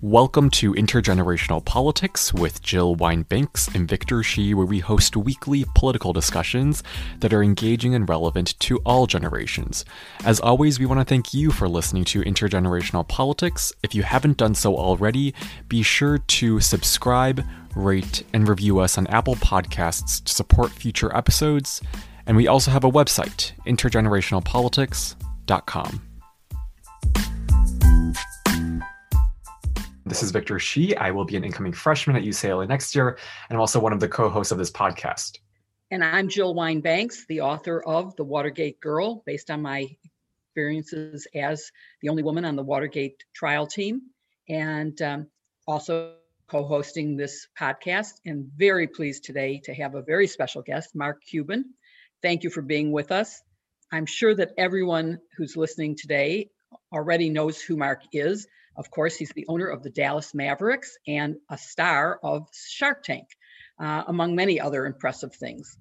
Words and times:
Welcome 0.00 0.50
to 0.50 0.74
Intergenerational 0.74 1.64
Politics 1.64 2.32
with 2.32 2.62
Jill 2.62 2.94
Wine-Banks 2.94 3.66
and 3.74 3.88
Victor 3.88 4.22
Shi, 4.22 4.54
where 4.54 4.64
we 4.64 4.78
host 4.78 5.16
weekly 5.16 5.64
political 5.74 6.12
discussions 6.12 6.84
that 7.18 7.32
are 7.32 7.42
engaging 7.42 7.96
and 7.96 8.08
relevant 8.08 8.56
to 8.60 8.78
all 8.86 9.08
generations. 9.08 9.84
As 10.24 10.38
always, 10.38 10.78
we 10.78 10.86
want 10.86 11.00
to 11.00 11.04
thank 11.04 11.34
you 11.34 11.50
for 11.50 11.68
listening 11.68 12.04
to 12.04 12.22
Intergenerational 12.22 13.08
Politics. 13.08 13.72
If 13.82 13.92
you 13.92 14.04
haven't 14.04 14.36
done 14.36 14.54
so 14.54 14.76
already, 14.76 15.34
be 15.66 15.82
sure 15.82 16.18
to 16.18 16.60
subscribe, 16.60 17.44
rate, 17.74 18.22
and 18.32 18.48
review 18.48 18.78
us 18.78 18.98
on 18.98 19.08
Apple 19.08 19.34
Podcasts 19.34 20.22
to 20.22 20.32
support 20.32 20.70
future 20.70 21.12
episodes. 21.16 21.82
And 22.24 22.36
we 22.36 22.46
also 22.46 22.70
have 22.70 22.84
a 22.84 22.90
website, 22.90 23.50
intergenerationalpolitics.com. 23.66 26.02
This 30.08 30.22
is 30.22 30.30
Victor 30.30 30.58
Shi. 30.58 30.96
I 30.96 31.10
will 31.10 31.26
be 31.26 31.36
an 31.36 31.44
incoming 31.44 31.74
freshman 31.74 32.16
at 32.16 32.22
UCLA 32.22 32.66
next 32.66 32.94
year, 32.94 33.18
and 33.48 33.56
I'm 33.56 33.60
also 33.60 33.78
one 33.78 33.92
of 33.92 34.00
the 34.00 34.08
co 34.08 34.30
hosts 34.30 34.50
of 34.50 34.56
this 34.56 34.70
podcast. 34.70 35.38
And 35.90 36.02
I'm 36.02 36.28
Jill 36.30 36.54
Wine-Banks, 36.54 37.26
the 37.26 37.42
author 37.42 37.82
of 37.84 38.16
The 38.16 38.24
Watergate 38.24 38.80
Girl, 38.80 39.22
based 39.26 39.50
on 39.50 39.60
my 39.60 39.86
experiences 40.46 41.26
as 41.34 41.70
the 42.00 42.08
only 42.08 42.22
woman 42.22 42.46
on 42.46 42.56
the 42.56 42.62
Watergate 42.62 43.22
trial 43.34 43.66
team, 43.66 44.00
and 44.48 45.00
um, 45.02 45.26
also 45.66 46.14
co 46.48 46.64
hosting 46.64 47.18
this 47.18 47.46
podcast. 47.58 48.14
And 48.24 48.50
very 48.56 48.86
pleased 48.86 49.24
today 49.24 49.60
to 49.64 49.74
have 49.74 49.94
a 49.94 50.00
very 50.00 50.26
special 50.26 50.62
guest, 50.62 50.94
Mark 50.94 51.22
Cuban. 51.22 51.74
Thank 52.22 52.44
you 52.44 52.50
for 52.50 52.62
being 52.62 52.92
with 52.92 53.12
us. 53.12 53.42
I'm 53.92 54.06
sure 54.06 54.34
that 54.34 54.52
everyone 54.56 55.18
who's 55.36 55.54
listening 55.54 55.96
today 55.96 56.48
already 56.94 57.28
knows 57.28 57.60
who 57.60 57.76
Mark 57.76 58.02
is. 58.12 58.46
Of 58.78 58.92
course, 58.92 59.16
he's 59.16 59.32
the 59.34 59.46
owner 59.48 59.66
of 59.66 59.82
the 59.82 59.90
Dallas 59.90 60.34
Mavericks 60.34 60.96
and 61.06 61.36
a 61.50 61.58
star 61.58 62.20
of 62.22 62.48
Shark 62.54 63.02
Tank, 63.02 63.26
uh, 63.80 64.04
among 64.06 64.36
many 64.36 64.60
other 64.60 64.86
impressive 64.86 65.34
things. 65.34 65.76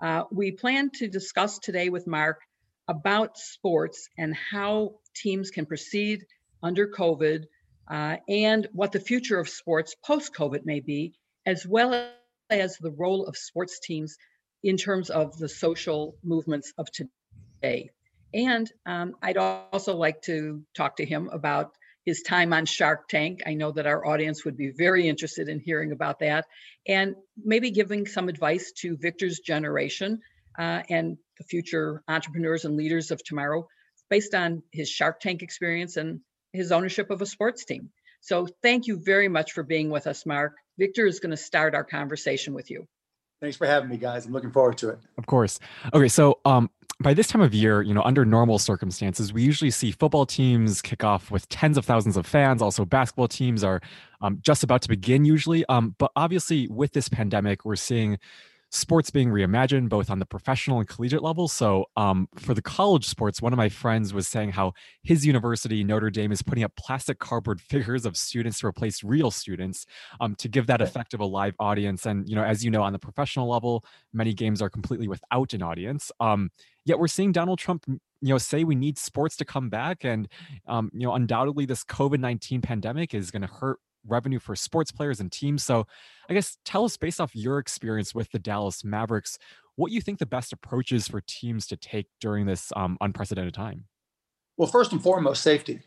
Uh, 0.00 0.24
we 0.30 0.52
plan 0.52 0.90
to 0.94 1.08
discuss 1.08 1.58
today 1.58 1.88
with 1.88 2.06
Mark 2.06 2.40
about 2.86 3.36
sports 3.36 4.08
and 4.16 4.32
how 4.32 5.00
teams 5.12 5.50
can 5.50 5.66
proceed 5.66 6.24
under 6.62 6.86
COVID 6.86 7.46
uh, 7.90 8.16
and 8.28 8.68
what 8.72 8.92
the 8.92 9.00
future 9.00 9.40
of 9.40 9.48
sports 9.48 9.96
post 10.04 10.32
COVID 10.32 10.64
may 10.64 10.78
be, 10.78 11.14
as 11.44 11.66
well 11.66 12.08
as 12.48 12.76
the 12.78 12.92
role 12.92 13.26
of 13.26 13.36
sports 13.36 13.80
teams 13.80 14.16
in 14.62 14.76
terms 14.76 15.10
of 15.10 15.36
the 15.36 15.48
social 15.48 16.16
movements 16.22 16.72
of 16.78 16.86
today. 16.92 17.90
And 18.32 18.70
um, 18.84 19.14
I'd 19.20 19.36
also 19.36 19.96
like 19.96 20.22
to 20.22 20.62
talk 20.76 20.96
to 20.96 21.04
him 21.04 21.28
about 21.32 21.72
his 22.06 22.22
time 22.22 22.52
on 22.52 22.64
Shark 22.64 23.08
Tank. 23.08 23.42
I 23.44 23.54
know 23.54 23.72
that 23.72 23.86
our 23.86 24.06
audience 24.06 24.44
would 24.44 24.56
be 24.56 24.70
very 24.70 25.08
interested 25.08 25.48
in 25.48 25.58
hearing 25.58 25.92
about 25.92 26.20
that 26.20 26.46
and 26.86 27.16
maybe 27.36 27.72
giving 27.72 28.06
some 28.06 28.28
advice 28.28 28.72
to 28.78 28.96
Victor's 28.96 29.40
generation 29.40 30.20
uh, 30.56 30.82
and 30.88 31.18
the 31.36 31.44
future 31.44 32.02
entrepreneurs 32.08 32.64
and 32.64 32.76
leaders 32.76 33.10
of 33.10 33.22
tomorrow 33.22 33.66
based 34.08 34.34
on 34.34 34.62
his 34.72 34.88
Shark 34.88 35.18
Tank 35.20 35.42
experience 35.42 35.96
and 35.96 36.20
his 36.52 36.70
ownership 36.70 37.10
of 37.10 37.20
a 37.20 37.26
sports 37.26 37.64
team. 37.64 37.90
So 38.20 38.46
thank 38.62 38.86
you 38.86 39.00
very 39.04 39.28
much 39.28 39.52
for 39.52 39.64
being 39.64 39.90
with 39.90 40.06
us, 40.06 40.24
Mark. 40.24 40.54
Victor 40.78 41.06
is 41.06 41.20
going 41.20 41.32
to 41.32 41.36
start 41.36 41.74
our 41.74 41.84
conversation 41.84 42.54
with 42.54 42.70
you. 42.70 42.86
Thanks 43.40 43.56
for 43.56 43.66
having 43.66 43.90
me, 43.90 43.98
guys. 43.98 44.26
I'm 44.26 44.32
looking 44.32 44.52
forward 44.52 44.78
to 44.78 44.90
it. 44.90 44.98
Of 45.18 45.26
course. 45.26 45.60
Okay, 45.92 46.08
so 46.08 46.38
um, 46.44 46.70
by 47.00 47.12
this 47.12 47.26
time 47.26 47.42
of 47.42 47.52
year, 47.52 47.82
you 47.82 47.92
know, 47.92 48.02
under 48.02 48.24
normal 48.24 48.58
circumstances, 48.58 49.32
we 49.32 49.42
usually 49.42 49.70
see 49.70 49.90
football 49.90 50.24
teams 50.24 50.80
kick 50.80 51.04
off 51.04 51.30
with 51.30 51.48
tens 51.48 51.76
of 51.76 51.84
thousands 51.84 52.16
of 52.16 52.26
fans. 52.26 52.62
Also, 52.62 52.84
basketball 52.84 53.28
teams 53.28 53.62
are 53.62 53.80
um, 54.22 54.38
just 54.40 54.62
about 54.62 54.80
to 54.82 54.88
begin 54.88 55.24
usually. 55.24 55.64
Um, 55.66 55.94
but 55.98 56.10
obviously, 56.16 56.68
with 56.68 56.92
this 56.92 57.08
pandemic, 57.08 57.64
we're 57.64 57.76
seeing 57.76 58.18
sports 58.70 59.10
being 59.10 59.28
reimagined 59.28 59.88
both 59.88 60.10
on 60.10 60.18
the 60.18 60.26
professional 60.26 60.78
and 60.78 60.88
collegiate 60.88 61.22
level. 61.22 61.48
So, 61.48 61.86
um, 61.96 62.28
for 62.36 62.54
the 62.54 62.62
college 62.62 63.06
sports, 63.06 63.40
one 63.40 63.52
of 63.52 63.56
my 63.56 63.68
friends 63.68 64.12
was 64.12 64.28
saying 64.28 64.50
how 64.50 64.72
his 65.02 65.24
university, 65.24 65.84
Notre 65.84 66.10
Dame, 66.10 66.32
is 66.32 66.42
putting 66.42 66.64
up 66.64 66.72
plastic 66.76 67.18
cardboard 67.18 67.60
figures 67.70 68.04
of 68.04 68.16
students 68.16 68.60
to 68.60 68.66
replace 68.66 69.02
real 69.04 69.30
students 69.30 69.86
um, 70.20 70.34
to 70.36 70.48
give 70.48 70.66
that 70.66 70.80
effect 70.80 71.14
of 71.14 71.20
a 71.20 71.24
live 71.24 71.54
audience. 71.58 72.06
And, 72.06 72.28
you 72.28 72.34
know, 72.34 72.44
as 72.44 72.64
you 72.64 72.70
know, 72.70 72.82
on 72.82 72.92
the 72.92 72.98
professional 72.98 73.48
level, 73.48 73.84
many 74.12 74.34
games 74.34 74.60
are 74.60 74.70
completely 74.70 75.08
without 75.08 75.52
an 75.52 75.62
audience. 75.62 76.10
Um, 76.20 76.50
yet 76.84 76.98
we're 76.98 77.08
seeing 77.08 77.32
Donald 77.32 77.58
Trump 77.58 77.84
you 78.22 78.30
know 78.30 78.38
say 78.38 78.64
we 78.64 78.74
need 78.74 78.96
sports 78.98 79.36
to 79.36 79.44
come 79.44 79.68
back 79.68 80.04
and 80.04 80.26
um, 80.66 80.90
you 80.94 81.06
know 81.06 81.12
undoubtedly 81.12 81.66
this 81.66 81.84
covid-19 81.84 82.62
pandemic 82.62 83.12
is 83.12 83.30
going 83.30 83.42
to 83.42 83.48
hurt 83.48 83.78
revenue 84.08 84.38
for 84.38 84.56
sports 84.56 84.92
players 84.92 85.20
and 85.20 85.30
teams. 85.30 85.64
So, 85.64 85.86
I 86.28 86.34
guess 86.34 86.58
tell 86.64 86.84
us 86.84 86.96
based 86.96 87.20
off 87.20 87.34
your 87.34 87.58
experience 87.58 88.14
with 88.14 88.30
the 88.32 88.38
Dallas 88.38 88.84
Mavericks, 88.84 89.38
what 89.76 89.92
you 89.92 90.00
think 90.00 90.18
the 90.18 90.26
best 90.26 90.52
approaches 90.52 91.08
for 91.08 91.20
teams 91.20 91.66
to 91.68 91.76
take 91.76 92.06
during 92.20 92.46
this 92.46 92.72
um, 92.74 92.96
unprecedented 93.00 93.54
time. 93.54 93.84
Well, 94.56 94.68
first 94.68 94.92
and 94.92 95.02
foremost, 95.02 95.42
safety, 95.42 95.80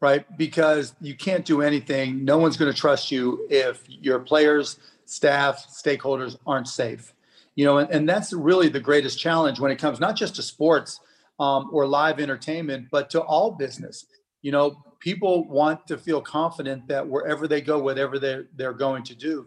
right? 0.00 0.24
Because 0.36 0.94
you 1.00 1.14
can't 1.14 1.44
do 1.44 1.62
anything. 1.62 2.24
No 2.24 2.38
one's 2.38 2.56
going 2.56 2.72
to 2.72 2.78
trust 2.78 3.10
you 3.10 3.46
if 3.50 3.82
your 3.88 4.20
players, 4.20 4.78
staff, 5.06 5.66
stakeholders 5.68 6.36
aren't 6.46 6.68
safe. 6.68 7.14
You 7.56 7.64
know, 7.64 7.78
and, 7.78 7.90
and 7.90 8.08
that's 8.08 8.32
really 8.32 8.68
the 8.68 8.80
greatest 8.80 9.18
challenge 9.18 9.58
when 9.58 9.72
it 9.72 9.78
comes 9.78 10.00
not 10.00 10.16
just 10.16 10.36
to 10.36 10.42
sports 10.42 11.00
um, 11.40 11.70
or 11.72 11.86
live 11.86 12.20
entertainment, 12.20 12.88
but 12.90 13.10
to 13.10 13.20
all 13.22 13.50
business. 13.50 14.06
You 14.42 14.52
know, 14.52 14.82
people 15.00 15.48
want 15.48 15.86
to 15.88 15.98
feel 15.98 16.20
confident 16.20 16.86
that 16.88 17.06
wherever 17.06 17.48
they 17.48 17.60
go, 17.60 17.78
whatever 17.78 18.18
they're, 18.18 18.46
they're 18.56 18.72
going 18.72 19.02
to 19.04 19.14
do, 19.14 19.46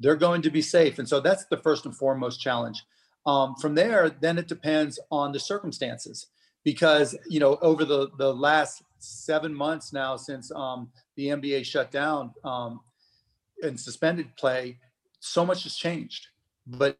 they're 0.00 0.16
going 0.16 0.42
to 0.42 0.50
be 0.50 0.62
safe. 0.62 0.98
And 0.98 1.08
so 1.08 1.20
that's 1.20 1.46
the 1.46 1.56
first 1.56 1.86
and 1.86 1.96
foremost 1.96 2.40
challenge. 2.40 2.84
Um, 3.26 3.54
from 3.56 3.74
there, 3.74 4.10
then 4.10 4.38
it 4.38 4.48
depends 4.48 4.98
on 5.10 5.32
the 5.32 5.40
circumstances 5.40 6.26
because, 6.62 7.16
you 7.28 7.40
know, 7.40 7.56
over 7.62 7.84
the, 7.84 8.10
the 8.18 8.34
last 8.34 8.82
seven 8.98 9.54
months 9.54 9.92
now 9.92 10.16
since 10.16 10.50
um, 10.52 10.90
the 11.16 11.28
NBA 11.28 11.64
shut 11.64 11.90
down 11.90 12.32
um, 12.44 12.80
and 13.62 13.78
suspended 13.78 14.34
play, 14.36 14.78
so 15.20 15.44
much 15.46 15.62
has 15.62 15.74
changed, 15.74 16.28
but 16.66 16.98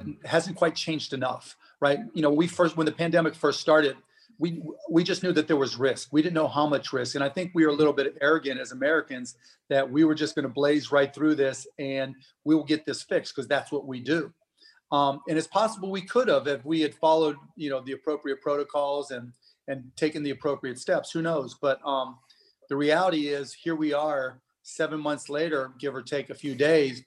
mm-hmm. 0.00 0.12
hasn't 0.24 0.56
quite 0.56 0.74
changed 0.74 1.12
enough, 1.12 1.56
right? 1.80 2.00
You 2.14 2.22
know, 2.22 2.30
we 2.30 2.48
first, 2.48 2.76
when 2.76 2.86
the 2.86 2.92
pandemic 2.92 3.34
first 3.34 3.60
started, 3.60 3.96
we 4.38 4.62
we 4.90 5.04
just 5.04 5.22
knew 5.22 5.32
that 5.32 5.46
there 5.46 5.56
was 5.56 5.76
risk. 5.76 6.08
We 6.12 6.22
didn't 6.22 6.34
know 6.34 6.48
how 6.48 6.66
much 6.66 6.92
risk, 6.92 7.14
and 7.14 7.24
I 7.24 7.28
think 7.28 7.52
we 7.54 7.64
were 7.64 7.72
a 7.72 7.76
little 7.76 7.92
bit 7.92 8.16
arrogant 8.20 8.60
as 8.60 8.72
Americans 8.72 9.36
that 9.68 9.88
we 9.88 10.04
were 10.04 10.14
just 10.14 10.34
going 10.34 10.44
to 10.44 10.52
blaze 10.52 10.92
right 10.92 11.14
through 11.14 11.34
this 11.34 11.66
and 11.78 12.14
we 12.44 12.54
will 12.54 12.64
get 12.64 12.84
this 12.84 13.02
fixed 13.02 13.34
because 13.34 13.48
that's 13.48 13.72
what 13.72 13.86
we 13.86 14.00
do. 14.00 14.32
Um, 14.92 15.20
and 15.28 15.38
it's 15.38 15.46
possible 15.46 15.90
we 15.90 16.02
could 16.02 16.28
have 16.28 16.46
if 16.46 16.64
we 16.64 16.80
had 16.80 16.94
followed, 16.94 17.36
you 17.56 17.70
know, 17.70 17.80
the 17.80 17.92
appropriate 17.92 18.40
protocols 18.40 19.10
and 19.10 19.32
and 19.66 19.90
taken 19.96 20.22
the 20.22 20.30
appropriate 20.30 20.78
steps. 20.78 21.10
Who 21.10 21.22
knows? 21.22 21.56
But 21.60 21.80
um, 21.86 22.18
the 22.68 22.76
reality 22.76 23.28
is, 23.28 23.54
here 23.54 23.74
we 23.74 23.94
are, 23.94 24.40
seven 24.62 25.00
months 25.00 25.28
later, 25.28 25.72
give 25.78 25.94
or 25.94 26.02
take 26.02 26.28
a 26.28 26.34
few 26.34 26.54
days, 26.54 27.02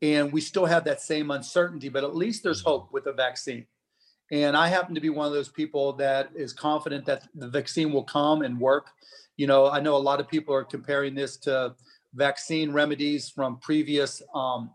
and 0.00 0.32
we 0.32 0.40
still 0.40 0.64
have 0.64 0.84
that 0.84 1.02
same 1.02 1.30
uncertainty. 1.30 1.90
But 1.90 2.04
at 2.04 2.16
least 2.16 2.42
there's 2.42 2.62
hope 2.62 2.92
with 2.92 3.06
a 3.06 3.12
vaccine. 3.12 3.66
And 4.30 4.56
I 4.56 4.68
happen 4.68 4.94
to 4.94 5.00
be 5.00 5.08
one 5.08 5.26
of 5.26 5.32
those 5.32 5.48
people 5.48 5.92
that 5.94 6.30
is 6.34 6.52
confident 6.52 7.06
that 7.06 7.22
the 7.34 7.48
vaccine 7.48 7.92
will 7.92 8.04
come 8.04 8.42
and 8.42 8.60
work. 8.60 8.88
You 9.36 9.46
know, 9.46 9.70
I 9.70 9.80
know 9.80 9.96
a 9.96 9.98
lot 9.98 10.20
of 10.20 10.28
people 10.28 10.54
are 10.54 10.64
comparing 10.64 11.14
this 11.14 11.36
to 11.38 11.74
vaccine 12.14 12.72
remedies 12.72 13.30
from 13.30 13.58
previous 13.58 14.22
um, 14.34 14.70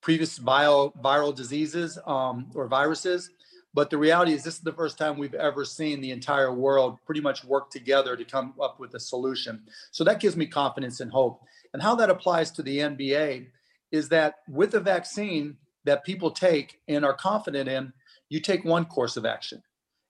previous 0.00 0.38
bio, 0.38 0.90
viral 1.02 1.34
diseases 1.34 1.98
um, 2.06 2.50
or 2.54 2.66
viruses. 2.66 3.30
But 3.72 3.90
the 3.90 3.98
reality 3.98 4.32
is, 4.32 4.42
this 4.42 4.54
is 4.54 4.60
the 4.60 4.72
first 4.72 4.98
time 4.98 5.16
we've 5.16 5.34
ever 5.34 5.64
seen 5.64 6.00
the 6.00 6.10
entire 6.10 6.52
world 6.52 6.98
pretty 7.06 7.20
much 7.20 7.44
work 7.44 7.70
together 7.70 8.16
to 8.16 8.24
come 8.24 8.54
up 8.60 8.80
with 8.80 8.94
a 8.94 9.00
solution. 9.00 9.62
So 9.92 10.02
that 10.04 10.18
gives 10.18 10.36
me 10.36 10.46
confidence 10.46 11.00
and 11.00 11.10
hope. 11.10 11.42
And 11.72 11.80
how 11.80 11.94
that 11.96 12.10
applies 12.10 12.50
to 12.52 12.62
the 12.62 12.78
NBA 12.78 13.46
is 13.92 14.08
that 14.08 14.36
with 14.48 14.74
a 14.74 14.80
vaccine 14.80 15.56
that 15.84 16.04
people 16.04 16.30
take 16.30 16.80
and 16.88 17.04
are 17.04 17.14
confident 17.14 17.68
in, 17.68 17.92
you 18.30 18.40
take 18.40 18.64
one 18.64 18.86
course 18.86 19.18
of 19.18 19.26
action. 19.26 19.62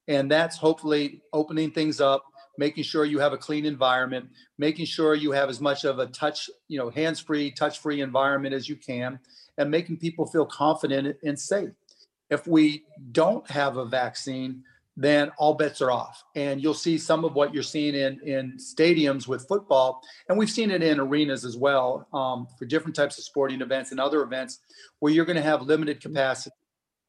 And 0.07 0.31
that's 0.31 0.57
hopefully 0.57 1.23
opening 1.33 1.73
things 1.73 2.01
up 2.01 2.25
making 2.59 2.85
sure 2.85 3.05
you 3.05 3.19
have 3.19 3.33
a 3.33 3.39
clean 3.39 3.65
environment 3.65 4.29
making 4.59 4.85
sure 4.85 5.15
you 5.15 5.31
have 5.31 5.49
as 5.49 5.61
much 5.61 5.85
of 5.85 5.99
a 5.99 6.07
touch 6.07 6.51
you 6.69 6.79
know 6.79 6.91
hands 6.91 7.19
free 7.19 7.51
touch 7.51 7.79
free 7.79 8.01
environment 8.01 8.55
as 8.55 8.69
you 8.69 8.77
can 8.77 9.19
and 9.57 9.71
making 9.71 9.97
people 9.97 10.27
feel 10.27 10.47
confident 10.47 11.17
and 11.23 11.39
safe. 11.39 11.71
If 12.29 12.47
we 12.47 12.85
don't 13.13 13.49
have 13.51 13.77
a 13.77 13.85
vaccine 13.85 14.63
then 14.97 15.31
all 15.39 15.55
bets 15.55 15.81
are 15.81 15.91
off. 15.91 16.25
And 16.35 16.63
you'll 16.63 16.75
see 16.75 16.99
some 16.99 17.25
of 17.25 17.35
what 17.35 17.55
you're 17.55 17.63
seeing 17.63 17.95
in 17.95 18.21
in 18.21 18.59
stadiums 18.59 19.27
with 19.27 19.49
football 19.49 20.03
and 20.29 20.37
we've 20.37 20.51
seen 20.51 20.71
it 20.71 20.83
in 20.83 21.01
arenas 21.01 21.45
as 21.45 21.57
well 21.57 22.07
um, 22.13 22.47
for 22.59 22.67
different 22.67 22.97
types 22.97 23.17
of 23.17 23.25
sporting 23.25 23.63
events 23.63 23.91
and 23.93 24.01
other 24.01 24.23
events 24.23 24.59
where 24.99 25.13
you're 25.13 25.25
going 25.25 25.37
to 25.37 25.43
have 25.43 25.63
limited 25.63 26.01
capacity 26.01 26.55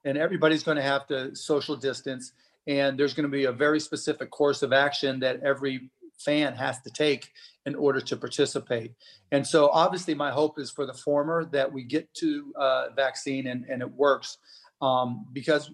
and 0.06 0.18
everybody's 0.18 0.64
going 0.64 0.78
to 0.78 0.84
have 0.84 1.08
to 1.08 1.36
social 1.36 1.76
distance 1.76 2.34
and 2.68 3.00
there's 3.00 3.14
going 3.14 3.26
to 3.26 3.32
be 3.32 3.46
a 3.46 3.52
very 3.52 3.80
specific 3.80 4.30
course 4.30 4.62
of 4.62 4.74
action 4.74 5.20
that 5.20 5.42
every 5.44 5.90
fan 6.20 6.54
has 6.54 6.80
to 6.82 6.92
take 6.92 7.32
in 7.66 7.76
order 7.76 8.00
to 8.00 8.16
participate. 8.16 8.94
And 9.32 9.46
so, 9.46 9.70
obviously, 9.70 10.14
my 10.14 10.32
hope 10.32 10.60
is 10.60 10.70
for 10.70 10.86
the 10.86 10.94
former 10.94 11.46
that 11.46 11.72
we 11.72 11.84
get 11.84 12.14
to 12.16 12.54
uh, 12.56 12.86
vaccine 12.96 13.48
and, 13.48 13.66
and 13.66 13.82
it 13.82 13.92
works. 13.92 14.38
Um, 14.82 15.26
because 15.34 15.72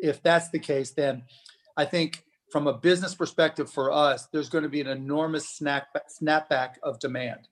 if 0.00 0.22
that's 0.22 0.50
the 0.50 0.58
case, 0.58 0.92
then 0.92 1.22
I 1.76 1.84
think 1.84 2.24
from 2.50 2.66
a 2.66 2.72
business 2.72 3.14
perspective 3.14 3.70
for 3.70 3.92
us, 3.92 4.28
there's 4.32 4.48
going 4.48 4.64
to 4.64 4.70
be 4.70 4.80
an 4.80 4.86
enormous 4.86 5.48
snap, 5.48 5.88
snapback 6.20 6.74
of 6.82 6.98
demand. 6.98 7.48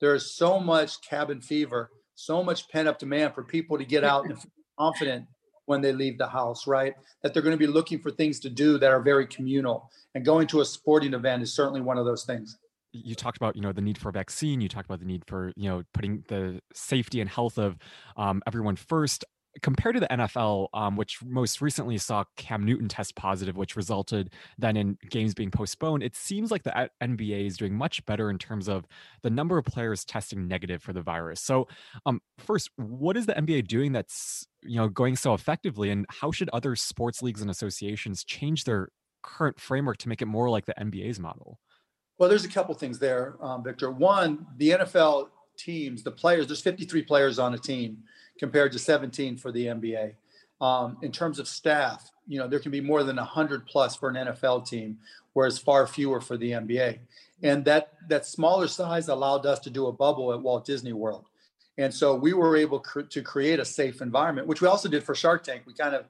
There 0.00 0.14
is 0.14 0.34
so 0.34 0.58
much 0.58 1.02
cabin 1.02 1.40
fever, 1.40 1.90
so 2.14 2.42
much 2.42 2.68
pent 2.68 2.88
up 2.88 2.98
demand 2.98 3.34
for 3.34 3.42
people 3.42 3.78
to 3.78 3.84
get 3.84 4.04
out 4.04 4.24
and 4.24 4.40
feel 4.40 4.50
confident 4.78 5.26
when 5.68 5.80
they 5.80 5.92
leave 5.92 6.18
the 6.18 6.28
house, 6.28 6.66
right? 6.66 6.94
That 7.22 7.34
they're 7.34 7.42
going 7.42 7.54
to 7.54 7.58
be 7.58 7.66
looking 7.66 8.00
for 8.00 8.10
things 8.10 8.40
to 8.40 8.50
do 8.50 8.78
that 8.78 8.90
are 8.90 9.00
very 9.00 9.26
communal. 9.26 9.90
And 10.14 10.24
going 10.24 10.46
to 10.48 10.60
a 10.60 10.64
sporting 10.64 11.14
event 11.14 11.42
is 11.42 11.54
certainly 11.54 11.80
one 11.80 11.98
of 11.98 12.04
those 12.04 12.24
things. 12.24 12.58
You 12.92 13.14
talked 13.14 13.36
about, 13.36 13.54
you 13.54 13.60
know, 13.60 13.72
the 13.72 13.82
need 13.82 13.98
for 13.98 14.08
a 14.08 14.12
vaccine. 14.12 14.60
You 14.60 14.68
talked 14.68 14.86
about 14.86 15.00
the 15.00 15.06
need 15.06 15.22
for, 15.26 15.52
you 15.56 15.68
know, 15.68 15.82
putting 15.92 16.24
the 16.28 16.60
safety 16.72 17.20
and 17.20 17.28
health 17.28 17.58
of 17.58 17.76
um, 18.16 18.42
everyone 18.46 18.76
first 18.76 19.24
compared 19.62 19.94
to 19.94 20.00
the 20.00 20.06
NFL, 20.08 20.68
um, 20.74 20.96
which 20.96 21.22
most 21.22 21.60
recently 21.60 21.98
saw 21.98 22.24
Cam 22.36 22.64
Newton 22.64 22.88
test 22.88 23.14
positive, 23.14 23.56
which 23.56 23.76
resulted 23.76 24.30
then 24.58 24.76
in 24.76 24.98
games 25.10 25.34
being 25.34 25.50
postponed, 25.50 26.02
it 26.02 26.16
seems 26.16 26.50
like 26.50 26.62
the 26.62 26.90
NBA 27.02 27.46
is 27.46 27.56
doing 27.56 27.74
much 27.74 28.04
better 28.06 28.30
in 28.30 28.38
terms 28.38 28.68
of 28.68 28.86
the 29.22 29.30
number 29.30 29.58
of 29.58 29.64
players 29.64 30.04
testing 30.04 30.46
negative 30.48 30.82
for 30.82 30.92
the 30.92 31.02
virus. 31.02 31.40
So, 31.40 31.68
um, 32.06 32.20
first, 32.38 32.70
what 32.76 33.16
is 33.16 33.26
the 33.26 33.34
NBA 33.34 33.66
doing 33.66 33.92
that's 33.92 34.46
you 34.62 34.76
know 34.76 34.88
going 34.88 35.16
so 35.16 35.34
effectively, 35.34 35.90
and 35.90 36.06
how 36.08 36.30
should 36.30 36.50
other 36.52 36.76
sports 36.76 37.22
leagues 37.22 37.40
and 37.40 37.50
associations 37.50 38.24
change 38.24 38.64
their 38.64 38.88
current 39.22 39.60
framework 39.60 39.98
to 39.98 40.08
make 40.08 40.22
it 40.22 40.26
more 40.26 40.50
like 40.50 40.66
the 40.66 40.74
NBA's 40.78 41.18
model? 41.18 41.58
Well, 42.18 42.28
there's 42.28 42.44
a 42.44 42.48
couple 42.48 42.74
things 42.74 42.98
there, 42.98 43.36
um, 43.40 43.62
Victor. 43.62 43.90
One, 43.90 44.46
the 44.56 44.70
NFL 44.70 45.28
teams, 45.56 46.02
the 46.02 46.10
players, 46.10 46.46
there's 46.46 46.60
53 46.60 47.02
players 47.02 47.38
on 47.38 47.54
a 47.54 47.58
team 47.58 47.98
compared 48.38 48.72
to 48.72 48.78
17 48.78 49.36
for 49.36 49.52
the 49.52 49.66
NBA. 49.66 50.14
Um, 50.60 50.98
in 51.02 51.12
terms 51.12 51.38
of 51.38 51.46
staff, 51.46 52.10
you 52.26 52.38
know, 52.38 52.48
there 52.48 52.58
can 52.58 52.72
be 52.72 52.80
more 52.80 53.04
than 53.04 53.16
100 53.16 53.66
plus 53.66 53.94
for 53.96 54.08
an 54.08 54.16
NFL 54.16 54.66
team, 54.68 54.98
whereas 55.32 55.58
far 55.58 55.86
fewer 55.86 56.20
for 56.20 56.36
the 56.36 56.52
NBA. 56.52 56.98
And 57.42 57.64
that 57.66 57.92
that 58.08 58.26
smaller 58.26 58.66
size 58.66 59.08
allowed 59.08 59.46
us 59.46 59.60
to 59.60 59.70
do 59.70 59.86
a 59.86 59.92
bubble 59.92 60.32
at 60.32 60.40
Walt 60.40 60.64
Disney 60.64 60.92
World. 60.92 61.26
And 61.78 61.94
so 61.94 62.14
we 62.14 62.32
were 62.32 62.56
able 62.56 62.80
cr- 62.80 63.02
to 63.02 63.22
create 63.22 63.60
a 63.60 63.64
safe 63.64 64.02
environment, 64.02 64.48
which 64.48 64.60
we 64.60 64.66
also 64.66 64.88
did 64.88 65.04
for 65.04 65.14
Shark 65.14 65.44
Tank. 65.44 65.62
We 65.64 65.74
kind 65.74 65.94
of 65.94 66.06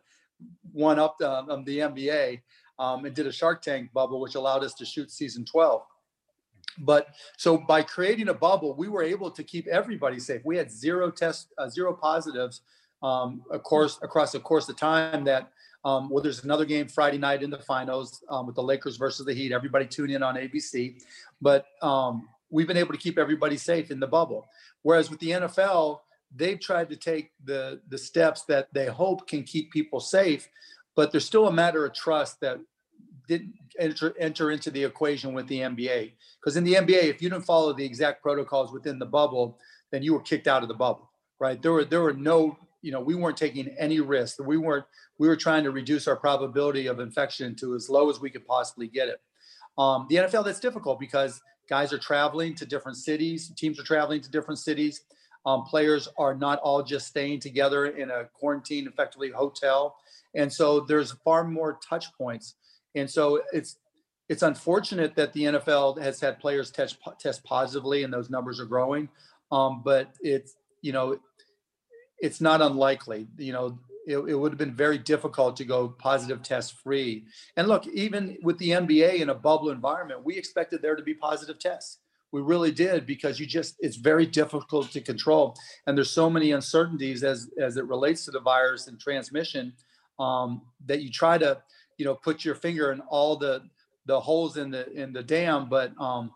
won 0.72 0.98
up 0.98 1.18
the, 1.18 1.30
um, 1.30 1.64
the 1.64 1.78
NBA 1.80 2.40
um, 2.78 3.04
and 3.04 3.14
did 3.14 3.26
a 3.26 3.32
Shark 3.32 3.60
Tank 3.60 3.92
bubble, 3.92 4.20
which 4.20 4.34
allowed 4.34 4.64
us 4.64 4.72
to 4.74 4.86
shoot 4.86 5.10
season 5.10 5.44
12. 5.44 5.82
But 6.80 7.08
so 7.36 7.58
by 7.58 7.82
creating 7.82 8.28
a 8.28 8.34
bubble, 8.34 8.74
we 8.74 8.88
were 8.88 9.02
able 9.02 9.30
to 9.30 9.42
keep 9.42 9.66
everybody 9.66 10.18
safe. 10.18 10.42
We 10.44 10.56
had 10.56 10.70
zero 10.70 11.10
test 11.10 11.52
uh, 11.58 11.68
zero 11.68 11.92
positives, 11.92 12.62
um, 13.02 13.42
of 13.50 13.62
course, 13.62 13.98
across 14.02 14.32
the 14.32 14.40
course 14.40 14.68
of 14.68 14.76
time 14.76 15.24
that, 15.24 15.50
um, 15.84 16.10
well, 16.10 16.22
there's 16.22 16.44
another 16.44 16.64
game 16.64 16.88
Friday 16.88 17.18
night 17.18 17.42
in 17.42 17.50
the 17.50 17.58
finals 17.58 18.24
um, 18.28 18.46
with 18.46 18.56
the 18.56 18.62
Lakers 18.62 18.96
versus 18.96 19.24
the 19.26 19.34
Heat. 19.34 19.52
Everybody 19.52 19.86
tune 19.86 20.10
in 20.10 20.22
on 20.22 20.36
ABC. 20.36 21.02
But 21.40 21.66
um, 21.82 22.28
we've 22.50 22.66
been 22.66 22.76
able 22.76 22.92
to 22.92 22.98
keep 22.98 23.18
everybody 23.18 23.56
safe 23.56 23.90
in 23.90 24.00
the 24.00 24.06
bubble. 24.06 24.46
Whereas 24.82 25.10
with 25.10 25.20
the 25.20 25.30
NFL, 25.30 26.00
they've 26.34 26.60
tried 26.60 26.90
to 26.90 26.96
take 26.96 27.30
the 27.44 27.80
the 27.88 27.98
steps 27.98 28.44
that 28.44 28.68
they 28.72 28.86
hope 28.86 29.26
can 29.26 29.42
keep 29.42 29.70
people 29.70 30.00
safe, 30.00 30.48
but 30.94 31.10
there's 31.10 31.24
still 31.24 31.48
a 31.48 31.52
matter 31.52 31.84
of 31.84 31.94
trust 31.94 32.40
that 32.40 32.58
didn't 33.28 33.54
enter, 33.78 34.14
enter 34.18 34.50
into 34.50 34.70
the 34.70 34.82
equation 34.82 35.34
with 35.34 35.46
the 35.46 35.60
NBA. 35.60 36.12
Because 36.40 36.56
in 36.56 36.64
the 36.64 36.74
NBA, 36.74 37.04
if 37.04 37.22
you 37.22 37.28
didn't 37.28 37.44
follow 37.44 37.72
the 37.72 37.84
exact 37.84 38.22
protocols 38.22 38.72
within 38.72 38.98
the 38.98 39.06
bubble, 39.06 39.58
then 39.92 40.02
you 40.02 40.14
were 40.14 40.20
kicked 40.20 40.48
out 40.48 40.62
of 40.62 40.68
the 40.68 40.74
bubble, 40.74 41.10
right? 41.38 41.60
There 41.62 41.72
were 41.72 41.84
there 41.84 42.00
were 42.00 42.14
no, 42.14 42.58
you 42.82 42.90
know, 42.90 43.00
we 43.00 43.14
weren't 43.14 43.36
taking 43.36 43.68
any 43.78 44.00
risks. 44.00 44.40
We 44.40 44.56
weren't. 44.56 44.86
We 45.18 45.28
were 45.28 45.36
trying 45.36 45.64
to 45.64 45.70
reduce 45.70 46.08
our 46.08 46.16
probability 46.16 46.86
of 46.86 47.00
infection 47.00 47.54
to 47.56 47.74
as 47.74 47.88
low 47.88 48.10
as 48.10 48.20
we 48.20 48.30
could 48.30 48.46
possibly 48.46 48.88
get 48.88 49.08
it. 49.08 49.20
Um, 49.76 50.06
the 50.08 50.16
NFL, 50.16 50.44
that's 50.44 50.60
difficult 50.60 50.98
because 50.98 51.40
guys 51.68 51.92
are 51.92 51.98
traveling 51.98 52.54
to 52.56 52.66
different 52.66 52.96
cities, 52.96 53.52
teams 53.56 53.78
are 53.78 53.84
traveling 53.84 54.20
to 54.22 54.30
different 54.30 54.58
cities. 54.58 55.02
Um, 55.46 55.64
players 55.64 56.08
are 56.18 56.34
not 56.34 56.58
all 56.60 56.82
just 56.82 57.06
staying 57.06 57.40
together 57.40 57.86
in 57.86 58.10
a 58.10 58.24
quarantine, 58.34 58.86
effectively 58.86 59.30
hotel, 59.30 59.96
and 60.34 60.52
so 60.52 60.80
there's 60.80 61.12
far 61.24 61.44
more 61.44 61.78
touch 61.88 62.06
points 62.18 62.54
and 62.94 63.10
so 63.10 63.42
it's 63.52 63.76
it's 64.28 64.42
unfortunate 64.42 65.16
that 65.16 65.32
the 65.32 65.44
NFL 65.44 66.00
has 66.00 66.20
had 66.20 66.38
players 66.38 66.70
test 66.70 66.98
test 67.18 67.44
positively 67.44 68.02
and 68.04 68.12
those 68.12 68.30
numbers 68.30 68.60
are 68.60 68.66
growing. 68.66 69.08
Um, 69.50 69.82
but 69.84 70.12
it's 70.20 70.56
you 70.82 70.92
know 70.92 71.18
it's 72.20 72.40
not 72.40 72.60
unlikely. 72.60 73.28
You 73.38 73.52
know 73.52 73.78
it, 74.06 74.18
it 74.18 74.34
would 74.34 74.52
have 74.52 74.58
been 74.58 74.74
very 74.74 74.98
difficult 74.98 75.56
to 75.56 75.64
go 75.64 75.88
positive 75.88 76.42
test 76.42 76.80
free. 76.80 77.24
And 77.56 77.68
look, 77.68 77.86
even 77.88 78.38
with 78.42 78.56
the 78.58 78.70
NBA 78.70 79.20
in 79.20 79.28
a 79.28 79.34
bubble 79.34 79.70
environment, 79.70 80.24
we 80.24 80.36
expected 80.36 80.80
there 80.80 80.96
to 80.96 81.02
be 81.02 81.14
positive 81.14 81.58
tests. 81.58 81.98
We 82.32 82.40
really 82.40 82.70
did 82.70 83.06
because 83.06 83.38
you 83.40 83.46
just 83.46 83.76
it's 83.80 83.96
very 83.96 84.26
difficult 84.26 84.90
to 84.92 85.00
control, 85.00 85.56
and 85.86 85.96
there's 85.96 86.10
so 86.10 86.28
many 86.28 86.52
uncertainties 86.52 87.24
as 87.24 87.50
as 87.58 87.78
it 87.78 87.86
relates 87.86 88.26
to 88.26 88.30
the 88.30 88.40
virus 88.40 88.86
and 88.86 89.00
transmission 89.00 89.72
um, 90.18 90.62
that 90.86 91.00
you 91.00 91.10
try 91.10 91.38
to 91.38 91.62
you 91.98 92.04
know 92.04 92.14
put 92.14 92.44
your 92.44 92.54
finger 92.54 92.92
in 92.92 93.00
all 93.00 93.36
the 93.36 93.62
the 94.06 94.18
holes 94.18 94.56
in 94.56 94.70
the 94.70 94.90
in 94.92 95.12
the 95.12 95.22
dam 95.22 95.68
but 95.68 95.92
um 96.00 96.32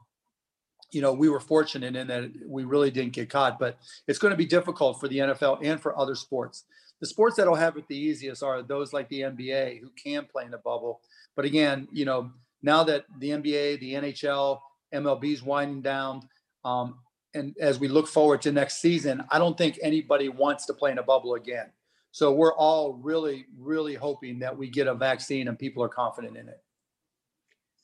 you 0.93 1.01
know 1.01 1.13
we 1.13 1.29
were 1.29 1.41
fortunate 1.41 1.97
in 1.97 2.07
that 2.07 2.31
we 2.47 2.65
really 2.65 2.91
didn't 2.91 3.15
get 3.15 3.31
caught 3.31 3.59
but 3.59 3.79
it's 4.07 4.19
going 4.19 4.31
to 4.31 4.37
be 4.37 4.45
difficult 4.45 5.01
for 5.01 5.09
the 5.09 5.19
NFL 5.19 5.59
and 5.63 5.81
for 5.81 5.99
other 5.99 6.15
sports. 6.15 6.65
The 7.01 7.07
sports 7.07 7.37
that'll 7.37 7.57
have 7.57 7.77
it 7.77 7.89
the 7.89 7.97
easiest 7.97 8.45
are 8.45 8.63
those 8.63 8.93
like 8.93 9.09
the 9.09 9.23
NBA 9.23 9.81
who 9.81 9.91
can 10.01 10.25
play 10.31 10.45
in 10.45 10.55
a 10.55 10.59
bubble. 10.59 11.01
But 11.35 11.47
again 11.47 11.89
you 11.91 12.05
know 12.05 12.31
now 12.63 12.85
that 12.85 13.07
the 13.19 13.31
NBA 13.31 13.81
the 13.81 13.95
NHL 13.95 14.61
MLB 14.93 15.33
is 15.33 15.43
winding 15.43 15.81
down 15.81 16.29
um, 16.65 16.99
and 17.35 17.57
as 17.59 17.81
we 17.81 17.89
look 17.89 18.07
forward 18.07 18.43
to 18.43 18.53
next 18.53 18.83
season 18.83 19.25
I 19.31 19.39
don't 19.39 19.57
think 19.57 19.79
anybody 19.83 20.29
wants 20.29 20.67
to 20.67 20.75
play 20.75 20.93
in 20.93 20.99
a 20.99 21.03
bubble 21.03 21.35
again 21.35 21.71
so 22.13 22.33
we're 22.33 22.55
all 22.55 22.93
really, 22.93 23.47
really 23.59 23.95
hoping 23.95 24.41
that 24.41 24.57
we 24.57 24.71
get 24.71 24.87
a 24.87 24.95
vaccine 24.95 25.49
and 25.49 25.59
people 25.59 25.83
are 25.83 25.89
confident 25.89 26.37
in 26.37 26.49
it. 26.49 26.63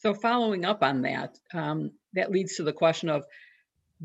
So 0.00 0.14
following 0.14 0.64
up 0.64 0.83
on 0.83 1.02
that, 1.02 1.37
um, 1.52 1.93
that 2.12 2.31
leads 2.31 2.57
to 2.57 2.62
the 2.62 2.73
question 2.73 3.09
of 3.09 3.25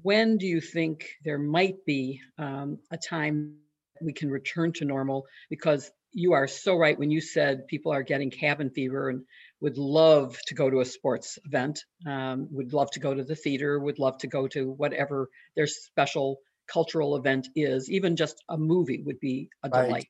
when 0.02 0.38
do 0.38 0.48
you 0.48 0.60
think 0.60 1.10
there 1.24 1.38
might 1.38 1.86
be 1.86 2.22
um, 2.40 2.80
a 2.90 2.98
time 2.98 3.58
we 4.02 4.14
can 4.14 4.32
return 4.32 4.74
to 4.74 4.86
normal? 4.86 5.26
Because 5.50 5.92
you 6.14 6.34
are 6.34 6.48
so 6.48 6.78
right 6.78 6.98
when 6.98 7.12
you 7.12 7.22
said 7.22 7.68
people 7.68 7.92
are 7.92 8.04
getting 8.04 8.32
cabin 8.32 8.70
fever 8.70 9.10
and 9.10 9.24
would 9.62 9.78
love 9.78 10.38
to 10.48 10.56
go 10.56 10.70
to 10.70 10.80
a 10.80 10.86
sports 10.86 11.38
event, 11.46 11.82
um, 12.08 12.48
would 12.52 12.74
love 12.74 12.90
to 12.92 13.00
go 13.00 13.14
to 13.14 13.24
the 13.24 13.36
theater, 13.36 13.80
would 13.80 14.00
love 14.00 14.18
to 14.20 14.28
go 14.28 14.48
to 14.48 14.72
whatever 14.72 15.30
their 15.56 15.68
special 15.68 16.40
cultural 16.68 17.16
event 17.16 17.48
is. 17.56 17.90
Even 17.90 18.16
just 18.16 18.44
a 18.50 18.58
movie 18.58 19.02
would 19.06 19.20
be 19.20 19.50
a 19.64 19.70
delight. 19.70 20.08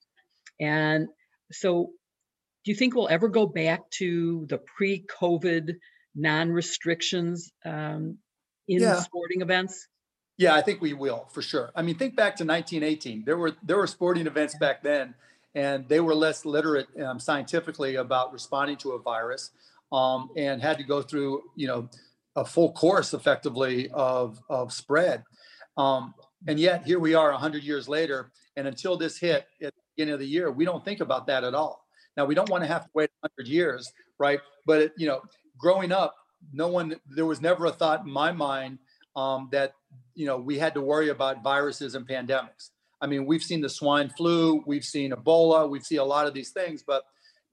And 0.60 1.08
so, 1.52 1.90
do 2.64 2.72
you 2.72 2.76
think 2.76 2.96
we'll 2.96 3.10
ever 3.10 3.28
go 3.28 3.46
back 3.46 3.90
to 3.98 4.46
the 4.48 4.60
pre-COVID 4.78 5.76
non-restrictions 6.16 7.52
um, 7.66 8.18
in 8.68 8.82
yeah. 8.82 9.00
sporting 9.02 9.42
events? 9.42 9.88
Yeah, 10.38 10.56
I 10.56 10.62
think 10.62 10.82
we 10.82 10.94
will 10.94 11.28
for 11.32 11.42
sure. 11.42 11.72
I 11.76 11.82
mean, 11.82 11.96
think 11.96 12.16
back 12.16 12.36
to 12.38 12.46
1918. 12.46 13.24
There 13.26 13.38
were 13.38 13.56
there 13.62 13.78
were 13.78 13.88
sporting 13.88 14.26
events 14.26 14.58
back 14.58 14.82
then, 14.82 15.14
and 15.54 15.88
they 15.88 16.00
were 16.00 16.16
less 16.16 16.44
literate 16.44 16.88
um, 17.02 17.20
scientifically 17.20 17.96
about 17.96 18.34
responding 18.34 18.78
to 18.78 18.92
a 18.92 19.00
virus, 19.00 19.52
um, 19.92 20.30
and 20.36 20.62
had 20.62 20.78
to 20.78 20.84
go 20.84 21.02
through 21.02 21.44
you 21.56 21.68
know 21.68 21.90
a 22.36 22.44
full 22.44 22.72
course 22.72 23.14
effectively 23.14 23.90
of 23.92 24.40
of 24.50 24.74
spread. 24.74 25.24
Um, 25.78 26.16
and 26.48 26.60
yet 26.60 26.86
here 26.86 27.00
we 27.00 27.14
are 27.14 27.32
100 27.32 27.64
years 27.64 27.88
later, 27.88 28.32
and 28.56 28.68
until 28.68 28.98
this 28.98 29.18
hit 29.18 29.46
the 29.60 29.72
beginning 29.96 30.14
of 30.14 30.20
the 30.20 30.28
year, 30.28 30.52
we 30.52 30.66
don't 30.66 30.84
think 30.84 31.00
about 31.00 31.28
that 31.28 31.44
at 31.44 31.54
all. 31.54 31.86
Now 32.18 32.26
we 32.26 32.36
don't 32.36 32.50
want 32.50 32.64
to 32.64 32.68
have 32.68 32.84
to 32.86 32.90
wait 32.94 33.10
100 33.22 33.50
years, 33.50 33.92
right? 34.20 34.40
But 34.66 34.82
it, 34.82 34.94
you 34.98 35.08
know, 35.08 35.22
growing 35.58 35.92
up, 35.92 36.16
no 36.52 36.68
one 36.68 36.96
there 37.10 37.26
was 37.26 37.42
never 37.42 37.66
a 37.66 37.72
thought 37.72 38.06
in 38.06 38.12
my 38.12 38.32
mind 38.32 38.80
um, 39.16 39.50
that 39.52 39.74
you 40.16 40.26
know 40.26 40.38
we 40.38 40.58
had 40.58 40.74
to 40.74 40.82
worry 40.82 41.10
about 41.10 41.44
viruses 41.44 41.96
and 41.96 42.08
pandemics. 42.08 42.70
I 43.02 43.08
mean, 43.08 43.26
we've 43.26 43.44
seen 43.44 43.62
the 43.62 43.70
swine 43.70 44.10
flu, 44.10 44.64
we've 44.66 44.84
seen 44.86 45.12
Ebola, 45.12 45.70
we've 45.70 45.84
seen 45.84 46.00
a 46.00 46.06
lot 46.06 46.28
of 46.28 46.34
these 46.34 46.52
things, 46.52 46.84
but 46.86 47.04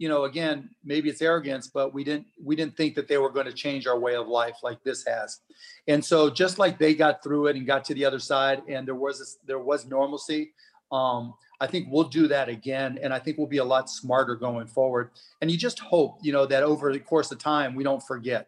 you 0.01 0.09
know, 0.09 0.25
again, 0.25 0.71
maybe 0.83 1.11
it's 1.11 1.21
arrogance, 1.21 1.69
but 1.69 1.93
we 1.93 2.05
didn't 2.05 2.27
we 2.43 2.57
didn't 2.57 2.75
think 2.75 2.95
that 2.95 3.07
they 3.07 3.19
were 3.19 3.31
going 3.31 3.47
to 3.47 3.53
change 3.53 3.87
our 3.87 3.99
way 3.99 4.15
of 4.15 4.29
life 4.29 4.57
like 4.63 4.83
this 4.83 5.05
has. 5.07 5.41
And 5.89 6.03
so, 6.03 6.31
just 6.31 6.59
like 6.59 6.79
they 6.79 6.95
got 6.95 7.23
through 7.23 7.49
it 7.49 7.57
and 7.57 7.67
got 7.67 7.85
to 7.85 7.95
the 7.95 8.07
other 8.07 8.19
side, 8.19 8.63
and 8.67 8.89
there 8.89 8.95
was 8.95 9.19
this, 9.19 9.39
there 9.47 9.59
was 9.59 9.87
normalcy. 9.87 10.53
Um, 10.91 11.35
I 11.61 11.67
think 11.67 11.89
we'll 11.91 12.05
do 12.05 12.27
that 12.29 12.49
again, 12.49 12.99
and 13.03 13.13
I 13.13 13.19
think 13.19 13.37
we'll 13.37 13.47
be 13.47 13.59
a 13.59 13.65
lot 13.65 13.91
smarter 13.91 14.35
going 14.35 14.67
forward. 14.67 15.11
And 15.43 15.51
you 15.51 15.59
just 15.59 15.79
hope, 15.79 16.19
you 16.23 16.33
know, 16.33 16.47
that 16.47 16.63
over 16.63 16.91
the 16.93 16.99
course 16.99 17.31
of 17.33 17.39
time 17.39 17.75
we 17.75 17.85
don't 17.85 18.03
forget. 18.03 18.47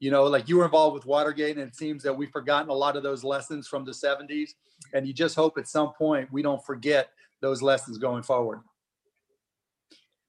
You 0.00 0.10
know, 0.10 0.24
like 0.24 0.48
you 0.48 0.58
were 0.58 0.64
involved 0.64 0.94
with 0.94 1.04
Watergate, 1.04 1.58
and 1.58 1.68
it 1.68 1.76
seems 1.76 2.02
that 2.04 2.16
we've 2.16 2.30
forgotten 2.30 2.70
a 2.70 2.74
lot 2.74 2.96
of 2.96 3.02
those 3.02 3.22
lessons 3.22 3.68
from 3.68 3.84
the 3.84 3.92
70s. 3.92 4.50
And 4.94 5.06
you 5.06 5.12
just 5.12 5.34
hope 5.34 5.58
at 5.58 5.68
some 5.68 5.92
point 5.92 6.32
we 6.32 6.40
don't 6.40 6.64
forget 6.64 7.10
those 7.40 7.62
lessons 7.62 7.98
going 7.98 8.22
forward. 8.22 8.60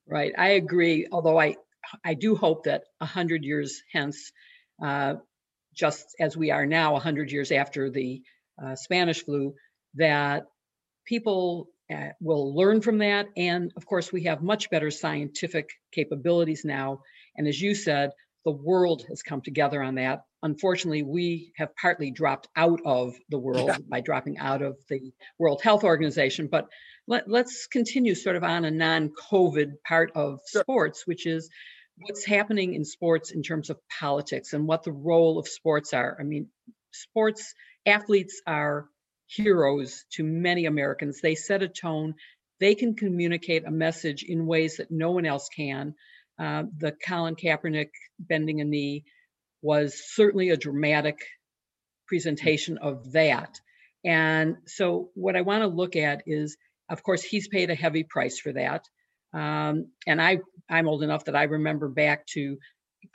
Right. 0.08 0.34
I 0.38 0.50
agree. 0.50 1.08
Although 1.12 1.40
I, 1.40 1.56
I 2.04 2.16
do 2.16 2.36
hope 2.36 2.64
that 2.64 2.84
100 2.98 3.44
years 3.44 3.84
hence, 3.94 4.32
uh, 4.84 5.16
just 5.76 6.16
as 6.20 6.36
we 6.36 6.50
are 6.50 6.66
now, 6.66 6.94
100 6.94 7.32
years 7.32 7.52
after 7.52 7.92
the 7.92 8.24
uh, 8.62 8.76
Spanish 8.76 9.24
flu, 9.24 9.54
that 9.94 10.48
people 11.06 11.70
uh, 11.94 12.10
will 12.20 12.56
learn 12.56 12.82
from 12.82 13.00
that. 13.00 13.28
And 13.36 13.72
of 13.76 13.86
course, 13.86 14.12
we 14.12 14.24
have 14.24 14.42
much 14.42 14.70
better 14.70 14.92
scientific 14.92 15.72
capabilities 15.92 16.64
now. 16.64 17.02
And 17.36 17.48
as 17.48 17.60
you 17.60 17.76
said, 17.76 18.12
the 18.46 18.52
world 18.52 19.06
has 19.10 19.22
come 19.22 19.42
together 19.42 19.82
on 19.82 19.96
that. 19.96 20.24
Unfortunately, 20.42 21.04
we 21.04 21.52
have 21.58 21.76
partly 21.76 22.12
dropped 22.12 22.48
out 22.56 22.80
of 22.86 23.16
the 23.30 23.40
world 23.40 23.68
yeah. 23.68 23.78
by 23.90 24.02
dropping 24.02 24.38
out 24.38 24.62
of 24.62 24.78
the 24.90 25.12
World 25.38 25.62
Health 25.62 25.84
Organization. 25.84 26.48
But 26.48 26.70
let, 27.08 27.28
us 27.28 27.68
continue 27.70 28.16
sort 28.16 28.38
of 28.38 28.44
on 28.44 28.64
a 28.64 28.72
non 28.72 29.10
COVID 29.10 29.74
part 29.86 30.12
of 30.16 30.40
sure. 30.48 30.62
sports, 30.62 31.06
which 31.06 31.26
is 31.26 31.50
what's 31.98 32.26
happening 32.26 32.74
in 32.74 32.86
sports 32.86 33.32
in 33.32 33.44
terms 33.44 33.70
of 33.70 33.78
politics 34.00 34.54
and 34.54 34.68
what 34.68 34.84
the 34.84 34.92
role 34.92 35.38
of 35.38 35.48
sports 35.48 35.94
are. 35.94 36.16
I 36.20 36.24
mean, 36.24 36.48
sports 36.92 37.54
athletes 37.86 38.42
are 38.48 38.88
heroes 39.30 40.06
to 40.12 40.24
many 40.24 40.66
Americans. 40.66 41.22
They 41.22 41.36
set 41.36 41.64
a 41.64 41.68
tone, 41.68 42.16
they 42.60 42.76
can 42.76 42.96
communicate 42.96 43.66
a 43.66 43.72
message 43.72 44.24
in 44.24 44.46
ways 44.46 44.78
that 44.78 44.92
no 44.92 45.12
one 45.12 45.26
else 45.26 45.48
can. 45.56 45.96
Uh, 46.38 46.64
the 46.78 46.94
Colin 47.06 47.36
Kaepernick 47.36 47.90
bending 48.20 48.62
a 48.62 48.66
knee 48.66 49.06
was 49.62 50.02
certainly 50.14 50.50
a 50.50 50.58
dramatic 50.58 51.20
presentation 52.08 52.78
of 52.78 53.12
that. 53.12 53.60
And 54.04 54.58
so, 54.66 55.10
what 55.14 55.36
I 55.36 55.42
want 55.42 55.64
to 55.64 55.68
look 55.68 55.96
at 55.96 56.24
is, 56.26 56.58
of 56.90 57.04
course, 57.04 57.22
he's 57.22 57.50
paid 57.50 57.70
a 57.70 57.76
heavy 57.76 58.04
price 58.04 58.40
for 58.40 58.54
that. 58.54 58.86
Um, 59.34 59.88
and 60.08 60.22
I, 60.22 60.40
I'm 60.70 60.88
old 60.88 61.04
enough 61.04 61.26
that 61.26 61.36
I 61.36 61.44
remember 61.44 61.90
back 61.90 62.26
to 62.28 62.58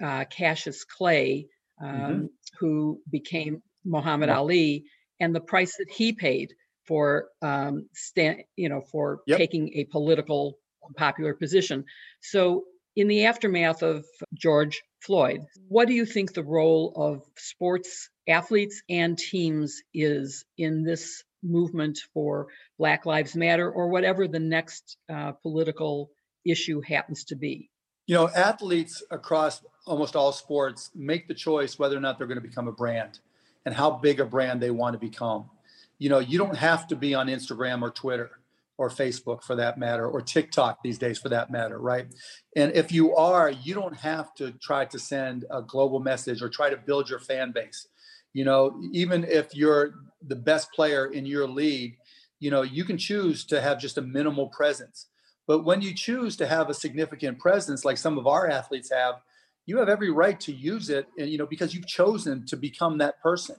uh, 0.02 0.24
Cassius 0.26 0.84
Clay, 0.84 1.46
um, 1.82 1.90
mm-hmm. 1.90 2.26
who 2.60 3.00
became 3.10 3.62
Muhammad 3.84 4.28
Ali, 4.28 4.84
and 5.24 5.34
the 5.34 5.40
price 5.40 5.76
that 5.78 5.90
he 5.90 6.12
paid 6.12 6.52
for 6.86 7.28
um, 7.40 7.88
stand, 7.94 8.44
you 8.56 8.68
know, 8.68 8.82
for 8.92 9.20
yep. 9.26 9.38
taking 9.38 9.72
a 9.74 9.84
political 9.84 10.58
popular 10.96 11.32
position. 11.32 11.84
So 12.20 12.64
in 12.94 13.08
the 13.08 13.24
aftermath 13.24 13.82
of 13.82 14.04
George 14.34 14.82
Floyd, 15.00 15.40
what 15.68 15.88
do 15.88 15.94
you 15.94 16.04
think 16.04 16.34
the 16.34 16.44
role 16.44 16.92
of 16.94 17.22
sports 17.38 18.10
athletes 18.28 18.82
and 18.90 19.16
teams 19.16 19.80
is 19.94 20.44
in 20.58 20.84
this 20.84 21.24
movement 21.42 22.00
for 22.12 22.48
Black 22.78 23.06
Lives 23.06 23.34
Matter 23.34 23.70
or 23.70 23.88
whatever 23.88 24.28
the 24.28 24.38
next 24.38 24.98
uh, 25.10 25.32
political 25.32 26.10
issue 26.44 26.82
happens 26.82 27.24
to 27.24 27.36
be? 27.36 27.70
You 28.06 28.16
know, 28.16 28.28
athletes 28.28 29.02
across 29.10 29.62
almost 29.86 30.16
all 30.16 30.32
sports 30.32 30.90
make 30.94 31.28
the 31.28 31.34
choice 31.34 31.78
whether 31.78 31.96
or 31.96 32.00
not 32.00 32.18
they're 32.18 32.26
going 32.26 32.40
to 32.40 32.46
become 32.46 32.68
a 32.68 32.72
brand 32.72 33.20
and 33.64 33.74
how 33.74 33.90
big 33.90 34.20
a 34.20 34.24
brand 34.24 34.60
they 34.60 34.70
want 34.70 34.94
to 34.94 34.98
become. 34.98 35.50
You 35.98 36.08
know, 36.08 36.18
you 36.18 36.38
don't 36.38 36.56
have 36.56 36.86
to 36.88 36.96
be 36.96 37.14
on 37.14 37.28
Instagram 37.28 37.82
or 37.82 37.90
Twitter 37.90 38.30
or 38.76 38.90
Facebook 38.90 39.42
for 39.44 39.54
that 39.54 39.78
matter, 39.78 40.04
or 40.08 40.20
TikTok 40.20 40.82
these 40.82 40.98
days 40.98 41.16
for 41.16 41.28
that 41.28 41.48
matter, 41.48 41.78
right? 41.78 42.08
And 42.56 42.72
if 42.74 42.90
you 42.90 43.14
are, 43.14 43.48
you 43.48 43.72
don't 43.72 43.96
have 43.96 44.34
to 44.34 44.50
try 44.52 44.84
to 44.86 44.98
send 44.98 45.44
a 45.48 45.62
global 45.62 46.00
message 46.00 46.42
or 46.42 46.48
try 46.48 46.70
to 46.70 46.76
build 46.76 47.08
your 47.08 47.20
fan 47.20 47.52
base. 47.52 47.86
You 48.32 48.44
know, 48.44 48.82
even 48.90 49.22
if 49.22 49.54
you're 49.54 49.94
the 50.26 50.34
best 50.34 50.72
player 50.72 51.06
in 51.06 51.24
your 51.24 51.46
league, 51.46 51.98
you 52.40 52.50
know, 52.50 52.62
you 52.62 52.84
can 52.84 52.98
choose 52.98 53.44
to 53.44 53.60
have 53.60 53.80
just 53.80 53.96
a 53.96 54.02
minimal 54.02 54.48
presence. 54.48 55.06
But 55.46 55.64
when 55.64 55.80
you 55.80 55.94
choose 55.94 56.36
to 56.38 56.46
have 56.46 56.68
a 56.68 56.74
significant 56.74 57.38
presence, 57.38 57.84
like 57.84 57.96
some 57.96 58.18
of 58.18 58.26
our 58.26 58.50
athletes 58.50 58.90
have, 58.90 59.20
you 59.66 59.78
have 59.78 59.88
every 59.88 60.10
right 60.10 60.38
to 60.40 60.52
use 60.52 60.90
it 60.90 61.06
and 61.18 61.30
you 61.30 61.38
know 61.38 61.46
because 61.46 61.74
you've 61.74 61.86
chosen 61.86 62.44
to 62.46 62.56
become 62.56 62.98
that 62.98 63.20
person 63.20 63.56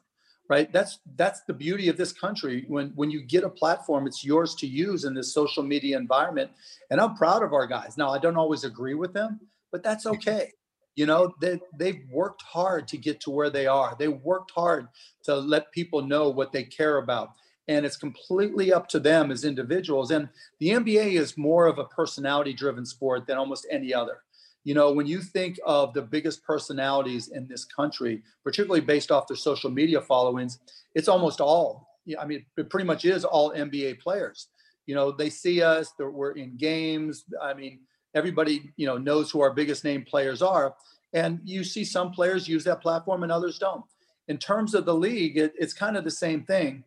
right? 0.50 0.71
That's 0.71 1.00
that's 1.15 1.41
the 1.47 1.53
beauty 1.53 1.89
of 1.89 1.97
this 1.97 2.13
country. 2.13 2.65
When 2.67 2.89
when 2.95 3.09
you 3.09 3.24
get 3.24 3.43
a 3.43 3.50
platform 3.50 4.07
it's 4.07 4.24
yours 4.24 4.55
to 4.55 4.67
use 4.67 5.05
in 5.05 5.13
this 5.13 5.33
social 5.33 5.63
media 5.63 5.97
environment. 5.97 6.51
And 6.91 7.01
i'm 7.01 7.15
proud 7.15 7.43
of 7.43 7.53
our 7.53 7.67
guys. 7.67 7.97
Now 7.97 8.12
i 8.12 8.19
don't 8.19 8.38
always 8.38 8.63
agree 8.63 8.95
with 8.95 9.13
them 9.13 9.39
but 9.71 9.83
that's 9.83 10.05
okay. 10.05 10.51
You 10.95 11.05
know 11.05 11.33
they, 11.41 11.59
they've 11.77 12.01
worked 12.09 12.41
hard 12.43 12.88
to 12.89 12.97
get 12.97 13.19
to 13.21 13.31
where 13.31 13.50
they 13.50 13.67
are. 13.67 13.95
They 14.00 14.07
worked 14.07 14.51
hard 14.51 14.88
to 15.24 15.35
let 15.35 15.71
people 15.74 16.01
know 16.01 16.29
what 16.29 16.53
they 16.53 16.63
care 16.63 16.97
about. 16.97 17.31
And 17.67 17.85
it's 17.85 17.97
completely 17.97 18.71
up 18.71 18.88
to 18.89 19.00
them 19.00 19.31
as 19.31 19.43
individuals. 19.43 20.12
And 20.12 20.29
the 20.59 20.69
nba 20.69 21.13
is 21.13 21.38
more 21.38 21.65
of 21.65 21.79
a 21.79 21.85
personality 21.85 22.53
driven 22.53 22.85
sport 22.85 23.27
than 23.27 23.38
almost 23.38 23.67
any 23.69 23.93
other 23.93 24.19
you 24.65 24.74
know, 24.74 24.91
when 24.91 25.05
you 25.05 25.22
think 25.22 25.60
of 25.63 25.93
the 25.93 26.01
biggest 26.01 26.43
personalities 26.43 27.29
in 27.29 27.48
this 27.48 27.63
country, 27.63 28.24
particularly 28.43 28.81
based 28.81 29.12
off 29.12 29.27
their 29.27 29.38
social 29.38 29.69
media 29.69 30.01
followings, 30.01 30.60
it's 30.95 31.07
almost 31.07 31.39
all, 31.39 31.88
I 32.19 32.25
mean, 32.25 32.43
it 32.57 32.69
pretty 32.72 32.86
much 32.86 33.05
is 33.05 33.24
all 33.24 33.53
NBA 33.53 34.00
players. 34.00 34.48
You 34.88 34.95
know, 34.95 35.12
they 35.12 35.29
see 35.29 35.62
us, 35.62 35.93
we're 36.00 36.31
in 36.31 36.57
games. 36.57 37.25
I 37.41 37.53
mean, 37.53 37.81
everybody, 38.15 38.74
you 38.75 38.88
know, 38.88 38.98
knows 38.98 39.29
who 39.29 39.39
our 39.41 39.53
biggest 39.53 39.84
name 39.84 40.03
players 40.03 40.41
are. 40.41 40.75
And 41.13 41.39
you 41.45 41.63
see 41.63 41.86
some 41.86 42.12
players 42.12 42.48
use 42.48 42.63
that 42.63 42.81
platform 42.81 43.22
and 43.22 43.31
others 43.31 43.60
don't. 43.60 43.86
In 44.27 44.39
terms 44.39 44.74
of 44.74 44.86
the 44.86 44.95
league, 44.95 45.38
it, 45.38 45.53
it's 45.60 45.74
kind 45.74 45.95
of 45.95 46.03
the 46.03 46.12
same 46.12 46.43
thing. 46.43 46.84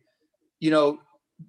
You 0.59 0.71
know, 0.71 0.99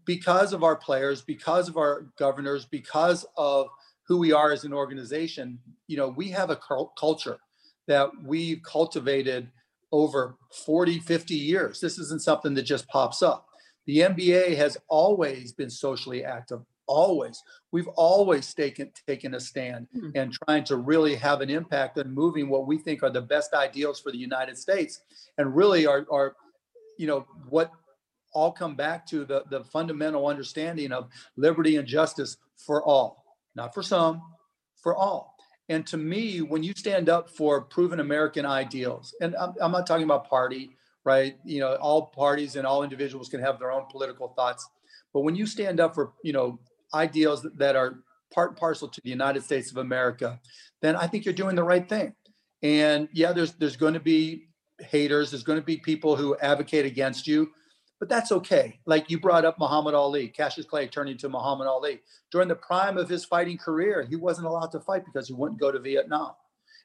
because 0.04 0.52
of 0.52 0.62
our 0.62 0.76
players, 0.76 1.22
because 1.22 1.68
of 1.68 1.76
our 1.76 2.06
governors, 2.16 2.64
because 2.64 3.26
of 3.36 3.66
who 4.10 4.18
we 4.18 4.32
are 4.32 4.50
as 4.50 4.64
an 4.64 4.72
organization, 4.72 5.56
you 5.86 5.96
know, 5.96 6.08
we 6.08 6.28
have 6.30 6.50
a 6.50 6.58
culture 6.98 7.38
that 7.86 8.10
we've 8.24 8.60
cultivated 8.64 9.48
over 9.92 10.34
40, 10.66 10.98
50 10.98 11.34
years. 11.36 11.78
This 11.78 11.96
isn't 11.96 12.20
something 12.20 12.52
that 12.54 12.64
just 12.64 12.88
pops 12.88 13.22
up. 13.22 13.46
The 13.86 13.98
NBA 13.98 14.56
has 14.56 14.76
always 14.88 15.52
been 15.52 15.70
socially 15.70 16.24
active, 16.24 16.58
always. 16.88 17.40
We've 17.70 17.86
always 17.86 18.52
taken, 18.52 18.90
taken 19.06 19.34
a 19.34 19.40
stand 19.40 19.86
mm-hmm. 19.96 20.10
and 20.16 20.32
trying 20.32 20.64
to 20.64 20.76
really 20.76 21.14
have 21.14 21.40
an 21.40 21.48
impact 21.48 21.96
on 21.96 22.12
moving 22.12 22.48
what 22.48 22.66
we 22.66 22.78
think 22.78 23.04
are 23.04 23.10
the 23.10 23.22
best 23.22 23.54
ideals 23.54 24.00
for 24.00 24.10
the 24.10 24.18
United 24.18 24.58
States 24.58 25.02
and 25.38 25.54
really 25.54 25.86
are, 25.86 26.04
are 26.10 26.34
you 26.98 27.06
know, 27.06 27.24
what 27.48 27.70
all 28.32 28.50
come 28.50 28.74
back 28.74 29.06
to 29.06 29.24
the, 29.24 29.44
the 29.50 29.62
fundamental 29.62 30.26
understanding 30.26 30.90
of 30.90 31.08
liberty 31.36 31.76
and 31.76 31.86
justice 31.86 32.38
for 32.56 32.82
all 32.82 33.20
not 33.54 33.74
for 33.74 33.82
some, 33.82 34.22
for 34.82 34.94
all. 34.94 35.36
And 35.68 35.86
to 35.88 35.96
me, 35.96 36.40
when 36.40 36.62
you 36.62 36.72
stand 36.76 37.08
up 37.08 37.30
for 37.30 37.62
proven 37.62 38.00
American 38.00 38.44
ideals, 38.44 39.14
and 39.20 39.36
I'm, 39.36 39.54
I'm 39.60 39.72
not 39.72 39.86
talking 39.86 40.04
about 40.04 40.28
party, 40.28 40.70
right? 41.04 41.36
You 41.44 41.60
know, 41.60 41.76
all 41.76 42.06
parties 42.06 42.56
and 42.56 42.66
all 42.66 42.82
individuals 42.82 43.28
can 43.28 43.40
have 43.40 43.58
their 43.58 43.70
own 43.70 43.84
political 43.90 44.28
thoughts. 44.28 44.68
But 45.14 45.20
when 45.20 45.36
you 45.36 45.46
stand 45.46 45.78
up 45.78 45.94
for, 45.94 46.12
you 46.24 46.32
know, 46.32 46.58
ideals 46.92 47.46
that 47.56 47.76
are 47.76 48.00
part 48.32 48.50
and 48.50 48.56
parcel 48.58 48.88
to 48.88 49.00
the 49.02 49.10
United 49.10 49.44
States 49.44 49.70
of 49.70 49.76
America, 49.76 50.40
then 50.82 50.96
I 50.96 51.06
think 51.06 51.24
you're 51.24 51.34
doing 51.34 51.56
the 51.56 51.64
right 51.64 51.88
thing. 51.88 52.14
And 52.62 53.08
yeah, 53.12 53.32
there's 53.32 53.52
there's 53.54 53.76
going 53.76 53.94
to 53.94 54.00
be 54.00 54.48
haters, 54.80 55.30
there's 55.30 55.42
going 55.42 55.58
to 55.58 55.64
be 55.64 55.76
people 55.76 56.16
who 56.16 56.36
advocate 56.38 56.84
against 56.84 57.26
you 57.26 57.52
but 58.00 58.08
that's 58.08 58.32
okay. 58.32 58.80
Like 58.86 59.10
you 59.10 59.20
brought 59.20 59.44
up 59.44 59.58
Muhammad 59.58 59.94
Ali, 59.94 60.28
Cassius 60.28 60.66
Clay 60.66 60.88
turning 60.88 61.18
to 61.18 61.28
Muhammad 61.28 61.68
Ali. 61.68 62.00
During 62.32 62.48
the 62.48 62.56
prime 62.56 62.96
of 62.96 63.10
his 63.10 63.26
fighting 63.26 63.58
career, 63.58 64.06
he 64.08 64.16
wasn't 64.16 64.46
allowed 64.46 64.72
to 64.72 64.80
fight 64.80 65.04
because 65.04 65.28
he 65.28 65.34
wouldn't 65.34 65.60
go 65.60 65.70
to 65.70 65.78
Vietnam. 65.78 66.32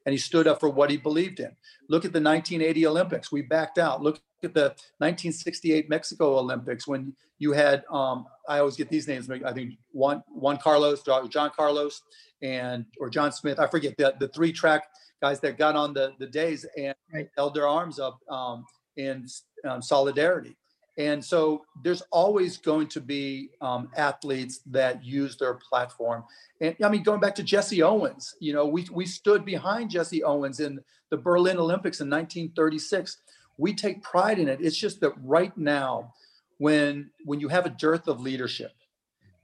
And 0.06 0.14
he 0.14 0.20
stood 0.20 0.46
up 0.46 0.60
for 0.60 0.70
what 0.70 0.92
he 0.92 0.98
believed 0.98 1.40
in. 1.40 1.56
Look 1.90 2.06
at 2.06 2.12
the 2.12 2.22
1980 2.22 2.86
Olympics. 2.86 3.32
We 3.32 3.42
backed 3.42 3.80
out. 3.80 4.04
Look 4.04 4.22
at 4.44 4.54
the 4.54 4.76
1968 5.00 5.90
Mexico 5.90 6.38
Olympics 6.38 6.86
when 6.86 7.16
you 7.40 7.54
had, 7.54 7.84
um, 7.90 8.28
I 8.48 8.60
always 8.60 8.76
get 8.76 8.90
these 8.90 9.08
names, 9.08 9.30
I 9.30 9.52
think 9.52 9.74
Juan, 9.94 10.22
Juan 10.28 10.58
Carlos, 10.58 11.02
John 11.02 11.52
Carlos, 11.56 12.02
and 12.42 12.86
or 13.00 13.10
John 13.10 13.32
Smith. 13.32 13.60
I 13.60 13.68
forget 13.68 13.96
the, 13.98 14.14
the 14.20 14.28
three 14.28 14.52
track 14.52 14.84
guys 15.22 15.40
that 15.40 15.58
got 15.58 15.76
on 15.76 15.94
the, 15.94 16.14
the 16.20 16.28
days 16.28 16.66
and 16.78 16.94
right. 17.14 17.30
held 17.36 17.56
their 17.56 17.68
arms 17.68 18.00
up 18.00 18.20
um, 18.30 18.66
in 18.98 19.26
um, 19.68 19.82
solidarity. 19.82 20.56
And 20.98 21.24
so 21.24 21.66
there's 21.84 22.02
always 22.12 22.58
going 22.58 22.88
to 22.88 23.02
be 23.02 23.50
um, 23.62 23.90
athletes 23.98 24.62
that 24.68 25.04
use 25.04 25.36
their 25.36 25.56
platform. 25.56 26.24
And 26.62 26.76
I 26.84 26.88
mean, 26.88 27.04
going 27.04 27.20
back 27.20 27.36
to 27.36 27.44
Jesse 27.44 27.84
Owens, 27.84 28.36
you 28.40 28.54
know, 28.54 28.66
we, 28.66 28.88
we 28.92 29.06
stood 29.06 29.44
behind 29.44 29.90
Jesse 29.90 30.24
Owens 30.24 30.62
in 30.62 30.80
the 31.10 31.18
Berlin 31.18 31.58
Olympics 31.58 32.00
in 32.00 32.10
1936. 32.10 33.18
We 33.58 33.74
take 33.74 34.04
pride 34.04 34.40
in 34.40 34.48
it. 34.48 34.60
It's 34.62 34.78
just 34.78 35.02
that 35.02 35.14
right 35.22 35.56
now, 35.58 36.14
when 36.58 37.10
when 37.26 37.40
you 37.42 37.50
have 37.50 37.66
a 37.66 37.70
dearth 37.70 38.08
of 38.08 38.22
leadership, 38.22 38.72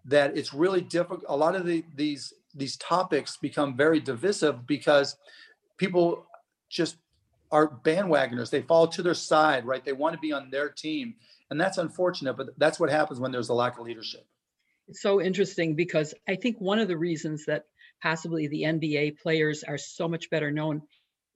that 0.05 0.37
it's 0.37 0.53
really 0.53 0.81
difficult. 0.81 1.23
A 1.27 1.35
lot 1.35 1.55
of 1.55 1.65
the, 1.65 1.83
these 1.95 2.33
these 2.55 2.77
topics 2.77 3.37
become 3.37 3.75
very 3.75 3.99
divisive 3.99 4.65
because 4.67 5.17
people 5.77 6.25
just 6.69 6.97
are 7.51 7.67
bandwagoners. 7.67 8.49
They 8.49 8.61
fall 8.61 8.87
to 8.87 9.01
their 9.01 9.13
side, 9.13 9.65
right? 9.65 9.83
They 9.83 9.93
want 9.93 10.13
to 10.13 10.19
be 10.19 10.31
on 10.31 10.49
their 10.49 10.69
team. 10.69 11.15
And 11.51 11.59
that's 11.59 11.77
unfortunate, 11.77 12.37
but 12.37 12.47
that's 12.57 12.79
what 12.79 12.89
happens 12.89 13.19
when 13.19 13.31
there's 13.31 13.49
a 13.49 13.53
lack 13.53 13.77
of 13.77 13.85
leadership. 13.85 14.25
It's 14.87 15.01
so 15.01 15.21
interesting 15.21 15.75
because 15.75 16.13
I 16.27 16.35
think 16.35 16.55
one 16.59 16.79
of 16.79 16.87
the 16.87 16.97
reasons 16.97 17.45
that 17.45 17.65
possibly 18.01 18.47
the 18.47 18.63
NBA 18.63 19.19
players 19.19 19.63
are 19.63 19.77
so 19.77 20.07
much 20.07 20.29
better 20.31 20.49
known 20.49 20.81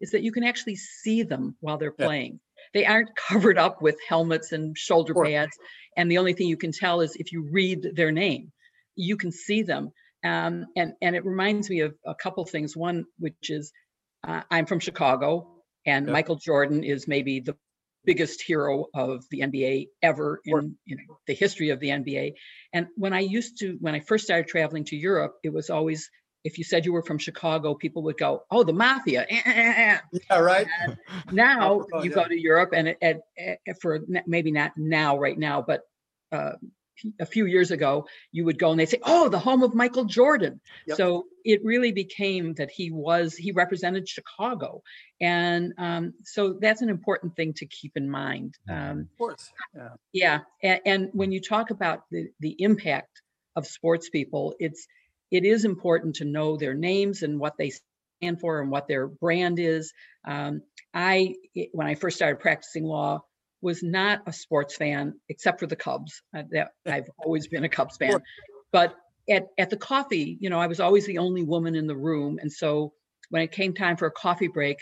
is 0.01 0.11
that 0.11 0.23
you 0.23 0.31
can 0.31 0.43
actually 0.43 0.77
see 0.77 1.23
them 1.23 1.55
while 1.59 1.77
they're 1.77 1.93
Yeah. 1.99 2.05
playing. 2.07 2.39
They 2.73 2.85
aren't 2.85 3.15
covered 3.29 3.57
up 3.57 3.81
with 3.81 3.97
helmets 4.07 4.51
and 4.53 4.77
shoulder 4.77 5.13
pads. 5.13 5.51
And 5.95 6.09
the 6.09 6.17
only 6.17 6.33
thing 6.33 6.47
you 6.47 6.57
can 6.57 6.71
tell 6.71 7.01
is 7.01 7.15
if 7.17 7.31
you 7.31 7.47
read 7.51 7.85
their 7.95 8.11
name, 8.11 8.51
you 8.95 9.17
can 9.17 9.31
see 9.31 9.61
them. 9.63 9.91
Um, 10.23 10.65
and, 10.75 10.93
and 11.01 11.15
it 11.15 11.25
reminds 11.25 11.69
me 11.69 11.81
of 11.81 11.93
a 12.05 12.15
couple 12.15 12.45
things. 12.45 12.75
One, 12.75 13.05
which 13.19 13.49
is 13.49 13.71
uh, 14.27 14.41
I'm 14.49 14.65
from 14.65 14.79
Chicago, 14.79 15.51
and 15.85 16.07
Yeah. 16.07 16.13
Michael 16.13 16.37
Jordan 16.37 16.83
is 16.83 17.07
maybe 17.07 17.41
the 17.41 17.55
biggest 18.05 18.41
hero 18.41 18.85
of 18.93 19.25
the 19.31 19.39
NBA 19.41 19.87
ever 20.01 20.41
in 20.45 20.75
you 20.85 20.95
know, 20.97 21.19
the 21.27 21.33
history 21.33 21.69
of 21.69 21.79
the 21.79 21.89
NBA. 21.89 22.33
And 22.73 22.87
when 22.95 23.13
I 23.13 23.19
used 23.21 23.59
to, 23.59 23.77
when 23.81 23.95
I 23.95 23.99
first 23.99 24.25
started 24.25 24.47
traveling 24.47 24.85
to 24.85 24.95
Europe, 24.95 25.35
it 25.43 25.51
was 25.53 25.69
always 25.69 26.09
if 26.45 26.59
you 26.59 26.63
said 26.63 26.85
you 26.85 26.93
were 26.93 27.01
from 27.01 27.17
Chicago, 27.17 27.73
people 27.73 28.03
would 28.03 28.17
go, 28.17 28.43
"Oh, 28.51 28.63
the 28.63 28.71
mafia." 28.73 29.25
Eh, 29.29 29.41
eh, 29.45 29.51
eh, 29.55 29.73
eh." 29.77 30.19
Yeah, 30.29 30.39
right. 30.39 30.67
Now 31.31 31.71
Oh, 31.91 32.03
you 32.03 32.09
yeah. 32.11 32.15
go 32.15 32.27
to 32.27 32.39
Europe, 32.39 32.69
and 32.73 32.87
it, 32.89 32.97
it, 33.01 33.21
it- 33.65 33.77
for 33.81 33.99
maybe 34.27 34.51
not 34.51 34.71
now, 34.77 35.17
right 35.17 35.37
now, 35.37 35.63
but 35.63 35.81
uh, 36.31 36.53
a 37.19 37.25
few 37.25 37.45
years 37.45 37.71
ago, 37.71 38.07
you 38.31 38.45
would 38.45 38.59
go 38.59 38.71
and 38.71 38.79
they'd 38.79 38.89
say, 38.89 38.99
"Oh, 39.03 39.29
the 39.29 39.39
home 39.39 39.63
of 39.63 39.73
Michael 39.73 40.05
Jordan." 40.05 40.61
Yep. 40.87 40.97
So 40.97 41.25
it 41.43 41.63
really 41.63 41.91
became 41.91 42.53
that 42.55 42.71
he 42.71 42.91
was 42.91 43.35
he 43.35 43.51
represented 43.51 44.07
Chicago, 44.07 44.81
and 45.19 45.73
um, 45.77 46.13
so 46.23 46.53
that's 46.53 46.81
an 46.81 46.89
important 46.89 47.35
thing 47.35 47.53
to 47.53 47.65
keep 47.65 47.93
in 47.95 48.09
mind. 48.09 48.57
Um, 48.69 49.09
Of 49.11 49.17
course. 49.17 49.51
Yeah. 49.75 49.89
yeah, 50.13 50.39
and, 50.63 50.81
and 50.85 51.09
when 51.13 51.31
you 51.31 51.41
talk 51.41 51.69
about 51.69 52.03
the 52.11 52.29
the 52.39 52.55
impact 52.59 53.21
of 53.55 53.67
sports 53.67 54.09
people, 54.09 54.55
it's 54.59 54.87
it 55.31 55.45
is 55.45 55.65
important 55.65 56.17
to 56.17 56.25
know 56.25 56.57
their 56.57 56.73
names 56.73 57.23
and 57.23 57.39
what 57.39 57.57
they 57.57 57.71
stand 58.19 58.39
for 58.39 58.61
and 58.61 58.71
what 58.71 58.87
their 58.87 59.07
brand 59.07 59.59
is. 59.59 59.93
Um, 60.25 60.61
I 60.93 61.35
when 61.71 61.87
I 61.87 61.95
first 61.95 62.15
started 62.15 62.39
practicing 62.39 62.83
law 62.83 63.23
was 63.65 63.81
not 63.83 64.21
a 64.27 64.31
sports 64.31 64.77
fan 64.77 65.15
except 65.27 65.59
for 65.59 65.67
the 65.67 65.75
Cubs. 65.75 66.21
Uh, 66.35 66.43
that 66.51 66.71
I've 66.85 67.09
always 67.17 67.47
been 67.47 67.63
a 67.63 67.69
Cubs 67.69 67.97
fan, 67.97 68.21
but 68.71 68.95
at 69.29 69.47
at 69.57 69.69
the 69.71 69.77
coffee, 69.77 70.37
you 70.39 70.49
know, 70.49 70.59
I 70.59 70.67
was 70.67 70.79
always 70.79 71.05
the 71.05 71.17
only 71.17 71.43
woman 71.43 71.75
in 71.75 71.87
the 71.87 71.97
room, 71.97 72.39
and 72.41 72.51
so 72.51 72.93
when 73.29 73.41
it 73.41 73.51
came 73.51 73.73
time 73.73 73.97
for 73.97 74.05
a 74.05 74.11
coffee 74.11 74.47
break, 74.47 74.77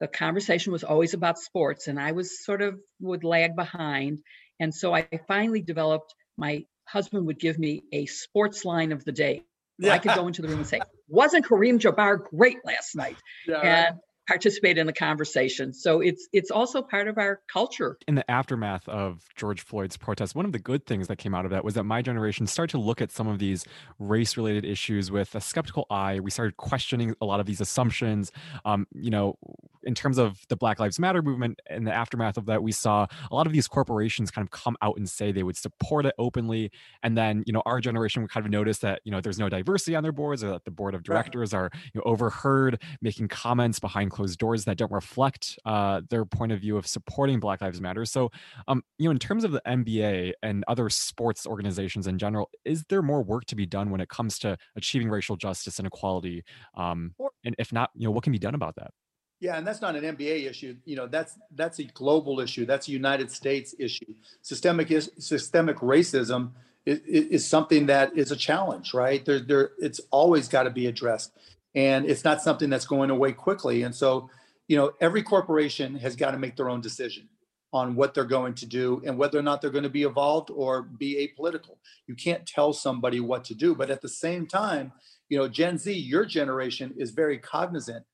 the 0.00 0.06
conversation 0.06 0.72
was 0.72 0.84
always 0.84 1.14
about 1.14 1.38
sports, 1.38 1.88
and 1.88 1.98
I 1.98 2.12
was 2.12 2.44
sort 2.44 2.62
of 2.62 2.78
would 3.00 3.24
lag 3.24 3.56
behind. 3.56 4.20
And 4.60 4.74
so 4.74 4.94
I 4.94 5.06
finally 5.28 5.60
developed 5.60 6.14
my 6.38 6.64
husband 6.86 7.26
would 7.26 7.38
give 7.38 7.58
me 7.58 7.82
a 7.92 8.06
sports 8.06 8.64
line 8.64 8.92
of 8.92 9.04
the 9.04 9.12
day. 9.12 9.42
So 9.82 9.90
I 9.90 9.98
could 9.98 10.14
go 10.14 10.26
into 10.26 10.40
the 10.40 10.48
room 10.48 10.60
and 10.60 10.66
say, 10.66 10.80
wasn't 11.06 11.44
Kareem 11.44 11.78
Jabbar 11.78 12.24
great 12.30 12.56
last 12.64 12.96
night? 12.96 13.18
Yeah. 13.46 13.60
And 13.60 13.96
participate 14.26 14.78
in 14.78 14.86
the 14.86 14.92
conversation. 14.92 15.72
So 15.72 16.00
it's 16.00 16.28
it's 16.32 16.50
also 16.50 16.82
part 16.82 17.08
of 17.08 17.18
our 17.18 17.40
culture. 17.52 17.98
in 18.08 18.16
the 18.16 18.28
aftermath 18.30 18.88
of 18.88 19.24
George 19.36 19.62
Floyd's 19.62 19.96
protest, 19.96 20.34
one 20.34 20.44
of 20.44 20.52
the 20.52 20.58
good 20.58 20.86
things 20.86 21.08
that 21.08 21.16
came 21.16 21.34
out 21.34 21.44
of 21.44 21.50
that 21.50 21.64
was 21.64 21.74
that 21.74 21.84
my 21.84 22.02
generation 22.02 22.46
started 22.46 22.72
to 22.72 22.78
look 22.78 23.00
at 23.00 23.10
some 23.10 23.28
of 23.28 23.38
these 23.38 23.64
race 23.98 24.36
related 24.36 24.64
issues 24.64 25.10
with 25.10 25.34
a 25.34 25.40
skeptical 25.40 25.86
eye. 25.90 26.20
We 26.20 26.30
started 26.30 26.56
questioning 26.56 27.14
a 27.20 27.24
lot 27.26 27.40
of 27.40 27.46
these 27.46 27.60
assumptions. 27.60 28.32
Um, 28.64 28.86
you 28.92 29.10
know, 29.10 29.38
in 29.82 29.94
terms 29.94 30.18
of 30.18 30.44
the 30.48 30.56
Black 30.56 30.80
Lives 30.80 30.98
Matter 30.98 31.22
movement, 31.22 31.60
in 31.70 31.84
the 31.84 31.92
aftermath 31.92 32.36
of 32.36 32.46
that, 32.46 32.62
we 32.62 32.72
saw 32.72 33.06
a 33.30 33.34
lot 33.34 33.46
of 33.46 33.52
these 33.52 33.68
corporations 33.68 34.30
kind 34.30 34.44
of 34.44 34.50
come 34.50 34.76
out 34.82 34.96
and 34.96 35.08
say 35.08 35.30
they 35.30 35.44
would 35.44 35.56
support 35.56 36.04
it 36.06 36.14
openly. 36.18 36.72
And 37.02 37.16
then, 37.16 37.44
you 37.46 37.52
know, 37.52 37.62
our 37.64 37.80
generation 37.80 38.22
would 38.22 38.30
kind 38.30 38.44
of 38.44 38.50
notice 38.50 38.78
that, 38.78 39.00
you 39.04 39.12
know, 39.12 39.20
there's 39.20 39.38
no 39.38 39.48
diversity 39.48 39.94
on 39.94 40.02
their 40.02 40.12
boards 40.12 40.42
or 40.42 40.48
that 40.48 40.64
the 40.64 40.70
board 40.72 40.94
of 40.94 41.04
directors 41.04 41.54
are 41.54 41.70
you 41.94 42.00
know, 42.00 42.02
overheard 42.04 42.82
making 43.00 43.28
comments 43.28 43.78
behind 43.78 44.10
closed 44.16 44.38
doors 44.38 44.64
that 44.64 44.78
don't 44.78 44.90
reflect 44.90 45.58
uh, 45.66 46.00
their 46.08 46.24
point 46.24 46.50
of 46.50 46.60
view 46.60 46.78
of 46.78 46.86
supporting 46.86 47.38
Black 47.38 47.60
Lives 47.60 47.80
Matter. 47.80 48.06
So, 48.06 48.30
um, 48.66 48.82
you 48.98 49.04
know, 49.04 49.10
in 49.10 49.18
terms 49.18 49.44
of 49.44 49.52
the 49.52 49.60
NBA 49.66 50.32
and 50.42 50.64
other 50.68 50.88
sports 50.88 51.46
organizations 51.46 52.06
in 52.06 52.18
general, 52.18 52.48
is 52.64 52.84
there 52.88 53.02
more 53.02 53.22
work 53.22 53.44
to 53.46 53.56
be 53.56 53.66
done 53.66 53.90
when 53.90 54.00
it 54.00 54.08
comes 54.08 54.38
to 54.40 54.56
achieving 54.74 55.10
racial 55.10 55.36
justice 55.36 55.78
and 55.78 55.86
equality? 55.86 56.44
Um, 56.74 57.14
and 57.44 57.54
if 57.58 57.72
not, 57.72 57.90
you 57.94 58.06
know, 58.06 58.10
what 58.10 58.24
can 58.24 58.32
be 58.32 58.38
done 58.38 58.54
about 58.54 58.74
that? 58.76 58.90
Yeah, 59.38 59.58
and 59.58 59.66
that's 59.66 59.82
not 59.82 59.94
an 59.96 60.16
NBA 60.16 60.48
issue. 60.48 60.76
You 60.86 60.96
know, 60.96 61.06
that's 61.06 61.38
that's 61.54 61.78
a 61.78 61.84
global 61.84 62.40
issue. 62.40 62.64
That's 62.64 62.88
a 62.88 62.92
United 62.92 63.30
States 63.30 63.74
issue. 63.78 64.14
Systemic 64.40 64.90
is 64.90 65.10
systemic 65.18 65.76
racism 65.76 66.52
is, 66.86 67.00
is 67.00 67.46
something 67.46 67.86
that 67.86 68.16
is 68.16 68.30
a 68.30 68.36
challenge, 68.36 68.94
right? 68.94 69.24
There, 69.24 69.40
there, 69.40 69.70
it's 69.78 70.00
always 70.10 70.48
got 70.48 70.62
to 70.62 70.70
be 70.70 70.86
addressed, 70.86 71.32
and 71.76 72.06
it's 72.06 72.24
not 72.24 72.42
something 72.42 72.70
that's 72.70 72.86
going 72.86 73.10
away 73.10 73.32
quickly. 73.32 73.82
And 73.82 73.94
so, 73.94 74.30
you 74.66 74.76
know, 74.76 74.92
every 75.00 75.22
corporation 75.22 75.94
has 75.96 76.16
got 76.16 76.32
to 76.32 76.38
make 76.38 76.56
their 76.56 76.70
own 76.70 76.80
decision 76.80 77.28
on 77.72 77.94
what 77.94 78.14
they're 78.14 78.24
going 78.24 78.54
to 78.54 78.66
do 78.66 79.02
and 79.04 79.18
whether 79.18 79.38
or 79.38 79.42
not 79.42 79.60
they're 79.60 79.70
going 79.70 79.84
to 79.84 79.90
be 79.90 80.04
evolved 80.04 80.50
or 80.50 80.82
be 80.82 81.28
apolitical. 81.38 81.76
You 82.06 82.14
can't 82.14 82.46
tell 82.46 82.72
somebody 82.72 83.20
what 83.20 83.44
to 83.44 83.54
do, 83.54 83.74
but 83.74 83.90
at 83.90 84.00
the 84.00 84.08
same 84.08 84.46
time, 84.46 84.92
you 85.28 85.36
know, 85.36 85.46
Gen 85.46 85.76
Z, 85.76 85.92
your 85.92 86.24
generation 86.24 86.94
is 86.96 87.10
very 87.10 87.38
cognizant 87.38 88.04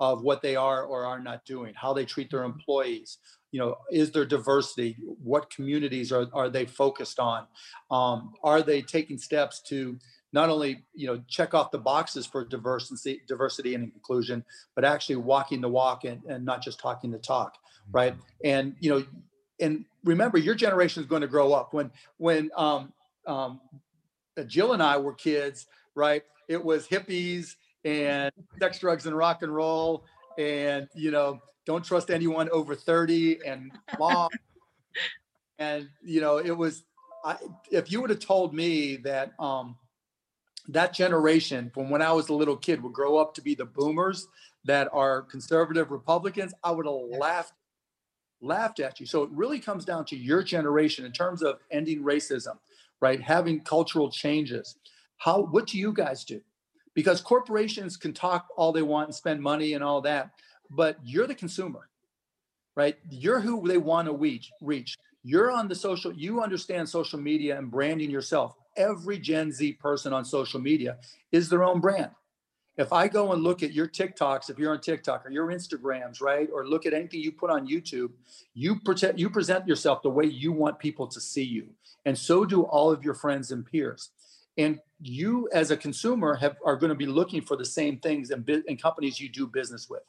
of 0.00 0.22
what 0.22 0.42
they 0.42 0.56
are 0.56 0.82
or 0.82 1.06
are 1.06 1.20
not 1.20 1.44
doing, 1.44 1.74
how 1.76 1.92
they 1.92 2.04
treat 2.04 2.30
their 2.30 2.42
employees. 2.42 3.18
You 3.52 3.60
know, 3.60 3.76
is 3.92 4.10
there 4.10 4.24
diversity? 4.24 4.96
What 5.22 5.50
communities 5.50 6.10
are, 6.10 6.26
are 6.32 6.48
they 6.48 6.64
focused 6.64 7.20
on? 7.20 7.46
Um, 7.90 8.32
are 8.42 8.62
they 8.62 8.82
taking 8.82 9.18
steps 9.18 9.62
to 9.68 9.98
not 10.32 10.48
only 10.48 10.84
you 10.94 11.06
know 11.06 11.22
check 11.28 11.54
off 11.54 11.70
the 11.70 11.78
boxes 11.78 12.26
for 12.26 12.44
diversity, 12.44 13.22
diversity 13.28 13.74
and 13.74 13.84
inclusion, 13.84 14.44
but 14.74 14.84
actually 14.84 15.16
walking 15.16 15.60
the 15.60 15.68
walk 15.68 16.04
and, 16.04 16.22
and 16.24 16.44
not 16.44 16.62
just 16.62 16.80
talking 16.80 17.10
the 17.10 17.18
talk, 17.18 17.56
right? 17.90 18.14
And 18.44 18.74
you 18.80 18.90
know, 18.90 19.04
and 19.60 19.84
remember, 20.04 20.38
your 20.38 20.54
generation 20.54 21.02
is 21.02 21.08
going 21.08 21.22
to 21.22 21.28
grow 21.28 21.52
up. 21.52 21.72
When 21.74 21.90
when 22.16 22.50
um, 22.56 22.92
um, 23.26 23.60
Jill 24.46 24.72
and 24.72 24.82
I 24.82 24.96
were 24.96 25.14
kids, 25.14 25.66
right? 25.94 26.22
It 26.48 26.62
was 26.62 26.86
hippies 26.86 27.54
and 27.84 28.32
sex, 28.58 28.78
drugs, 28.78 29.06
and 29.06 29.16
rock 29.16 29.42
and 29.42 29.54
roll, 29.54 30.04
and 30.38 30.88
you 30.94 31.10
know, 31.10 31.40
don't 31.66 31.84
trust 31.84 32.10
anyone 32.10 32.48
over 32.50 32.74
thirty, 32.74 33.44
and 33.44 33.70
mom. 33.98 34.30
and 35.58 35.88
you 36.02 36.20
know, 36.20 36.38
it 36.38 36.56
was. 36.56 36.84
I, 37.24 37.36
if 37.70 37.92
you 37.92 38.00
would 38.00 38.10
have 38.10 38.18
told 38.18 38.52
me 38.52 38.96
that 38.96 39.32
um, 39.38 39.76
that 40.68 40.94
generation 40.94 41.70
from 41.74 41.90
when 41.90 42.02
I 42.02 42.12
was 42.12 42.28
a 42.28 42.34
little 42.34 42.56
kid 42.56 42.82
would 42.82 42.92
grow 42.92 43.16
up 43.16 43.34
to 43.34 43.42
be 43.42 43.54
the 43.54 43.64
boomers 43.64 44.28
that 44.64 44.88
are 44.92 45.22
conservative 45.22 45.90
Republicans, 45.90 46.54
I 46.62 46.70
would 46.70 46.86
have 46.86 47.18
laughed 47.18 47.54
laughed 48.40 48.80
at 48.80 48.98
you. 48.98 49.06
So 49.06 49.22
it 49.22 49.30
really 49.30 49.60
comes 49.60 49.84
down 49.84 50.04
to 50.06 50.16
your 50.16 50.42
generation 50.42 51.04
in 51.04 51.12
terms 51.12 51.42
of 51.42 51.60
ending 51.70 52.02
racism, 52.02 52.58
right? 53.00 53.22
Having 53.22 53.60
cultural 53.60 54.10
changes. 54.10 54.76
How 55.18 55.42
what 55.42 55.66
do 55.68 55.78
you 55.78 55.92
guys 55.92 56.24
do? 56.24 56.40
Because 56.94 57.20
corporations 57.20 57.96
can 57.96 58.12
talk 58.12 58.48
all 58.56 58.72
they 58.72 58.82
want 58.82 59.08
and 59.08 59.14
spend 59.14 59.40
money 59.40 59.74
and 59.74 59.82
all 59.82 60.00
that, 60.02 60.30
but 60.70 60.98
you're 61.04 61.26
the 61.26 61.34
consumer, 61.34 61.88
right? 62.76 62.96
You're 63.08 63.40
who 63.40 63.66
they 63.66 63.78
want 63.78 64.08
to 64.08 64.14
reach. 64.14 64.50
Reach. 64.60 64.96
You're 65.22 65.52
on 65.52 65.68
the 65.68 65.74
social. 65.74 66.12
You 66.12 66.42
understand 66.42 66.88
social 66.88 67.20
media 67.20 67.56
and 67.56 67.70
branding 67.70 68.10
yourself. 68.10 68.56
Every 68.76 69.18
Gen 69.18 69.52
Z 69.52 69.74
person 69.74 70.12
on 70.12 70.24
social 70.24 70.60
media 70.60 70.98
is 71.30 71.48
their 71.48 71.64
own 71.64 71.80
brand. 71.80 72.10
If 72.78 72.92
I 72.92 73.06
go 73.06 73.32
and 73.32 73.42
look 73.42 73.62
at 73.62 73.72
your 73.72 73.86
TikToks, 73.86 74.48
if 74.48 74.58
you're 74.58 74.72
on 74.72 74.80
TikTok 74.80 75.26
or 75.26 75.30
your 75.30 75.48
Instagrams, 75.48 76.22
right, 76.22 76.48
or 76.52 76.66
look 76.66 76.86
at 76.86 76.94
anything 76.94 77.20
you 77.20 77.30
put 77.30 77.50
on 77.50 77.68
YouTube, 77.68 78.10
you 78.54 78.80
you 79.16 79.30
present 79.30 79.68
yourself 79.68 80.02
the 80.02 80.10
way 80.10 80.24
you 80.24 80.52
want 80.52 80.78
people 80.78 81.06
to 81.08 81.20
see 81.20 81.42
you, 81.44 81.68
and 82.06 82.16
so 82.16 82.44
do 82.44 82.62
all 82.62 82.90
of 82.90 83.04
your 83.04 83.14
friends 83.14 83.50
and 83.50 83.66
peers. 83.66 84.10
And 84.58 84.80
you, 85.00 85.48
as 85.52 85.70
a 85.70 85.76
consumer, 85.76 86.34
have 86.34 86.56
are 86.64 86.76
going 86.76 86.90
to 86.90 86.94
be 86.96 87.06
looking 87.06 87.42
for 87.42 87.56
the 87.56 87.64
same 87.64 87.98
things 87.98 88.30
and, 88.30 88.48
and 88.48 88.80
companies 88.80 89.20
you 89.20 89.28
do 89.28 89.46
business 89.46 89.88
with. 89.90 90.02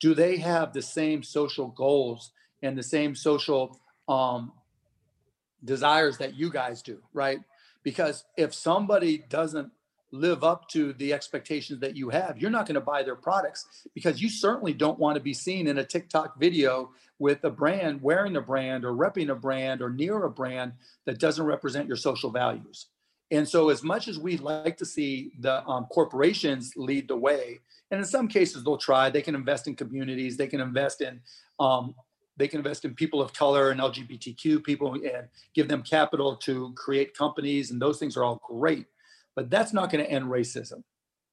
Do 0.00 0.14
they 0.14 0.36
have 0.38 0.72
the 0.72 0.82
same 0.82 1.22
social 1.22 1.68
goals 1.68 2.32
and 2.62 2.76
the 2.76 2.82
same 2.82 3.14
social 3.14 3.80
um, 4.08 4.52
desires 5.64 6.18
that 6.18 6.34
you 6.34 6.50
guys 6.50 6.82
do, 6.82 6.98
right? 7.12 7.40
Because 7.82 8.24
if 8.36 8.54
somebody 8.54 9.18
doesn't 9.28 9.72
live 10.12 10.44
up 10.44 10.68
to 10.68 10.92
the 10.94 11.12
expectations 11.12 11.80
that 11.80 11.96
you 11.96 12.10
have, 12.10 12.38
you're 12.38 12.50
not 12.50 12.66
going 12.66 12.74
to 12.74 12.80
buy 12.80 13.02
their 13.02 13.16
products 13.16 13.86
because 13.94 14.20
you 14.20 14.28
certainly 14.28 14.74
don't 14.74 14.98
want 14.98 15.16
to 15.16 15.22
be 15.22 15.32
seen 15.32 15.66
in 15.66 15.78
a 15.78 15.84
TikTok 15.84 16.38
video 16.38 16.90
with 17.18 17.42
a 17.44 17.50
brand 17.50 18.02
wearing 18.02 18.36
a 18.36 18.40
brand 18.40 18.84
or 18.84 18.92
repping 18.92 19.30
a 19.30 19.34
brand 19.34 19.80
or 19.80 19.88
near 19.88 20.24
a 20.24 20.30
brand 20.30 20.72
that 21.06 21.18
doesn't 21.18 21.44
represent 21.44 21.88
your 21.88 21.96
social 21.96 22.30
values. 22.30 22.88
And 23.30 23.48
so, 23.48 23.70
as 23.70 23.82
much 23.82 24.08
as 24.08 24.18
we'd 24.18 24.40
like 24.40 24.76
to 24.76 24.84
see 24.84 25.32
the 25.40 25.66
um, 25.66 25.86
corporations 25.86 26.74
lead 26.76 27.08
the 27.08 27.16
way, 27.16 27.60
and 27.90 27.98
in 27.98 28.04
some 28.04 28.28
cases 28.28 28.62
they'll 28.62 28.76
try, 28.76 29.08
they 29.08 29.22
can 29.22 29.34
invest 29.34 29.66
in 29.66 29.74
communities, 29.74 30.36
they 30.36 30.46
can 30.46 30.60
invest 30.60 31.00
in 31.00 31.20
um, 31.58 31.94
they 32.36 32.48
can 32.48 32.58
invest 32.58 32.84
in 32.84 32.94
people 32.94 33.20
of 33.20 33.32
color 33.32 33.70
and 33.70 33.80
LGBTQ 33.80 34.64
people 34.64 34.94
and 34.94 35.28
give 35.54 35.68
them 35.68 35.82
capital 35.82 36.36
to 36.36 36.72
create 36.74 37.16
companies, 37.16 37.70
and 37.70 37.80
those 37.80 37.98
things 37.98 38.16
are 38.16 38.24
all 38.24 38.40
great. 38.48 38.86
But 39.36 39.50
that's 39.50 39.72
not 39.72 39.90
going 39.90 40.04
to 40.04 40.10
end 40.10 40.26
racism. 40.26 40.82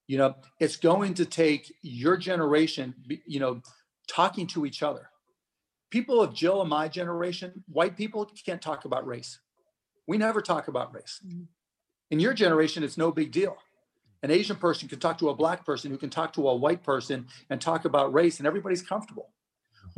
You 0.07 0.17
know, 0.17 0.35
it's 0.59 0.75
going 0.75 1.13
to 1.15 1.25
take 1.25 1.73
your 1.81 2.17
generation, 2.17 2.95
you 3.25 3.39
know, 3.39 3.61
talking 4.07 4.47
to 4.47 4.65
each 4.65 4.81
other. 4.81 5.09
People 5.91 6.21
of 6.21 6.33
Jill 6.33 6.61
and 6.61 6.69
my 6.69 6.87
generation, 6.87 7.63
white 7.67 7.95
people 7.95 8.29
can't 8.45 8.61
talk 8.61 8.85
about 8.85 9.05
race. 9.05 9.39
We 10.07 10.17
never 10.17 10.41
talk 10.41 10.67
about 10.67 10.93
race. 10.93 11.21
Mm-hmm. 11.25 11.43
In 12.11 12.19
your 12.19 12.33
generation, 12.33 12.83
it's 12.83 12.97
no 12.97 13.11
big 13.11 13.31
deal. 13.31 13.55
An 14.23 14.31
Asian 14.31 14.55
person 14.55 14.89
can 14.89 14.99
talk 14.99 15.17
to 15.19 15.29
a 15.29 15.35
black 15.35 15.65
person 15.65 15.91
who 15.91 15.97
can 15.97 16.09
talk 16.09 16.33
to 16.33 16.49
a 16.49 16.55
white 16.55 16.83
person 16.83 17.27
and 17.49 17.61
talk 17.61 17.85
about 17.85 18.13
race, 18.13 18.39
and 18.39 18.47
everybody's 18.47 18.81
comfortable. 18.81 19.29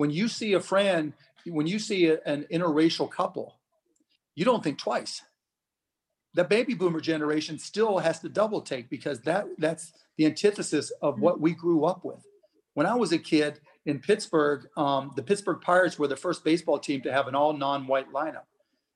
When 0.02 0.10
you 0.10 0.30
see 0.30 0.54
a 0.54 0.60
friend, 0.60 1.14
when 1.46 1.68
you 1.68 1.78
see 1.78 2.08
a, 2.08 2.18
an 2.26 2.48
interracial 2.52 3.08
couple, 3.08 3.60
you 4.34 4.44
don't 4.44 4.64
think 4.64 4.80
twice. 4.80 5.22
The 6.34 6.44
baby 6.44 6.74
boomer 6.74 7.02
generation 7.02 7.60
still 7.60 8.00
has 8.00 8.18
to 8.22 8.28
double 8.28 8.62
take 8.62 8.90
because 8.90 9.22
that 9.22 9.46
that's 9.60 9.94
the 10.18 10.26
antithesis 10.26 10.92
of 11.04 11.20
what 11.20 11.40
we 11.40 11.54
grew 11.54 11.86
up 11.86 12.04
with. 12.04 12.26
When 12.74 12.88
I 12.88 12.96
was 12.96 13.12
a 13.12 13.20
kid 13.20 13.60
in 13.86 14.00
Pittsburgh, 14.00 14.68
um, 14.76 15.12
the 15.16 15.22
Pittsburgh 15.22 15.62
Pirates 15.62 16.00
were 16.00 16.08
the 16.08 16.16
first 16.16 16.44
baseball 16.44 16.80
team 16.80 17.02
to 17.02 17.14
have 17.14 17.28
an 17.28 17.36
all 17.36 17.54
non-white 17.54 18.12
lineup. 18.12 18.48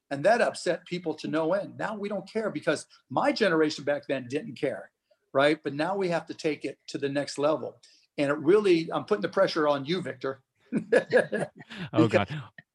And 0.09 0.23
that 0.25 0.41
upset 0.41 0.87
people 0.87 1.13
to 1.13 1.27
no 1.27 1.53
end. 1.53 1.77
Now 1.77 1.95
we 1.95 2.09
don't 2.09 2.27
care 2.27 2.49
because 2.49 2.87
my 3.11 3.31
generation 3.31 3.83
back 3.83 4.07
then 4.07 4.25
didn't 4.27 4.55
care, 4.55 4.89
right? 5.33 5.59
But 5.63 5.75
now 5.75 5.95
we 5.95 6.09
have 6.09 6.25
to 6.25 6.33
take 6.33 6.65
it 6.65 6.79
to 6.87 6.97
the 6.97 7.09
next 7.09 7.37
level. 7.37 7.75
And 8.17 8.31
it 8.31 8.39
really, 8.39 8.89
I'm 8.91 9.05
putting 9.05 9.21
the 9.21 9.29
pressure 9.29 9.67
on 9.67 9.85
you, 9.85 10.01
Victor, 10.01 10.41
oh 11.93 12.07
God! 12.07 12.27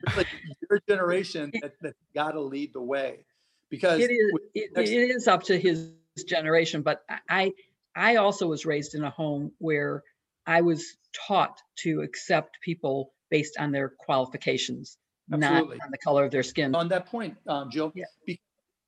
It's 0.07 0.17
Like 0.17 0.29
your 0.69 0.81
generation 0.89 1.51
that, 1.61 1.73
that 1.83 1.95
got 2.15 2.33
to 2.33 2.41
lead 2.41 2.73
the 2.73 2.83
way 2.83 3.25
because 3.71 4.01
it 4.01 4.11
is. 4.11 4.33
It, 4.55 4.71
it 4.77 5.11
is 5.11 5.29
up 5.29 5.43
to 5.45 5.59
his 5.59 5.91
generation, 6.27 6.83
but 6.83 7.03
I 7.29 7.53
I 7.97 8.17
also 8.17 8.47
was 8.49 8.67
raised 8.67 8.95
in 8.95 9.05
a 9.05 9.11
home 9.11 9.53
where 9.59 10.03
I 10.47 10.61
was 10.61 10.97
taught 11.13 11.61
to 11.81 12.03
accept 12.03 12.59
people 12.63 13.13
based 13.31 13.57
on 13.59 13.73
their 13.73 13.89
qualifications, 13.89 14.99
Absolutely. 15.33 15.79
not 15.79 15.85
on 15.85 15.91
the 15.91 15.99
color 15.99 16.25
of 16.25 16.31
their 16.31 16.43
skin. 16.43 16.75
On 16.75 16.89
that 16.89 17.07
point, 17.07 17.37
um, 17.47 17.71
Jill, 17.71 17.93
yeah. 17.95 18.05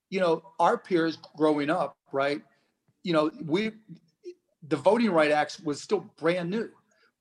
You 0.09 0.19
know, 0.19 0.43
our 0.59 0.77
peers 0.77 1.17
growing 1.37 1.69
up, 1.69 1.97
right? 2.11 2.41
You 3.03 3.13
know, 3.13 3.31
we 3.45 3.71
the 4.67 4.75
Voting 4.77 5.11
Right 5.11 5.31
Act 5.31 5.61
was 5.63 5.81
still 5.81 6.09
brand 6.17 6.49
new, 6.49 6.69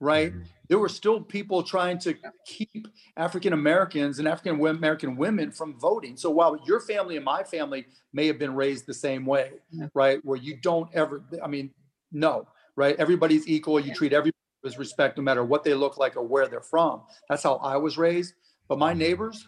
right? 0.03 0.33
Mm-hmm 0.33 0.43
there 0.73 0.79
were 0.79 0.89
still 0.89 1.21
people 1.21 1.63
trying 1.63 1.99
to 1.99 2.15
keep 2.47 2.89
African 3.19 3.53
Americans 3.53 4.19
and 4.19 4.27
African 4.27 4.59
American 4.59 5.17
women 5.17 5.53
from 5.53 5.79
voting. 5.79 6.17
So 6.17 6.31
while 6.31 6.59
your 6.67 6.81
family 6.81 7.17
and 7.17 7.25
my 7.27 7.43
family 7.43 7.85
may 8.15 8.27
have 8.27 8.39
been 8.39 8.55
raised 8.55 8.87
the 8.87 8.95
same 8.95 9.27
way, 9.27 9.51
yeah. 9.71 9.89
right, 9.93 10.25
where 10.25 10.39
you 10.39 10.57
don't 10.57 10.89
ever, 10.95 11.23
I 11.45 11.47
mean, 11.47 11.73
no, 12.11 12.49
right? 12.75 12.97
Everybody's 12.99 13.47
equal. 13.47 13.79
You 13.81 13.95
treat 13.95 14.15
everybody 14.15 14.35
with 14.63 14.79
respect, 14.79 15.19
no 15.19 15.23
matter 15.23 15.45
what 15.45 15.63
they 15.63 15.75
look 15.75 15.99
like 15.99 16.17
or 16.17 16.23
where 16.23 16.49
they're 16.49 16.63
from. 16.63 17.03
That's 17.29 17.43
how 17.43 17.57
I 17.57 17.77
was 17.77 17.99
raised. 17.99 18.33
But 18.67 18.79
my 18.79 18.95
neighbors, 18.95 19.47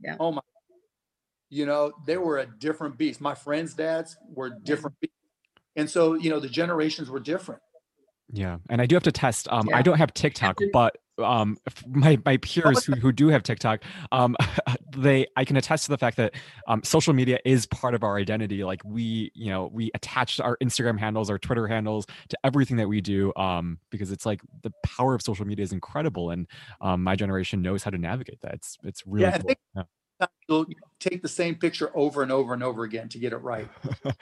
yeah. 0.00 0.16
oh 0.18 0.32
my, 0.32 0.40
you 1.50 1.66
know, 1.66 1.92
they 2.06 2.16
were 2.16 2.38
a 2.38 2.46
different 2.46 2.96
beast. 2.96 3.20
My 3.20 3.34
friends' 3.34 3.74
dads 3.74 4.16
were 4.26 4.48
different. 4.48 4.96
Yeah. 5.02 5.08
And 5.76 5.90
so, 5.90 6.14
you 6.14 6.30
know, 6.30 6.40
the 6.40 6.48
generations 6.48 7.10
were 7.10 7.20
different. 7.20 7.60
Yeah, 8.32 8.58
and 8.70 8.80
I 8.80 8.86
do 8.86 8.96
have 8.96 9.02
to 9.04 9.12
test. 9.12 9.46
Um, 9.50 9.68
yeah. 9.68 9.76
I 9.76 9.82
don't 9.82 9.98
have 9.98 10.14
TikTok, 10.14 10.58
but 10.72 10.96
um, 11.18 11.58
my 11.86 12.18
my 12.24 12.38
peers 12.38 12.84
who, 12.84 12.94
who 12.94 13.12
do 13.12 13.28
have 13.28 13.42
TikTok, 13.42 13.82
um, 14.10 14.36
they 14.96 15.26
I 15.36 15.44
can 15.44 15.56
attest 15.56 15.84
to 15.84 15.90
the 15.90 15.98
fact 15.98 16.16
that 16.16 16.34
um, 16.66 16.82
social 16.82 17.12
media 17.12 17.38
is 17.44 17.66
part 17.66 17.94
of 17.94 18.02
our 18.02 18.16
identity. 18.16 18.64
Like 18.64 18.80
we, 18.84 19.30
you 19.34 19.50
know, 19.50 19.70
we 19.72 19.90
attach 19.94 20.40
our 20.40 20.56
Instagram 20.62 20.98
handles, 20.98 21.28
our 21.28 21.38
Twitter 21.38 21.66
handles 21.66 22.06
to 22.28 22.38
everything 22.42 22.78
that 22.78 22.88
we 22.88 23.02
do, 23.02 23.32
um, 23.36 23.78
because 23.90 24.10
it's 24.10 24.24
like 24.24 24.40
the 24.62 24.72
power 24.82 25.14
of 25.14 25.22
social 25.22 25.46
media 25.46 25.62
is 25.62 25.72
incredible, 25.72 26.30
and 26.30 26.46
um, 26.80 27.02
my 27.02 27.14
generation 27.14 27.60
knows 27.60 27.82
how 27.82 27.90
to 27.90 27.98
navigate 27.98 28.40
that. 28.40 28.54
It's 28.54 28.78
it's 28.82 29.06
really 29.06 29.24
yeah, 29.24 29.38
cool. 29.38 29.54
Yeah. 29.76 30.26
You'll 30.48 30.66
take 31.00 31.20
the 31.20 31.28
same 31.28 31.56
picture 31.56 31.90
over 31.94 32.22
and 32.22 32.32
over 32.32 32.54
and 32.54 32.62
over 32.62 32.84
again 32.84 33.08
to 33.10 33.18
get 33.18 33.32
it 33.32 33.38
right. 33.38 33.68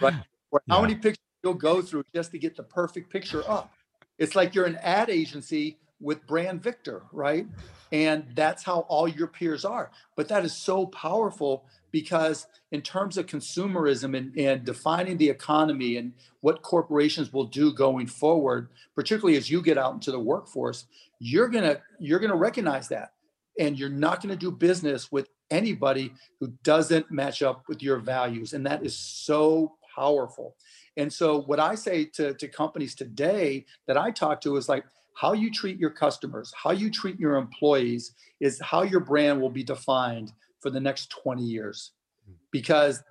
Right? 0.00 0.14
How 0.68 0.78
yeah. 0.78 0.80
many 0.80 0.94
pictures 0.96 1.22
you'll 1.44 1.54
go 1.54 1.80
through 1.80 2.02
just 2.12 2.32
to 2.32 2.38
get 2.38 2.56
the 2.56 2.64
perfect 2.64 3.08
picture 3.08 3.48
up? 3.48 3.72
It's 4.20 4.36
like 4.36 4.54
you're 4.54 4.66
an 4.66 4.78
ad 4.82 5.10
agency 5.10 5.78
with 6.00 6.26
brand 6.26 6.62
Victor, 6.62 7.02
right? 7.10 7.46
And 7.90 8.24
that's 8.34 8.62
how 8.62 8.80
all 8.80 9.08
your 9.08 9.26
peers 9.26 9.64
are. 9.64 9.90
But 10.14 10.28
that 10.28 10.44
is 10.44 10.54
so 10.54 10.86
powerful 10.86 11.64
because, 11.90 12.46
in 12.70 12.82
terms 12.82 13.18
of 13.18 13.26
consumerism 13.26 14.16
and, 14.16 14.36
and 14.38 14.64
defining 14.64 15.16
the 15.16 15.28
economy 15.28 15.96
and 15.96 16.12
what 16.40 16.62
corporations 16.62 17.32
will 17.32 17.46
do 17.46 17.72
going 17.72 18.06
forward, 18.06 18.68
particularly 18.94 19.36
as 19.36 19.50
you 19.50 19.60
get 19.60 19.76
out 19.76 19.94
into 19.94 20.12
the 20.12 20.20
workforce, 20.20 20.84
you're 21.18 21.48
gonna 21.48 21.80
you're 21.98 22.20
gonna 22.20 22.36
recognize 22.36 22.88
that, 22.88 23.12
and 23.58 23.76
you're 23.76 23.88
not 23.88 24.22
gonna 24.22 24.36
do 24.36 24.52
business 24.52 25.10
with 25.10 25.28
anybody 25.50 26.12
who 26.38 26.52
doesn't 26.62 27.10
match 27.10 27.42
up 27.42 27.64
with 27.68 27.82
your 27.82 27.98
values, 27.98 28.52
and 28.52 28.64
that 28.66 28.84
is 28.84 28.96
so 28.96 29.72
powerful. 29.96 30.54
And 31.00 31.10
so 31.10 31.40
what 31.40 31.58
I 31.58 31.76
say 31.76 32.04
to, 32.16 32.34
to 32.34 32.46
companies 32.46 32.94
today 32.94 33.64
that 33.86 33.96
I 33.96 34.10
talk 34.10 34.42
to 34.42 34.58
is 34.58 34.68
like 34.68 34.84
how 35.16 35.32
you 35.32 35.50
treat 35.50 35.78
your 35.78 35.88
customers, 35.88 36.52
how 36.54 36.72
you 36.72 36.90
treat 36.90 37.18
your 37.18 37.36
employees 37.36 38.12
is 38.38 38.60
how 38.60 38.82
your 38.82 39.00
brand 39.00 39.40
will 39.40 39.48
be 39.48 39.64
defined 39.64 40.30
for 40.60 40.68
the 40.68 40.78
next 40.78 41.08
20 41.08 41.42
years. 41.42 41.92
Hmm. 42.26 42.34
Because 42.50 43.02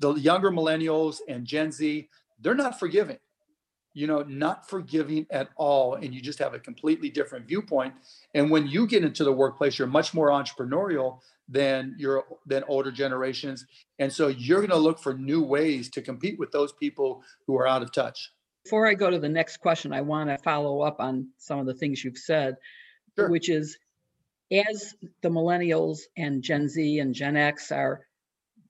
the 0.00 0.14
younger 0.14 0.50
millennials 0.50 1.18
and 1.28 1.46
Gen 1.46 1.70
Z, 1.70 2.08
they're 2.40 2.56
not 2.56 2.76
forgiving. 2.76 3.18
You 3.94 4.08
know, 4.08 4.22
not 4.22 4.68
forgiving 4.68 5.24
at 5.30 5.50
all. 5.54 5.94
And 5.94 6.12
you 6.12 6.20
just 6.20 6.40
have 6.40 6.54
a 6.54 6.58
completely 6.58 7.08
different 7.08 7.46
viewpoint. 7.46 7.94
And 8.34 8.50
when 8.50 8.66
you 8.66 8.84
get 8.84 9.04
into 9.04 9.22
the 9.22 9.32
workplace, 9.32 9.78
you're 9.78 9.86
much 9.86 10.12
more 10.12 10.30
entrepreneurial 10.30 11.20
than 11.48 11.94
your 11.98 12.24
than 12.46 12.64
older 12.68 12.90
generations. 12.90 13.64
And 13.98 14.12
so 14.12 14.28
you're 14.28 14.58
going 14.58 14.70
to 14.70 14.76
look 14.76 14.98
for 14.98 15.14
new 15.14 15.42
ways 15.42 15.90
to 15.90 16.02
compete 16.02 16.38
with 16.38 16.52
those 16.52 16.72
people 16.72 17.22
who 17.46 17.56
are 17.56 17.66
out 17.66 17.82
of 17.82 17.92
touch. 17.92 18.32
Before 18.64 18.86
i 18.86 18.92
go 18.92 19.08
to 19.08 19.18
the 19.18 19.30
next 19.30 19.58
question 19.58 19.94
i 19.94 20.02
want 20.02 20.28
to 20.28 20.36
follow 20.36 20.82
up 20.82 21.00
on 21.00 21.28
some 21.38 21.58
of 21.58 21.64
the 21.64 21.72
things 21.72 22.04
you've 22.04 22.18
said 22.18 22.56
sure. 23.16 23.30
which 23.30 23.48
is 23.48 23.78
as 24.52 24.94
the 25.22 25.30
millennials 25.30 26.00
and 26.18 26.42
gen 26.42 26.68
z 26.68 26.98
and 26.98 27.14
gen 27.14 27.34
x 27.34 27.72
are 27.72 28.04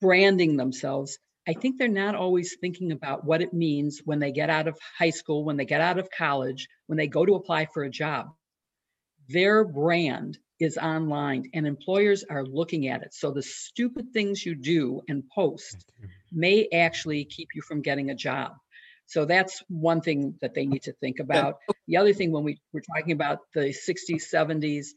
branding 0.01 0.57
themselves 0.57 1.19
i 1.49 1.53
think 1.53 1.79
they're 1.79 1.88
not 1.88 2.14
always 2.14 2.57
thinking 2.61 2.93
about 2.93 3.25
what 3.25 3.43
it 3.43 3.53
means 3.53 4.01
when 4.05 4.21
they 4.21 4.31
get 4.31 4.51
out 4.51 4.69
of 4.69 4.79
high 4.97 5.11
school 5.11 5.43
when 5.45 5.57
they 5.57 5.64
get 5.64 5.81
out 5.81 5.99
of 5.99 6.09
college 6.17 6.69
when 6.88 6.97
they 6.97 7.07
go 7.07 7.25
to 7.25 7.37
apply 7.37 7.67
for 7.67 7.85
a 7.85 7.91
job. 7.91 8.35
Their 9.29 9.62
brand 9.64 10.38
is 10.61 10.77
online 10.77 11.51
and 11.55 11.66
employers 11.66 12.25
are 12.29 12.44
looking 12.44 12.88
at 12.88 13.03
it. 13.03 13.14
So 13.14 13.31
the 13.31 13.42
stupid 13.42 14.12
things 14.12 14.44
you 14.44 14.55
do 14.55 15.03
and 15.09 15.23
post 15.35 15.85
may 16.33 16.68
actually 16.73 17.25
keep 17.25 17.49
you 17.55 17.62
from 17.62 17.83
getting 17.83 18.11
a 18.11 18.14
job. 18.14 18.53
So 19.07 19.25
that's 19.25 19.62
one 19.68 20.03
thing 20.03 20.35
that 20.42 20.55
they 20.55 20.66
need 20.66 20.83
to 20.83 20.92
think 20.92 21.18
about. 21.18 21.57
The 21.87 21.97
other 21.97 22.12
thing, 22.12 22.31
when 22.31 22.44
we 22.44 22.61
were 22.73 22.83
talking 22.94 23.12
about 23.12 23.38
the 23.55 23.73
60s, 23.73 24.25
70s, 24.33 24.88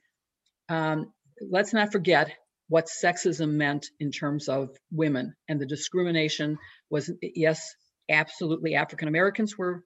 um, 0.67 1.13
let's 1.49 1.73
not 1.73 1.91
forget 1.91 2.31
what 2.67 2.87
sexism 2.87 3.51
meant 3.51 3.89
in 3.99 4.11
terms 4.11 4.49
of 4.49 4.69
women. 4.91 5.33
And 5.47 5.61
the 5.61 5.65
discrimination 5.65 6.57
was, 6.89 7.11
yes, 7.21 7.75
absolutely, 8.09 8.75
African 8.75 9.07
Americans 9.07 9.57
were 9.57 9.83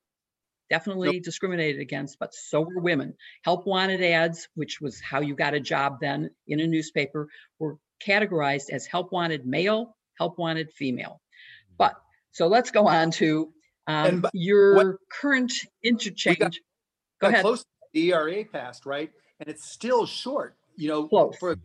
definitely 0.69 1.13
nope. 1.13 1.23
discriminated 1.23 1.81
against, 1.81 2.19
but 2.19 2.33
so 2.33 2.61
were 2.61 2.79
women. 2.79 3.13
Help 3.43 3.65
wanted 3.67 4.03
ads, 4.03 4.47
which 4.55 4.81
was 4.81 4.99
how 4.99 5.21
you 5.21 5.35
got 5.35 5.53
a 5.53 5.59
job 5.59 5.97
then 6.01 6.29
in 6.47 6.59
a 6.59 6.67
newspaper, 6.67 7.27
were 7.59 7.77
categorized 8.05 8.69
as 8.71 8.85
help 8.85 9.11
wanted 9.11 9.45
male, 9.45 9.95
help 10.17 10.37
wanted 10.37 10.71
female. 10.71 11.21
But 11.77 11.95
so 12.31 12.47
let's 12.47 12.71
go 12.71 12.87
on 12.87 13.11
to 13.11 13.51
um, 13.87 14.25
your 14.33 14.75
what, 14.75 14.95
current 15.11 15.53
interchange. 15.83 16.39
Got, 16.39 16.55
go 17.21 17.27
ahead. 17.27 17.41
Close 17.41 17.65
the 17.93 18.11
ERA 18.11 18.43
passed, 18.45 18.85
right? 18.85 19.11
And 19.39 19.49
it's 19.49 19.69
still 19.69 20.05
short, 20.05 20.55
you 20.75 20.87
know, 20.87 21.07
close. 21.07 21.35
for 21.39 21.55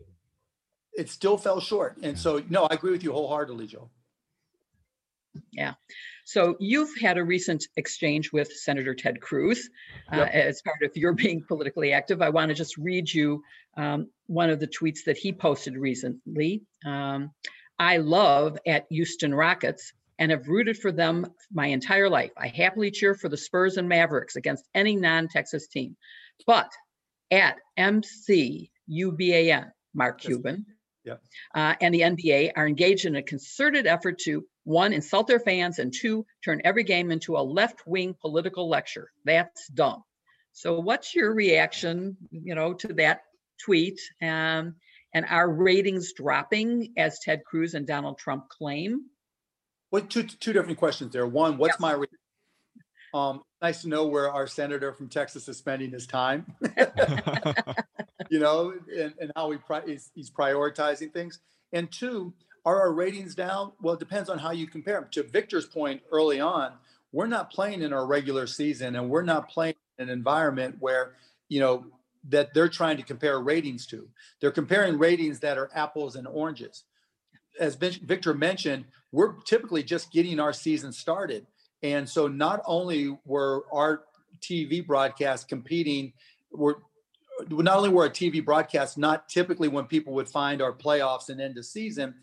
it 0.93 1.09
still 1.09 1.37
fell 1.37 1.59
short. 1.59 1.97
And 2.03 2.17
so, 2.17 2.43
no, 2.49 2.63
I 2.65 2.73
agree 2.73 2.91
with 2.91 3.03
you 3.03 3.11
wholeheartedly, 3.13 3.67
Joe. 3.67 3.89
Yeah. 5.51 5.73
So 6.31 6.55
you've 6.61 6.97
had 7.01 7.17
a 7.17 7.23
recent 7.25 7.67
exchange 7.75 8.31
with 8.31 8.53
Senator 8.53 8.95
Ted 8.95 9.19
Cruz 9.19 9.69
uh, 10.13 10.15
yep. 10.15 10.29
as 10.29 10.61
part 10.61 10.81
of 10.81 10.95
your 10.95 11.11
being 11.23 11.43
politically 11.45 11.91
active. 11.91 12.21
I 12.21 12.29
want 12.29 12.47
to 12.47 12.55
just 12.55 12.77
read 12.77 13.13
you 13.13 13.43
um, 13.75 14.07
one 14.27 14.49
of 14.49 14.61
the 14.61 14.67
tweets 14.67 15.03
that 15.07 15.17
he 15.17 15.33
posted 15.33 15.75
recently. 15.75 16.61
Um, 16.85 17.31
I 17.77 17.97
love 17.97 18.57
at 18.65 18.85
Houston 18.89 19.35
Rockets 19.35 19.91
and 20.19 20.31
have 20.31 20.47
rooted 20.47 20.77
for 20.77 20.93
them 20.93 21.27
my 21.51 21.67
entire 21.67 22.09
life. 22.09 22.31
I 22.37 22.47
happily 22.47 22.91
cheer 22.91 23.13
for 23.13 23.27
the 23.27 23.35
Spurs 23.35 23.75
and 23.75 23.89
Mavericks 23.89 24.37
against 24.37 24.69
any 24.73 24.95
non 24.95 25.27
Texas 25.27 25.67
team. 25.67 25.97
But 26.47 26.71
at 27.29 27.57
MCUBAN, 27.77 29.69
Mark 29.93 30.21
Cuban, 30.21 30.65
yeah. 31.03 31.15
uh, 31.53 31.75
and 31.81 31.93
the 31.93 32.01
NBA 32.01 32.53
are 32.55 32.69
engaged 32.69 33.05
in 33.05 33.17
a 33.17 33.21
concerted 33.21 33.85
effort 33.85 34.17
to 34.19 34.45
one, 34.63 34.93
insult 34.93 35.27
their 35.27 35.39
fans, 35.39 35.79
and 35.79 35.93
two, 35.93 36.25
turn 36.43 36.61
every 36.63 36.83
game 36.83 37.11
into 37.11 37.37
a 37.37 37.39
left 37.39 37.85
wing 37.85 38.15
political 38.19 38.69
lecture. 38.69 39.11
That's 39.25 39.67
dumb. 39.67 40.03
So, 40.53 40.79
what's 40.79 41.15
your 41.15 41.33
reaction, 41.33 42.17
you 42.29 42.55
know, 42.55 42.73
to 42.73 42.87
that 42.93 43.21
tweet? 43.63 43.99
Um, 44.21 44.75
and 45.13 45.25
are 45.29 45.49
ratings 45.49 46.13
dropping 46.13 46.93
as 46.97 47.19
Ted 47.19 47.43
Cruz 47.45 47.73
and 47.73 47.87
Donald 47.87 48.17
Trump 48.17 48.49
claim? 48.49 49.05
Well, 49.91 50.03
two 50.03 50.23
two 50.23 50.53
different 50.53 50.77
questions 50.77 51.11
there. 51.13 51.27
One, 51.27 51.57
what's 51.57 51.79
my 51.79 51.97
um, 53.13 53.41
nice 53.61 53.81
to 53.81 53.89
know 53.89 54.05
where 54.05 54.31
our 54.31 54.47
senator 54.47 54.93
from 54.93 55.09
Texas 55.09 55.47
is 55.47 55.57
spending 55.57 55.91
his 55.91 56.07
time. 56.07 56.45
you 58.29 58.39
know, 58.39 58.73
and, 58.97 59.13
and 59.19 59.31
how 59.35 59.51
he 59.51 59.57
pri- 59.57 59.85
he's, 59.85 60.11
he's 60.15 60.29
prioritizing 60.29 61.11
things. 61.11 61.39
And 61.73 61.91
two, 61.91 62.33
are 62.65 62.79
our 62.79 62.93
ratings 62.93 63.35
down? 63.35 63.71
Well, 63.81 63.95
it 63.95 63.99
depends 63.99 64.29
on 64.29 64.37
how 64.37 64.51
you 64.51 64.67
compare 64.67 64.99
them. 64.99 65.09
To 65.11 65.23
Victor's 65.23 65.65
point 65.65 66.01
early 66.11 66.39
on, 66.39 66.73
we're 67.11 67.27
not 67.27 67.51
playing 67.51 67.81
in 67.81 67.93
our 67.93 68.05
regular 68.05 68.47
season, 68.47 68.95
and 68.95 69.09
we're 69.09 69.23
not 69.23 69.49
playing 69.49 69.75
in 69.97 70.07
an 70.07 70.09
environment 70.09 70.77
where 70.79 71.15
you 71.49 71.59
know 71.59 71.85
that 72.29 72.53
they're 72.53 72.69
trying 72.69 72.97
to 72.97 73.03
compare 73.03 73.39
ratings 73.39 73.85
to. 73.87 74.07
They're 74.39 74.51
comparing 74.51 74.97
ratings 74.97 75.39
that 75.39 75.57
are 75.57 75.69
apples 75.73 76.15
and 76.15 76.27
oranges. 76.27 76.83
As 77.59 77.75
Victor 77.75 78.33
mentioned, 78.33 78.85
we're 79.11 79.33
typically 79.41 79.83
just 79.83 80.11
getting 80.11 80.39
our 80.39 80.53
season 80.53 80.93
started. 80.93 81.45
And 81.83 82.07
so 82.07 82.27
not 82.27 82.61
only 82.65 83.17
were 83.25 83.65
our 83.73 84.03
TV 84.39 84.85
broadcasts 84.85 85.45
competing, 85.45 86.13
were 86.51 86.81
not 87.49 87.77
only 87.77 87.89
were 87.89 88.03
our 88.03 88.09
TV 88.09 88.43
broadcasts 88.43 88.97
not 88.97 89.27
typically 89.27 89.67
when 89.67 89.85
people 89.85 90.13
would 90.13 90.29
find 90.29 90.61
our 90.61 90.71
playoffs 90.71 91.29
and 91.29 91.41
end 91.41 91.57
of 91.57 91.65
season, 91.65 92.13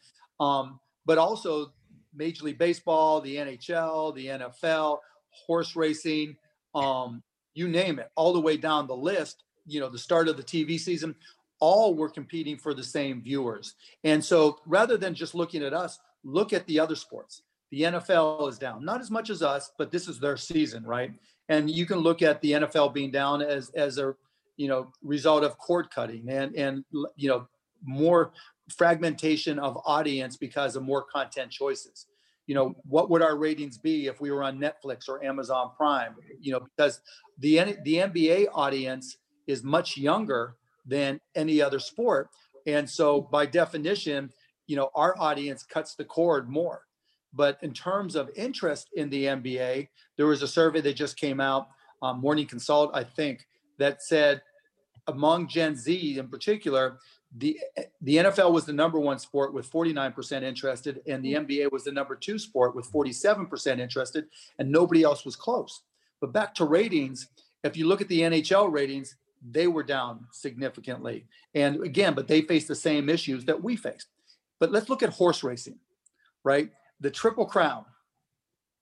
um, 0.40 0.80
but 1.06 1.18
also 1.18 1.72
Major 2.14 2.44
League 2.44 2.58
Baseball, 2.58 3.20
the 3.20 3.36
NHL, 3.36 4.14
the 4.14 4.26
NFL, 4.26 4.98
horse 5.30 5.76
racing, 5.76 6.36
um, 6.74 7.22
you 7.54 7.68
name 7.68 7.98
it, 7.98 8.10
all 8.16 8.32
the 8.32 8.40
way 8.40 8.56
down 8.56 8.86
the 8.86 8.96
list 8.96 9.44
you 9.68 9.80
know 9.80 9.88
the 9.88 9.98
start 9.98 10.28
of 10.28 10.36
the 10.36 10.42
TV 10.42 10.80
season, 10.80 11.14
all 11.60 11.94
were 11.94 12.08
competing 12.08 12.56
for 12.56 12.74
the 12.74 12.82
same 12.82 13.22
viewers. 13.22 13.74
And 14.04 14.24
so 14.24 14.58
rather 14.66 14.96
than 14.96 15.14
just 15.14 15.34
looking 15.34 15.62
at 15.62 15.74
us, 15.74 15.98
look 16.24 16.52
at 16.52 16.66
the 16.66 16.80
other 16.80 16.96
sports. 16.96 17.42
The 17.70 17.82
NFL 17.82 18.48
is 18.48 18.58
down, 18.58 18.84
not 18.84 19.00
as 19.00 19.10
much 19.10 19.28
as 19.28 19.42
us, 19.42 19.72
but 19.76 19.92
this 19.92 20.08
is 20.08 20.18
their 20.18 20.38
season, 20.38 20.84
right? 20.84 21.12
And 21.50 21.70
you 21.70 21.84
can 21.84 21.98
look 21.98 22.22
at 22.22 22.40
the 22.40 22.52
NFL 22.52 22.94
being 22.94 23.10
down 23.10 23.42
as 23.42 23.70
as 23.70 23.98
a 23.98 24.14
you 24.56 24.68
know 24.68 24.90
result 25.02 25.44
of 25.44 25.58
cord 25.58 25.90
cutting 25.90 26.28
and 26.28 26.54
and 26.56 26.84
you 27.16 27.28
know 27.28 27.46
more 27.84 28.32
fragmentation 28.76 29.58
of 29.58 29.78
audience 29.84 30.36
because 30.36 30.76
of 30.76 30.82
more 30.82 31.02
content 31.02 31.50
choices 31.50 32.06
you 32.46 32.54
know 32.54 32.74
what 32.84 33.08
would 33.10 33.22
our 33.22 33.36
ratings 33.36 33.78
be 33.78 34.06
if 34.06 34.20
we 34.20 34.30
were 34.30 34.42
on 34.42 34.58
netflix 34.58 35.08
or 35.08 35.22
amazon 35.24 35.70
prime 35.76 36.14
you 36.40 36.52
know 36.52 36.60
because 36.60 37.00
the 37.38 37.76
the 37.84 37.94
nba 37.94 38.46
audience 38.52 39.16
is 39.48 39.64
much 39.64 39.96
younger 39.96 40.54
than 40.86 41.20
any 41.34 41.60
other 41.60 41.80
sport. 41.80 42.30
And 42.66 42.88
so 42.88 43.20
by 43.20 43.46
definition, 43.46 44.30
you 44.66 44.76
know, 44.76 44.90
our 44.94 45.18
audience 45.18 45.62
cuts 45.64 45.94
the 45.94 46.04
cord 46.04 46.48
more. 46.48 46.82
But 47.32 47.58
in 47.62 47.72
terms 47.72 48.14
of 48.14 48.30
interest 48.36 48.90
in 48.94 49.10
the 49.10 49.24
NBA, 49.24 49.88
there 50.16 50.26
was 50.26 50.42
a 50.42 50.48
survey 50.48 50.80
that 50.80 50.94
just 50.94 51.16
came 51.18 51.40
out, 51.40 51.68
um, 52.02 52.20
Morning 52.20 52.46
Consult, 52.46 52.90
I 52.94 53.04
think, 53.04 53.46
that 53.78 54.02
said 54.02 54.40
among 55.06 55.48
Gen 55.48 55.76
Z 55.76 56.18
in 56.18 56.28
particular, 56.28 56.98
the 57.36 57.60
the 58.00 58.16
NFL 58.16 58.52
was 58.52 58.64
the 58.64 58.72
number 58.72 58.98
one 58.98 59.18
sport 59.18 59.52
with 59.52 59.70
49% 59.70 60.42
interested, 60.42 61.02
and 61.06 61.22
the 61.22 61.34
NBA 61.34 61.70
was 61.70 61.84
the 61.84 61.92
number 61.92 62.16
two 62.16 62.38
sport 62.38 62.74
with 62.74 62.90
47% 62.90 63.78
interested, 63.78 64.26
and 64.58 64.70
nobody 64.70 65.02
else 65.02 65.24
was 65.24 65.36
close. 65.36 65.82
But 66.20 66.32
back 66.32 66.54
to 66.56 66.64
ratings, 66.64 67.28
if 67.64 67.76
you 67.76 67.86
look 67.86 68.00
at 68.00 68.08
the 68.08 68.20
NHL 68.20 68.72
ratings, 68.72 69.16
they 69.50 69.66
were 69.66 69.82
down 69.82 70.26
significantly. 70.32 71.26
And 71.54 71.82
again, 71.84 72.14
but 72.14 72.28
they 72.28 72.40
faced 72.42 72.68
the 72.68 72.74
same 72.74 73.08
issues 73.08 73.44
that 73.44 73.62
we 73.62 73.76
faced. 73.76 74.08
But 74.58 74.72
let's 74.72 74.88
look 74.88 75.02
at 75.02 75.10
horse 75.10 75.44
racing, 75.44 75.78
right? 76.44 76.70
The 77.00 77.10
Triple 77.10 77.46
Crown, 77.46 77.84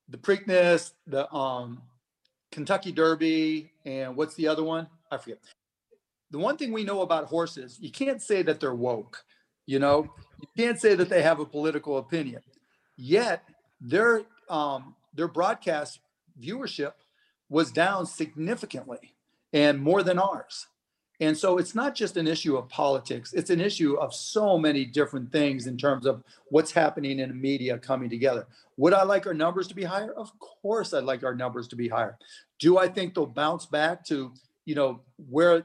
the 0.09 0.19
Preakness, 0.19 0.93
the 1.07 1.31
um, 1.35 1.83
Kentucky 2.53 2.93
Derby, 2.93 3.73
and 3.85 4.17
what's 4.17 4.35
the 4.35 4.49
other 4.49 4.63
one? 4.65 4.87
I 5.11 5.19
forget. 5.19 5.39
The 6.31 6.39
one 6.39 6.57
thing 6.57 6.73
we 6.73 6.85
know 6.85 7.03
about 7.03 7.27
horses, 7.27 7.79
you 7.81 7.91
can't 7.91 8.21
say 8.21 8.43
that 8.43 8.61
they're 8.61 8.75
woke. 8.75 9.25
You 9.67 9.79
know, 9.79 10.13
you 10.41 10.49
can't 10.57 10.81
say 10.81 10.95
that 10.95 11.09
they 11.09 11.23
have 11.23 11.41
a 11.41 11.45
political 11.45 11.99
opinion. 11.99 12.43
Yet 12.97 13.43
their 13.81 14.23
um, 14.49 14.95
their 15.15 15.29
broadcast 15.29 16.01
viewership 16.41 16.93
was 17.49 17.71
down 17.71 18.07
significantly 18.07 19.15
and 19.53 19.81
more 19.81 20.03
than 20.03 20.19
ours. 20.19 20.67
And 21.21 21.37
so 21.37 21.57
it's 21.57 21.75
not 21.75 21.95
just 21.95 22.19
an 22.19 22.27
issue 22.27 22.57
of 22.57 22.69
politics, 22.69 23.33
it's 23.33 23.51
an 23.51 23.61
issue 23.61 23.95
of 23.95 24.15
so 24.15 24.59
many 24.59 24.85
different 24.85 25.33
things 25.33 25.67
in 25.67 25.79
terms 25.79 26.05
of 26.05 26.23
what's 26.51 26.71
happening 26.71 27.21
in 27.21 27.31
the 27.31 27.35
media 27.35 27.79
coming 27.79 28.11
together. 28.11 28.47
Would 28.77 28.93
I 28.93 29.03
like 29.03 29.27
our 29.27 29.33
numbers 29.33 29.67
to 29.69 29.75
be 29.75 29.85
higher? 29.85 30.13
Of 30.13 30.31
course, 30.39 30.93
I'd 30.93 31.05
like 31.05 31.25
our 31.25 31.35
numbers 31.35 31.69
to 31.69 31.77
be 31.77 31.89
higher. 31.89 32.19
Do 32.59 32.77
I 32.77 32.89
think 32.89 33.15
they'll 33.15 33.27
bounce 33.27 33.65
back 33.65 34.05
to, 34.07 34.33
you 34.67 34.75
know, 34.75 35.01
where 35.31 35.65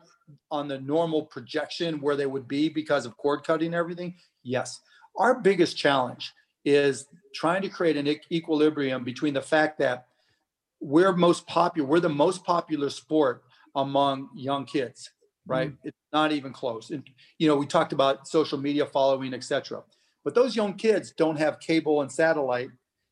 on 0.49 0.67
the 0.67 0.79
normal 0.79 1.23
projection 1.23 2.01
where 2.01 2.15
they 2.15 2.25
would 2.25 2.47
be 2.47 2.69
because 2.69 3.05
of 3.05 3.17
cord 3.17 3.43
cutting 3.43 3.67
and 3.67 3.75
everything? 3.75 4.15
Yes. 4.43 4.79
Our 5.17 5.39
biggest 5.39 5.77
challenge 5.77 6.33
is 6.65 7.07
trying 7.33 7.61
to 7.63 7.69
create 7.69 7.97
an 7.97 8.07
equilibrium 8.31 9.03
between 9.03 9.33
the 9.33 9.41
fact 9.41 9.79
that 9.79 10.07
we're 10.79 11.13
most 11.13 11.47
popular, 11.47 11.87
we're 11.87 11.99
the 11.99 12.09
most 12.09 12.43
popular 12.43 12.89
sport 12.89 13.43
among 13.75 14.29
young 14.35 14.65
kids, 14.65 15.11
right? 15.45 15.69
Mm-hmm. 15.69 15.87
It's 15.87 15.97
not 16.11 16.31
even 16.31 16.53
close. 16.53 16.89
And 16.89 17.07
you 17.37 17.47
know, 17.47 17.55
we 17.55 17.65
talked 17.65 17.93
about 17.93 18.27
social 18.27 18.57
media 18.57 18.85
following, 18.85 19.33
etc. 19.33 19.83
But 20.23 20.35
those 20.35 20.55
young 20.55 20.75
kids 20.75 21.11
don't 21.11 21.37
have 21.37 21.59
cable 21.59 22.01
and 22.01 22.11
satellite, 22.11 22.69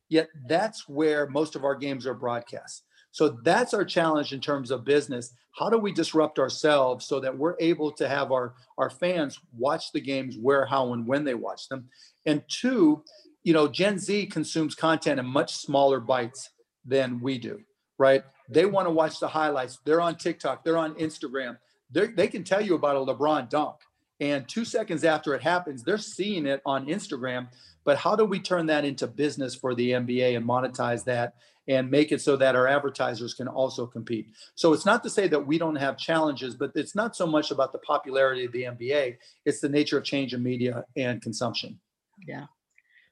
yet 0.09 0.29
that's 0.47 0.87
where 0.87 1.27
most 1.27 1.55
of 1.55 1.63
our 1.63 1.75
games 1.75 2.05
are 2.05 2.13
broadcast. 2.13 2.83
So 3.11 3.39
that's 3.43 3.73
our 3.73 3.85
challenge 3.85 4.33
in 4.33 4.39
terms 4.39 4.71
of 4.71 4.85
business. 4.85 5.33
How 5.57 5.69
do 5.69 5.77
we 5.77 5.91
disrupt 5.91 6.39
ourselves 6.39 7.05
so 7.05 7.19
that 7.19 7.37
we're 7.37 7.55
able 7.59 7.91
to 7.93 8.07
have 8.07 8.31
our, 8.31 8.53
our 8.77 8.89
fans 8.89 9.39
watch 9.57 9.91
the 9.91 10.01
games 10.01 10.37
where, 10.39 10.65
how, 10.65 10.93
and 10.93 11.07
when 11.07 11.23
they 11.23 11.33
watch 11.33 11.67
them? 11.69 11.89
And 12.25 12.43
two, 12.47 13.03
you 13.43 13.53
know, 13.53 13.67
Gen 13.67 13.97
Z 13.97 14.27
consumes 14.27 14.75
content 14.75 15.19
in 15.19 15.25
much 15.25 15.55
smaller 15.55 15.99
bites 15.99 16.49
than 16.85 17.19
we 17.19 17.37
do, 17.37 17.59
right? 17.97 18.23
They 18.49 18.65
want 18.65 18.87
to 18.87 18.91
watch 18.91 19.19
the 19.19 19.27
highlights. 19.27 19.79
They're 19.85 20.01
on 20.01 20.15
TikTok, 20.15 20.63
they're 20.63 20.77
on 20.77 20.95
Instagram. 20.95 21.57
They're, 21.91 22.07
they 22.07 22.27
can 22.27 22.43
tell 22.43 22.61
you 22.61 22.75
about 22.75 22.95
a 22.95 22.99
LeBron 22.99 23.49
dunk. 23.49 23.77
And 24.19 24.47
two 24.47 24.65
seconds 24.65 25.03
after 25.03 25.33
it 25.33 25.41
happens, 25.41 25.83
they're 25.83 25.97
seeing 25.97 26.45
it 26.45 26.61
on 26.65 26.87
Instagram. 26.87 27.47
But 27.85 27.97
how 27.97 28.15
do 28.15 28.25
we 28.25 28.39
turn 28.39 28.65
that 28.67 28.85
into 28.85 29.07
business 29.07 29.55
for 29.55 29.73
the 29.73 29.91
NBA 29.91 30.35
and 30.35 30.45
monetize 30.45 31.03
that 31.05 31.35
and 31.69 31.89
make 31.89 32.11
it 32.11 32.19
so 32.19 32.35
that 32.35 32.57
our 32.57 32.67
advertisers 32.67 33.33
can 33.33 33.47
also 33.47 33.87
compete? 33.87 34.31
So 34.55 34.73
it's 34.73 34.85
not 34.85 35.03
to 35.03 35.09
say 35.09 35.29
that 35.29 35.47
we 35.47 35.57
don't 35.57 35.77
have 35.77 35.97
challenges, 35.97 36.55
but 36.55 36.71
it's 36.75 36.95
not 36.95 37.15
so 37.15 37.25
much 37.25 37.51
about 37.51 37.71
the 37.71 37.79
popularity 37.79 38.43
of 38.43 38.51
the 38.51 38.63
NBA, 38.63 39.15
it's 39.45 39.61
the 39.61 39.69
nature 39.69 39.97
of 39.97 40.03
change 40.03 40.33
in 40.33 40.43
media 40.43 40.83
and 40.97 41.21
consumption. 41.21 41.79
Yeah. 42.27 42.47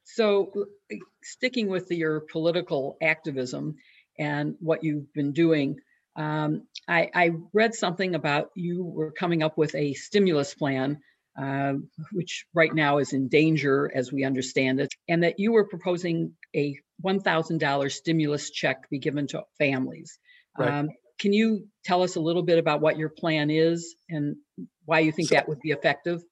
So 0.04 0.52
sticking 1.22 1.68
with 1.68 1.90
your 1.90 2.20
political 2.20 2.98
activism, 3.00 3.76
and 4.18 4.56
what 4.60 4.82
you've 4.84 5.12
been 5.12 5.32
doing. 5.32 5.80
Um, 6.16 6.62
I, 6.88 7.10
I, 7.14 7.30
read 7.52 7.74
something 7.74 8.14
about 8.14 8.50
you 8.54 8.82
were 8.82 9.12
coming 9.12 9.42
up 9.42 9.56
with 9.56 9.74
a 9.76 9.94
stimulus 9.94 10.52
plan, 10.52 10.98
uh, 11.40 11.74
which 12.12 12.44
right 12.52 12.74
now 12.74 12.98
is 12.98 13.12
in 13.12 13.28
danger 13.28 13.90
as 13.94 14.12
we 14.12 14.24
understand 14.24 14.80
it, 14.80 14.92
and 15.08 15.22
that 15.22 15.38
you 15.38 15.52
were 15.52 15.68
proposing 15.68 16.32
a 16.56 16.76
$1,000 17.04 17.92
stimulus 17.92 18.50
check 18.50 18.88
be 18.90 18.98
given 18.98 19.26
to 19.28 19.42
families. 19.58 20.18
Right. 20.58 20.72
Um, 20.72 20.88
can 21.18 21.32
you 21.32 21.66
tell 21.84 22.02
us 22.02 22.16
a 22.16 22.20
little 22.20 22.42
bit 22.42 22.58
about 22.58 22.80
what 22.80 22.96
your 22.96 23.08
plan 23.08 23.50
is 23.50 23.96
and 24.08 24.36
why 24.84 25.00
you 25.00 25.12
think 25.12 25.28
so, 25.28 25.34
that 25.34 25.48
would 25.48 25.60
be 25.60 25.70
effective? 25.70 26.22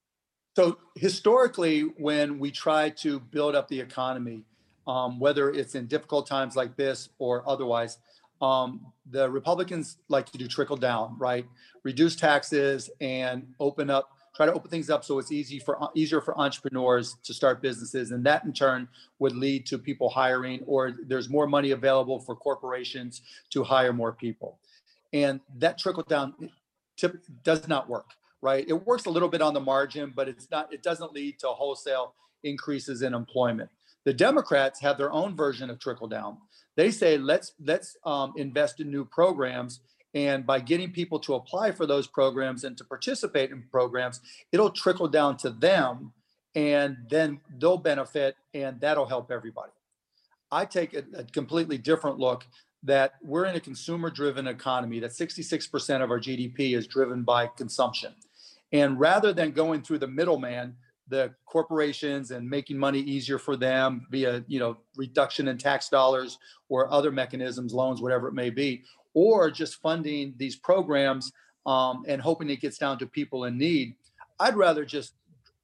So, 0.54 0.78
historically, 0.94 1.80
when 1.80 2.38
we 2.38 2.50
try 2.50 2.90
to 2.90 3.20
build 3.20 3.54
up 3.54 3.68
the 3.68 3.80
economy, 3.80 4.44
um, 4.86 5.18
whether 5.18 5.50
it's 5.50 5.74
in 5.74 5.86
difficult 5.86 6.26
times 6.26 6.56
like 6.56 6.76
this 6.76 7.08
or 7.18 7.48
otherwise. 7.48 7.98
Um, 8.40 8.92
the 9.10 9.28
Republicans 9.30 9.98
like 10.08 10.30
to 10.32 10.38
do 10.38 10.46
trickle 10.46 10.76
down, 10.76 11.16
right? 11.18 11.46
Reduce 11.82 12.16
taxes 12.16 12.90
and 13.00 13.54
open 13.58 13.90
up 13.90 14.10
try 14.36 14.46
to 14.46 14.52
open 14.52 14.70
things 14.70 14.90
up 14.90 15.02
so 15.02 15.18
it's 15.18 15.32
easy 15.32 15.58
for 15.58 15.88
easier 15.94 16.20
for 16.20 16.38
entrepreneurs 16.38 17.16
to 17.24 17.32
start 17.32 17.62
businesses. 17.62 18.10
And 18.10 18.24
that 18.26 18.44
in 18.44 18.52
turn 18.52 18.86
would 19.18 19.34
lead 19.34 19.64
to 19.66 19.78
people 19.78 20.10
hiring 20.10 20.60
or 20.66 20.94
there's 21.06 21.30
more 21.30 21.46
money 21.46 21.70
available 21.70 22.20
for 22.20 22.36
corporations 22.36 23.22
to 23.50 23.64
hire 23.64 23.94
more 23.94 24.12
people. 24.12 24.58
And 25.12 25.40
that 25.56 25.78
trickle 25.78 26.02
down 26.02 26.34
tip 26.96 27.24
does 27.42 27.66
not 27.66 27.88
work 27.88 28.10
right? 28.42 28.66
It 28.68 28.86
works 28.86 29.06
a 29.06 29.10
little 29.10 29.28
bit 29.28 29.40
on 29.42 29.54
the 29.54 29.60
margin 29.60 30.12
but 30.14 30.28
it's 30.28 30.50
not 30.50 30.72
it 30.72 30.82
doesn't 30.82 31.12
lead 31.12 31.38
to 31.40 31.48
wholesale 31.48 32.14
increases 32.44 33.02
in 33.02 33.14
employment. 33.14 33.70
The 34.04 34.12
democrats 34.14 34.80
have 34.80 34.98
their 34.98 35.12
own 35.12 35.34
version 35.34 35.70
of 35.70 35.80
trickle 35.80 36.06
down. 36.06 36.38
They 36.76 36.90
say 36.90 37.16
let's 37.18 37.52
let's 37.64 37.96
um, 38.04 38.34
invest 38.36 38.80
in 38.80 38.90
new 38.90 39.04
programs 39.04 39.80
and 40.14 40.46
by 40.46 40.60
getting 40.60 40.90
people 40.90 41.18
to 41.20 41.34
apply 41.34 41.72
for 41.72 41.86
those 41.86 42.06
programs 42.06 42.64
and 42.64 42.76
to 42.78 42.84
participate 42.84 43.50
in 43.50 43.64
programs, 43.70 44.20
it'll 44.52 44.70
trickle 44.70 45.08
down 45.08 45.36
to 45.38 45.50
them 45.50 46.12
and 46.54 46.96
then 47.10 47.40
they'll 47.58 47.76
benefit 47.76 48.36
and 48.54 48.80
that'll 48.80 49.06
help 49.06 49.30
everybody. 49.30 49.72
I 50.50 50.64
take 50.64 50.94
a, 50.94 51.04
a 51.14 51.24
completely 51.24 51.76
different 51.76 52.18
look 52.18 52.46
that 52.82 53.14
we're 53.22 53.46
in 53.46 53.56
a 53.56 53.60
consumer 53.60 54.10
driven 54.10 54.46
economy, 54.46 55.00
that 55.00 55.10
66% 55.10 56.02
of 56.02 56.10
our 56.10 56.20
GDP 56.20 56.76
is 56.76 56.86
driven 56.86 57.22
by 57.22 57.48
consumption. 57.48 58.14
And 58.72 58.98
rather 58.98 59.32
than 59.32 59.50
going 59.50 59.82
through 59.82 59.98
the 59.98 60.06
middleman, 60.06 60.76
the 61.08 61.32
corporations 61.44 62.30
and 62.30 62.48
making 62.48 62.78
money 62.78 63.00
easier 63.00 63.38
for 63.38 63.56
them 63.56 64.06
via 64.10 64.42
you 64.48 64.58
know 64.58 64.76
reduction 64.96 65.48
in 65.48 65.56
tax 65.58 65.88
dollars 65.88 66.38
or 66.68 66.92
other 66.92 67.12
mechanisms 67.12 67.72
loans 67.72 68.02
whatever 68.02 68.28
it 68.28 68.34
may 68.34 68.50
be 68.50 68.82
or 69.16 69.50
just 69.50 69.80
funding 69.80 70.34
these 70.36 70.56
programs 70.56 71.32
um, 71.64 72.04
and 72.06 72.20
hoping 72.20 72.50
it 72.50 72.60
gets 72.60 72.76
down 72.76 72.98
to 72.98 73.06
people 73.06 73.46
in 73.46 73.56
need. 73.56 73.94
I'd 74.38 74.56
rather 74.56 74.84
just 74.84 75.14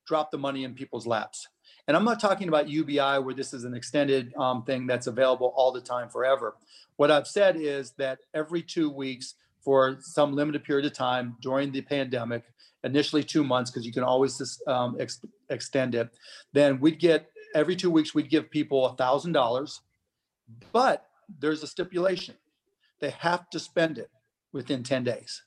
drop 0.07 0.31
the 0.31 0.39
money 0.39 0.65
in 0.65 0.75
people's 0.75 1.07
laps. 1.07 1.47
And 1.87 1.95
I'm 1.95 2.05
not 2.05 2.19
talking 2.19 2.49
about 2.49 2.71
UBI 2.71 3.19
where 3.19 3.35
this 3.35 3.53
is 3.53 3.65
an 3.65 3.75
extended 3.75 4.35
um, 4.37 4.65
thing 4.65 4.87
that's 4.87 5.07
available 5.07 5.53
all 5.55 5.71
the 5.71 5.83
time 5.83 6.09
forever. 6.09 6.57
What 6.97 7.11
I've 7.11 7.27
said 7.27 7.57
is 7.57 7.91
that 7.99 8.21
every 8.33 8.63
two 8.63 8.89
weeks 8.89 9.35
for 9.61 9.99
some 10.01 10.35
limited 10.35 10.65
period 10.65 10.87
of 10.87 10.95
time 10.95 11.37
during 11.43 11.71
the 11.73 11.83
pandemic, 11.83 12.45
initially 12.85 13.23
two 13.23 13.45
months, 13.45 13.71
because 13.71 13.85
you 13.85 13.93
can 13.93 14.03
always 14.03 14.61
um, 14.67 14.97
ex- 14.99 15.21
extend 15.51 15.95
it, 15.95 16.09
then 16.55 16.81
we'd 16.81 16.99
get 16.99 17.31
every 17.55 17.77
two 17.77 17.91
weeks, 17.91 18.15
we'd 18.15 18.31
give 18.31 18.51
people 18.51 18.87
a 18.87 18.97
$1,000. 18.97 19.81
But 20.73 21.07
there's 21.39 21.63
a 21.63 21.67
stipulation 21.67 22.35
they 23.03 23.11
have 23.11 23.51
to 23.51 23.59
spend 23.59 23.99
it 23.99 24.09
within 24.53 24.83
10 24.83 25.05
days. 25.05 25.43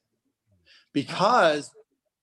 Mm-hmm. 0.52 0.62
Because 0.94 1.72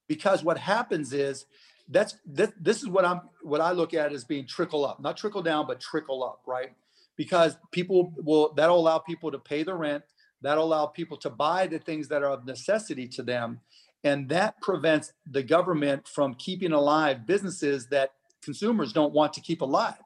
because 0.06 0.44
what 0.44 0.58
happens 0.58 1.12
is 1.12 1.46
that's 1.88 2.16
this, 2.26 2.52
this 2.60 2.82
is 2.82 2.88
what 2.88 3.04
i'm 3.04 3.22
what 3.42 3.60
i 3.60 3.72
look 3.72 3.94
at 3.94 4.12
as 4.12 4.24
being 4.24 4.46
trickle 4.46 4.84
up 4.84 5.00
not 5.00 5.16
trickle 5.16 5.42
down 5.42 5.66
but 5.66 5.80
trickle 5.80 6.22
up 6.22 6.40
right? 6.46 6.72
Because 7.16 7.56
people 7.70 8.12
will 8.16 8.52
that'll 8.54 8.78
allow 8.78 8.98
people 8.98 9.30
to 9.30 9.38
pay 9.38 9.62
the 9.62 9.74
rent 9.74 10.04
that'll 10.42 10.64
allow 10.64 10.86
people 10.86 11.16
to 11.16 11.30
buy 11.30 11.66
the 11.66 11.78
things 11.78 12.08
that 12.08 12.22
are 12.22 12.32
of 12.32 12.44
necessity 12.44 13.08
to 13.08 13.22
them 13.22 13.60
and 14.04 14.28
that 14.28 14.60
prevents 14.60 15.12
the 15.30 15.42
government 15.42 16.06
from 16.06 16.34
keeping 16.34 16.72
alive 16.72 17.26
businesses 17.26 17.86
that 17.88 18.12
consumers 18.42 18.92
don't 18.92 19.12
want 19.12 19.32
to 19.32 19.40
keep 19.40 19.62
alive 19.62 20.04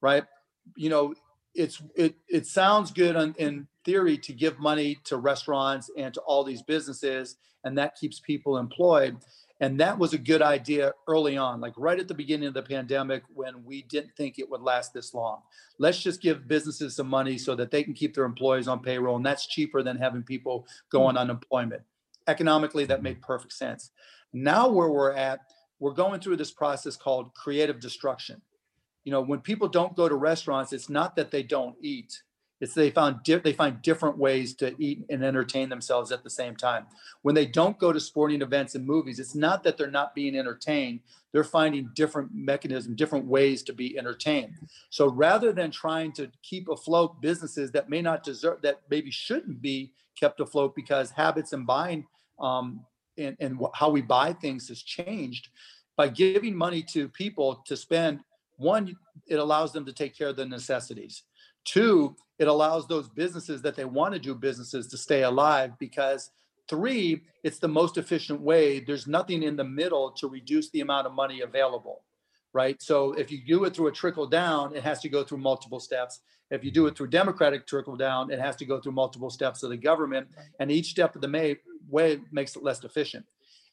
right? 0.00 0.24
You 0.76 0.90
know 0.90 1.14
it's 1.54 1.82
it 1.94 2.16
it 2.28 2.46
sounds 2.46 2.90
good 2.90 3.16
on, 3.16 3.34
in 3.38 3.66
theory 3.86 4.18
to 4.18 4.34
give 4.34 4.58
money 4.58 4.98
to 5.04 5.16
restaurants 5.16 5.90
and 5.96 6.12
to 6.12 6.20
all 6.20 6.44
these 6.44 6.60
businesses, 6.60 7.36
and 7.64 7.78
that 7.78 7.96
keeps 7.96 8.20
people 8.20 8.58
employed. 8.58 9.16
And 9.60 9.80
that 9.80 9.98
was 9.98 10.12
a 10.12 10.18
good 10.18 10.42
idea 10.42 10.92
early 11.08 11.38
on, 11.38 11.62
like 11.62 11.72
right 11.78 11.98
at 11.98 12.08
the 12.08 12.14
beginning 12.14 12.48
of 12.48 12.52
the 12.52 12.62
pandemic 12.62 13.22
when 13.32 13.64
we 13.64 13.82
didn't 13.82 14.14
think 14.14 14.38
it 14.38 14.50
would 14.50 14.60
last 14.60 14.92
this 14.92 15.14
long. 15.14 15.40
Let's 15.78 16.02
just 16.02 16.20
give 16.20 16.46
businesses 16.46 16.94
some 16.94 17.08
money 17.08 17.38
so 17.38 17.54
that 17.54 17.70
they 17.70 17.82
can 17.82 17.94
keep 17.94 18.14
their 18.14 18.24
employees 18.24 18.68
on 18.68 18.80
payroll. 18.80 19.16
And 19.16 19.24
that's 19.24 19.46
cheaper 19.46 19.82
than 19.82 19.96
having 19.96 20.22
people 20.22 20.66
go 20.90 21.04
on 21.04 21.16
unemployment. 21.16 21.80
Economically, 22.28 22.84
that 22.84 23.02
made 23.02 23.22
perfect 23.22 23.54
sense. 23.54 23.92
Now, 24.34 24.68
where 24.68 24.90
we're 24.90 25.14
at, 25.14 25.40
we're 25.78 25.92
going 25.92 26.20
through 26.20 26.36
this 26.36 26.50
process 26.50 26.96
called 26.96 27.32
creative 27.32 27.80
destruction. 27.80 28.42
You 29.04 29.12
know, 29.12 29.22
when 29.22 29.40
people 29.40 29.68
don't 29.68 29.96
go 29.96 30.06
to 30.06 30.16
restaurants, 30.16 30.74
it's 30.74 30.90
not 30.90 31.16
that 31.16 31.30
they 31.30 31.42
don't 31.42 31.76
eat, 31.80 32.22
it's 32.60 32.74
they 32.74 32.90
found 32.90 33.22
di- 33.22 33.36
they 33.36 33.52
find 33.52 33.82
different 33.82 34.16
ways 34.16 34.54
to 34.54 34.74
eat 34.82 35.04
and 35.10 35.24
entertain 35.24 35.68
themselves 35.68 36.10
at 36.10 36.24
the 36.24 36.30
same 36.30 36.56
time. 36.56 36.86
When 37.22 37.34
they 37.34 37.46
don't 37.46 37.78
go 37.78 37.92
to 37.92 38.00
sporting 38.00 38.40
events 38.40 38.74
and 38.74 38.86
movies, 38.86 39.18
it's 39.18 39.34
not 39.34 39.62
that 39.64 39.76
they're 39.76 39.90
not 39.90 40.14
being 40.14 40.36
entertained. 40.36 41.00
They're 41.32 41.44
finding 41.44 41.90
different 41.94 42.30
mechanisms, 42.32 42.96
different 42.96 43.26
ways 43.26 43.62
to 43.64 43.74
be 43.74 43.98
entertained. 43.98 44.54
So 44.88 45.08
rather 45.08 45.52
than 45.52 45.70
trying 45.70 46.12
to 46.12 46.30
keep 46.42 46.68
afloat 46.68 47.20
businesses 47.20 47.70
that 47.72 47.90
may 47.90 48.00
not 48.00 48.22
deserve, 48.22 48.62
that 48.62 48.80
maybe 48.88 49.10
shouldn't 49.10 49.60
be 49.60 49.92
kept 50.18 50.40
afloat 50.40 50.74
because 50.74 51.10
habits 51.10 51.52
and 51.52 51.66
buying 51.66 52.06
um, 52.38 52.80
and, 53.18 53.36
and 53.38 53.60
how 53.74 53.90
we 53.90 54.00
buy 54.00 54.32
things 54.32 54.68
has 54.68 54.82
changed, 54.82 55.48
by 55.96 56.08
giving 56.08 56.54
money 56.54 56.82
to 56.82 57.08
people 57.08 57.62
to 57.66 57.76
spend, 57.76 58.20
one, 58.56 58.96
it 59.26 59.38
allows 59.38 59.72
them 59.72 59.84
to 59.84 59.92
take 59.92 60.16
care 60.16 60.28
of 60.28 60.36
the 60.36 60.46
necessities 60.46 61.22
Two, 61.66 62.16
it 62.38 62.48
allows 62.48 62.86
those 62.86 63.08
businesses 63.08 63.60
that 63.62 63.74
they 63.76 63.84
want 63.84 64.14
to 64.14 64.20
do 64.20 64.34
businesses 64.34 64.86
to 64.88 64.96
stay 64.96 65.24
alive 65.24 65.72
because 65.78 66.30
three, 66.68 67.22
it's 67.42 67.58
the 67.58 67.68
most 67.68 67.98
efficient 67.98 68.40
way. 68.40 68.80
There's 68.80 69.06
nothing 69.06 69.42
in 69.42 69.56
the 69.56 69.64
middle 69.64 70.12
to 70.12 70.28
reduce 70.28 70.70
the 70.70 70.80
amount 70.80 71.06
of 71.06 71.12
money 71.12 71.40
available, 71.40 72.02
right? 72.52 72.80
So 72.80 73.12
if 73.12 73.30
you 73.30 73.44
do 73.44 73.64
it 73.64 73.74
through 73.74 73.88
a 73.88 73.92
trickle 73.92 74.26
down, 74.26 74.74
it 74.74 74.82
has 74.82 75.00
to 75.00 75.08
go 75.08 75.24
through 75.24 75.38
multiple 75.38 75.80
steps. 75.80 76.20
If 76.50 76.62
you 76.62 76.70
do 76.70 76.86
it 76.86 76.96
through 76.96 77.08
democratic 77.08 77.66
trickle 77.66 77.96
down, 77.96 78.30
it 78.30 78.38
has 78.38 78.56
to 78.56 78.64
go 78.64 78.80
through 78.80 78.92
multiple 78.92 79.30
steps 79.30 79.62
of 79.64 79.70
the 79.70 79.76
government, 79.76 80.28
and 80.60 80.70
each 80.70 80.90
step 80.90 81.16
of 81.16 81.20
the 81.20 81.28
may, 81.28 81.56
way 81.88 82.20
makes 82.30 82.54
it 82.54 82.62
less 82.62 82.82
efficient. 82.84 83.26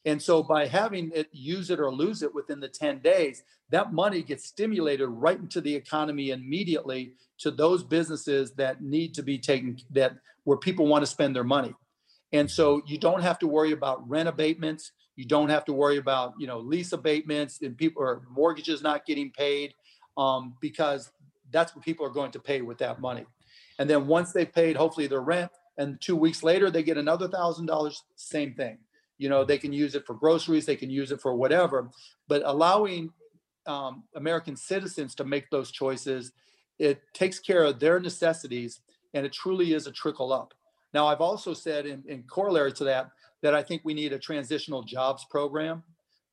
And 0.05 0.21
so 0.21 0.43
by 0.43 0.67
having 0.67 1.11
it 1.13 1.29
use 1.31 1.69
it 1.69 1.79
or 1.79 1.91
lose 1.91 2.23
it 2.23 2.33
within 2.33 2.59
the 2.59 2.67
10 2.67 2.99
days, 2.99 3.43
that 3.69 3.93
money 3.93 4.21
gets 4.21 4.45
stimulated 4.45 5.07
right 5.07 5.39
into 5.39 5.61
the 5.61 5.73
economy 5.73 6.31
immediately 6.31 7.13
to 7.39 7.51
those 7.51 7.83
businesses 7.83 8.51
that 8.53 8.81
need 8.81 9.13
to 9.13 9.23
be 9.23 9.37
taken 9.37 9.77
that 9.91 10.13
where 10.43 10.57
people 10.57 10.87
want 10.87 11.03
to 11.03 11.07
spend 11.07 11.35
their 11.35 11.43
money. 11.43 11.73
And 12.33 12.49
so 12.49 12.81
you 12.85 12.97
don't 12.97 13.21
have 13.21 13.39
to 13.39 13.47
worry 13.47 13.71
about 13.71 14.07
rent 14.09 14.27
abatements. 14.27 14.91
You 15.15 15.25
don't 15.25 15.49
have 15.49 15.63
to 15.65 15.73
worry 15.73 15.97
about, 15.97 16.33
you 16.37 16.47
know, 16.47 16.59
lease 16.59 16.91
abatements 16.91 17.61
and 17.61 17.77
people 17.77 18.01
or 18.01 18.23
mortgages 18.29 18.81
not 18.81 19.05
getting 19.05 19.31
paid 19.31 19.73
um, 20.17 20.55
because 20.59 21.11
that's 21.51 21.75
what 21.75 21.85
people 21.85 22.05
are 22.05 22.09
going 22.09 22.31
to 22.31 22.39
pay 22.39 22.61
with 22.61 22.79
that 22.79 22.99
money. 22.99 23.25
And 23.79 23.89
then 23.89 24.07
once 24.07 24.33
they've 24.33 24.51
paid, 24.51 24.75
hopefully 24.75 25.07
their 25.07 25.21
rent, 25.21 25.51
and 25.77 25.99
two 26.01 26.15
weeks 26.15 26.43
later 26.43 26.69
they 26.69 26.83
get 26.83 26.97
another 26.97 27.27
thousand 27.27 27.67
dollars, 27.67 28.03
same 28.15 28.53
thing 28.53 28.79
you 29.17 29.29
know 29.29 29.43
they 29.43 29.57
can 29.57 29.73
use 29.73 29.95
it 29.95 30.05
for 30.05 30.13
groceries 30.13 30.65
they 30.65 30.75
can 30.75 30.89
use 30.89 31.11
it 31.11 31.21
for 31.21 31.35
whatever 31.35 31.89
but 32.27 32.41
allowing 32.45 33.11
um, 33.65 34.03
american 34.15 34.55
citizens 34.55 35.15
to 35.15 35.23
make 35.23 35.49
those 35.49 35.71
choices 35.71 36.31
it 36.79 37.01
takes 37.13 37.39
care 37.39 37.63
of 37.63 37.79
their 37.79 37.99
necessities 37.99 38.81
and 39.13 39.25
it 39.25 39.31
truly 39.31 39.73
is 39.73 39.85
a 39.85 39.91
trickle 39.91 40.33
up. 40.33 40.53
Now 40.93 41.07
i've 41.07 41.21
also 41.21 41.53
said 41.53 41.85
in, 41.85 42.03
in 42.07 42.23
corollary 42.23 42.73
to 42.73 42.83
that 42.85 43.11
that 43.41 43.53
i 43.53 43.63
think 43.63 43.81
we 43.83 43.93
need 43.93 44.13
a 44.13 44.19
transitional 44.19 44.83
jobs 44.83 45.25
program 45.29 45.83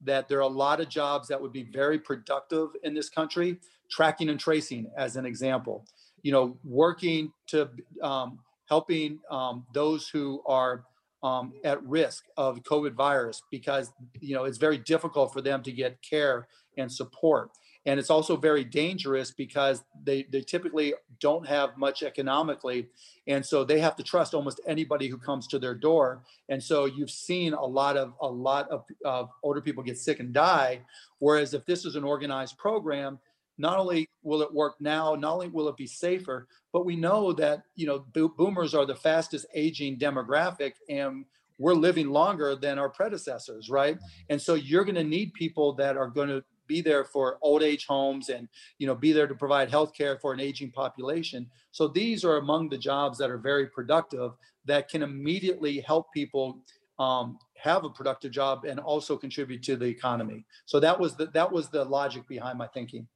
that 0.02 0.28
there 0.28 0.38
are 0.38 0.42
a 0.42 0.46
lot 0.46 0.80
of 0.80 0.88
jobs 0.88 1.28
that 1.28 1.40
would 1.40 1.52
be 1.52 1.64
very 1.64 1.98
productive 1.98 2.70
in 2.82 2.94
this 2.94 3.10
country 3.10 3.58
tracking 3.90 4.28
and 4.28 4.40
tracing 4.40 4.90
as 4.96 5.16
an 5.16 5.26
example. 5.26 5.84
You 6.22 6.32
know 6.32 6.56
working 6.64 7.32
to 7.48 7.70
um, 8.02 8.38
helping 8.68 9.18
um, 9.30 9.66
those 9.72 10.08
who 10.08 10.42
are 10.46 10.84
um, 11.22 11.52
at 11.64 11.82
risk 11.82 12.24
of 12.36 12.62
COVID 12.62 12.94
virus 12.94 13.42
because 13.50 13.92
you 14.20 14.34
know 14.34 14.44
it's 14.44 14.58
very 14.58 14.78
difficult 14.78 15.32
for 15.32 15.40
them 15.40 15.62
to 15.62 15.72
get 15.72 16.00
care 16.02 16.48
and 16.76 16.90
support. 16.90 17.50
And 17.86 17.98
it's 17.98 18.10
also 18.10 18.36
very 18.36 18.62
dangerous 18.62 19.30
because 19.30 19.82
they, 20.04 20.26
they 20.30 20.42
typically 20.42 20.92
don't 21.18 21.46
have 21.46 21.78
much 21.78 22.02
economically. 22.02 22.88
And 23.26 23.44
so 23.44 23.64
they 23.64 23.80
have 23.80 23.96
to 23.96 24.02
trust 24.02 24.34
almost 24.34 24.60
anybody 24.66 25.08
who 25.08 25.16
comes 25.16 25.46
to 25.48 25.58
their 25.58 25.74
door. 25.74 26.22
And 26.50 26.62
so 26.62 26.84
you've 26.84 27.10
seen 27.10 27.54
a 27.54 27.64
lot 27.64 27.96
of 27.96 28.12
a 28.20 28.28
lot 28.28 28.68
of 28.70 28.84
uh, 29.04 29.24
older 29.42 29.62
people 29.62 29.82
get 29.82 29.96
sick 29.96 30.20
and 30.20 30.32
die. 30.32 30.82
Whereas 31.20 31.54
if 31.54 31.64
this 31.64 31.86
is 31.86 31.96
an 31.96 32.04
organized 32.04 32.58
program, 32.58 33.18
not 33.60 33.78
only 33.78 34.08
will 34.22 34.42
it 34.42 34.52
work 34.52 34.74
now, 34.80 35.14
not 35.14 35.34
only 35.34 35.48
will 35.48 35.68
it 35.68 35.76
be 35.76 35.86
safer, 35.86 36.48
but 36.72 36.84
we 36.84 36.96
know 36.96 37.32
that 37.34 37.62
you 37.76 37.86
know 37.86 38.04
boomers 38.36 38.74
are 38.74 38.86
the 38.86 38.96
fastest 38.96 39.46
aging 39.54 39.98
demographic, 39.98 40.72
and 40.88 41.24
we're 41.58 41.74
living 41.74 42.08
longer 42.08 42.56
than 42.56 42.78
our 42.78 42.88
predecessors, 42.88 43.68
right? 43.68 43.98
And 44.30 44.40
so 44.40 44.54
you're 44.54 44.84
going 44.84 44.94
to 44.94 45.04
need 45.04 45.34
people 45.34 45.74
that 45.74 45.96
are 45.96 46.08
going 46.08 46.28
to 46.28 46.42
be 46.66 46.80
there 46.80 47.04
for 47.04 47.36
old 47.42 47.62
age 47.64 47.84
homes 47.86 48.28
and 48.28 48.48
you 48.78 48.86
know 48.86 48.94
be 48.94 49.10
there 49.10 49.26
to 49.26 49.34
provide 49.34 49.68
health 49.68 49.92
care 49.92 50.20
for 50.20 50.32
an 50.32 50.38
aging 50.38 50.70
population 50.70 51.44
so 51.72 51.88
these 51.88 52.24
are 52.24 52.36
among 52.36 52.68
the 52.68 52.78
jobs 52.78 53.18
that 53.18 53.28
are 53.28 53.38
very 53.38 53.66
productive 53.66 54.30
that 54.66 54.88
can 54.88 55.02
immediately 55.02 55.80
help 55.80 56.12
people 56.14 56.62
um, 57.00 57.38
have 57.56 57.84
a 57.84 57.90
productive 57.90 58.30
job 58.30 58.64
and 58.66 58.78
also 58.78 59.16
contribute 59.16 59.62
to 59.64 59.74
the 59.74 59.86
economy. 59.86 60.44
So 60.66 60.78
that 60.80 61.00
was 61.00 61.16
the 61.16 61.26
that 61.28 61.50
was 61.50 61.70
the 61.70 61.84
logic 61.84 62.28
behind 62.28 62.58
my 62.58 62.68
thinking. 62.68 63.08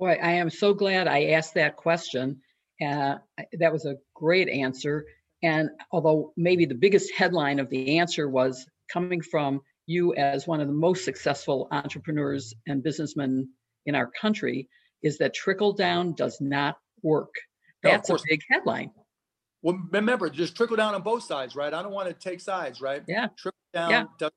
Boy, 0.00 0.18
I 0.22 0.32
am 0.32 0.48
so 0.48 0.72
glad 0.72 1.06
I 1.06 1.24
asked 1.24 1.52
that 1.54 1.76
question. 1.76 2.40
Uh, 2.82 3.16
that 3.58 3.70
was 3.70 3.84
a 3.84 3.96
great 4.14 4.48
answer. 4.48 5.04
And 5.42 5.68
although 5.92 6.32
maybe 6.38 6.64
the 6.64 6.74
biggest 6.74 7.12
headline 7.12 7.60
of 7.60 7.68
the 7.68 7.98
answer 7.98 8.30
was 8.30 8.66
coming 8.90 9.20
from 9.20 9.60
you 9.84 10.14
as 10.14 10.46
one 10.46 10.58
of 10.62 10.68
the 10.68 10.72
most 10.72 11.04
successful 11.04 11.68
entrepreneurs 11.70 12.54
and 12.66 12.82
businessmen 12.82 13.50
in 13.84 13.94
our 13.94 14.10
country, 14.18 14.70
is 15.02 15.18
that 15.18 15.34
trickle 15.34 15.74
down 15.74 16.14
does 16.14 16.40
not 16.40 16.78
work. 17.02 17.34
That's 17.82 18.08
no, 18.08 18.14
a 18.14 18.18
big 18.26 18.40
headline. 18.50 18.90
Well, 19.60 19.78
remember, 19.90 20.30
just 20.30 20.56
trickle 20.56 20.76
down 20.76 20.94
on 20.94 21.02
both 21.02 21.24
sides, 21.24 21.54
right? 21.54 21.74
I 21.74 21.82
don't 21.82 21.92
want 21.92 22.08
to 22.08 22.14
take 22.14 22.40
sides, 22.40 22.80
right? 22.80 23.02
Yeah. 23.06 23.28
Trickle 23.36 23.58
down 23.74 23.90
yeah. 23.90 24.04
does 24.18 24.30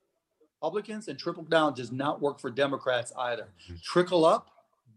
Republicans 0.61 1.07
and 1.07 1.17
trickle 1.17 1.43
down 1.43 1.73
does 1.73 1.93
not 1.93 2.21
work 2.21 2.41
for 2.41 2.51
Democrats 2.51 3.13
either. 3.17 3.49
Mm-hmm. 3.65 3.75
Trickle 3.81 4.25
up 4.25 4.52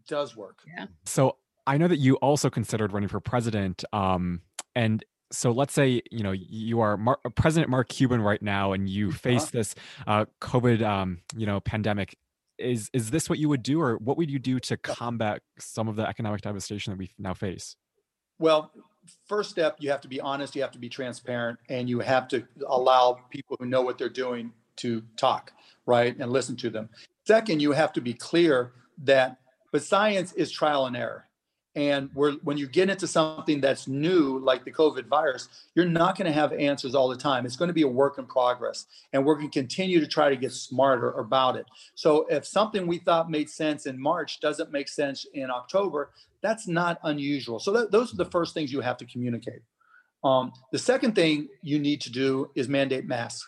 does 0.07 0.35
work. 0.35 0.59
Yeah. 0.67 0.87
So 1.05 1.37
I 1.65 1.77
know 1.77 1.87
that 1.87 1.97
you 1.97 2.15
also 2.15 2.49
considered 2.49 2.93
running 2.93 3.09
for 3.09 3.19
president. 3.19 3.83
Um, 3.91 4.41
and 4.75 5.03
so 5.31 5.51
let's 5.51 5.73
say 5.73 6.01
you 6.11 6.23
know 6.23 6.31
you 6.31 6.79
are 6.79 6.97
Mar- 6.97 7.19
President 7.35 7.69
Mark 7.69 7.89
Cuban 7.89 8.21
right 8.21 8.41
now, 8.41 8.73
and 8.73 8.89
you 8.89 9.09
uh-huh. 9.09 9.17
face 9.17 9.43
uh-huh. 9.43 9.51
this 9.53 9.75
uh, 10.05 10.25
COVID, 10.41 10.81
um, 10.81 11.19
you 11.35 11.45
know, 11.45 11.59
pandemic. 11.59 12.17
Is 12.57 12.89
is 12.91 13.11
this 13.11 13.29
what 13.29 13.37
you 13.37 13.49
would 13.49 13.61
do, 13.61 13.81
or 13.81 13.97
what 13.97 14.17
would 14.17 14.31
you 14.31 14.39
do 14.39 14.59
to 14.61 14.77
combat 14.77 15.41
some 15.59 15.87
of 15.87 15.95
the 15.95 16.07
economic 16.07 16.41
devastation 16.41 16.91
that 16.91 16.97
we 16.97 17.11
now 17.19 17.35
face? 17.35 17.75
Well, 18.39 18.71
first 19.27 19.49
step, 19.49 19.77
you 19.79 19.89
have 19.91 20.01
to 20.01 20.07
be 20.07 20.19
honest, 20.19 20.55
you 20.55 20.61
have 20.61 20.71
to 20.71 20.79
be 20.79 20.89
transparent, 20.89 21.59
and 21.69 21.89
you 21.89 21.99
have 21.99 22.27
to 22.29 22.43
allow 22.67 23.19
people 23.29 23.57
who 23.59 23.65
know 23.65 23.81
what 23.81 23.97
they're 23.97 24.09
doing 24.09 24.51
to 24.77 25.03
talk, 25.17 25.51
right, 25.85 26.15
and 26.17 26.31
listen 26.31 26.55
to 26.57 26.69
them. 26.69 26.89
Second, 27.25 27.61
you 27.61 27.71
have 27.73 27.91
to 27.93 28.01
be 28.01 28.13
clear 28.13 28.73
that, 29.03 29.37
but 29.71 29.83
science 29.83 30.33
is 30.33 30.51
trial 30.51 30.85
and 30.85 30.95
error. 30.95 31.27
And 31.77 32.09
when 32.15 32.57
you 32.57 32.67
get 32.67 32.89
into 32.89 33.05
something 33.05 33.61
that's 33.61 33.87
new, 33.87 34.39
like 34.39 34.65
the 34.65 34.71
COVID 34.71 35.05
virus, 35.05 35.47
you're 35.75 35.85
not 35.85 36.17
going 36.17 36.25
to 36.25 36.33
have 36.33 36.51
answers 36.51 36.95
all 36.95 37.07
the 37.07 37.15
time. 37.15 37.45
It's 37.45 37.55
going 37.55 37.67
to 37.67 37.73
be 37.73 37.83
a 37.83 37.87
work 37.87 38.17
in 38.17 38.25
progress. 38.25 38.87
And 39.13 39.23
we're 39.23 39.35
going 39.35 39.51
to 39.51 39.59
continue 39.59 39.99
to 39.99 40.07
try 40.07 40.29
to 40.29 40.35
get 40.35 40.53
smarter 40.53 41.11
about 41.11 41.55
it. 41.55 41.67
So 41.93 42.25
if 42.31 42.47
something 42.47 42.87
we 42.87 42.97
thought 42.97 43.29
made 43.29 43.47
sense 43.47 43.85
in 43.85 44.01
March 44.01 44.39
doesn't 44.39 44.71
make 44.71 44.87
sense 44.89 45.27
in 45.35 45.51
October, 45.51 46.09
that's 46.41 46.67
not 46.67 46.97
unusual. 47.03 47.59
So 47.59 47.85
those 47.85 48.11
are 48.11 48.17
the 48.17 48.25
first 48.25 48.55
things 48.55 48.73
you 48.73 48.81
have 48.81 48.97
to 48.97 49.05
communicate. 49.05 49.61
Um, 50.23 50.53
the 50.71 50.79
second 50.79 51.13
thing 51.13 51.47
you 51.61 51.77
need 51.77 52.01
to 52.01 52.11
do 52.11 52.49
is 52.55 52.67
mandate 52.67 53.05
masks. 53.05 53.47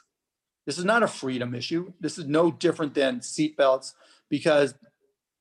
This 0.68 0.78
is 0.78 0.86
not 0.86 1.02
a 1.02 1.08
freedom 1.08 1.56
issue. 1.56 1.94
This 2.00 2.20
is 2.20 2.28
no 2.28 2.52
different 2.52 2.94
than 2.94 3.22
seatbelts 3.22 3.94
because 4.30 4.76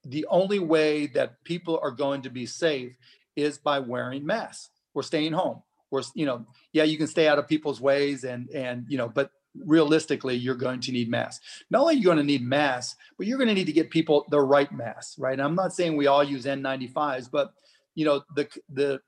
the 0.09 0.27
only 0.31 0.59
way 0.59 1.07
that 1.09 1.43
people 1.45 1.79
are 1.83 1.91
going 1.91 2.23
to 2.23 2.31
be 2.31 2.47
safe 2.47 2.97
is 3.37 3.59
by 3.59 3.79
wearing 3.79 4.25
masks 4.25 4.71
or 4.95 5.03
staying 5.03 5.33
home 5.33 5.63
or 5.91 6.03
you 6.15 6.27
know 6.27 6.45
yeah 6.73 6.83
you 6.83 6.99
can 6.99 7.07
stay 7.07 7.29
out 7.29 7.39
of 7.39 7.47
people's 7.49 7.81
ways 7.81 8.25
and 8.25 8.51
and 8.51 8.85
you 8.89 8.99
know 8.99 9.09
but 9.09 9.31
realistically 9.65 10.37
you're 10.37 10.55
going 10.55 10.79
to 10.79 10.93
need 10.93 11.09
masks. 11.11 11.65
Not 11.71 11.81
only 11.81 11.95
are 11.95 11.99
you 11.99 12.05
going 12.05 12.19
to 12.19 12.25
need 12.25 12.43
masks 12.43 12.97
but 13.17 13.27
you're 13.27 13.39
going 13.39 13.49
to 13.49 13.55
need 13.55 13.67
to 13.67 13.73
get 13.73 13.91
people 13.91 14.27
the 14.31 14.41
right 14.41 14.71
masks 14.73 15.19
right? 15.19 15.33
And 15.35 15.43
i'm 15.43 15.55
not 15.55 15.75
saying 15.75 15.97
we 15.97 16.07
all 16.07 16.25
use 16.25 16.45
n95s 16.45 17.31
but 17.31 17.53
you 17.95 18.05
know 18.05 18.23
the 18.35 18.49
the 18.73 19.01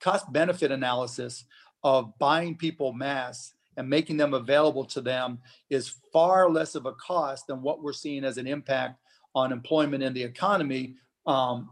cost 0.00 0.30
benefit 0.32 0.70
analysis 0.70 1.44
of 1.82 2.16
buying 2.18 2.56
people 2.56 2.92
masks 2.92 3.54
and 3.76 3.88
making 3.88 4.16
them 4.16 4.34
available 4.34 4.84
to 4.84 5.00
them 5.00 5.38
is 5.70 5.94
far 6.12 6.50
less 6.50 6.74
of 6.74 6.86
a 6.86 6.92
cost 6.92 7.46
than 7.46 7.62
what 7.62 7.82
we're 7.82 7.92
seeing 7.92 8.24
as 8.24 8.36
an 8.36 8.46
impact 8.46 9.00
on 9.38 9.52
employment 9.52 10.02
and 10.02 10.14
the 10.14 10.22
economy 10.22 10.84
um, 11.26 11.70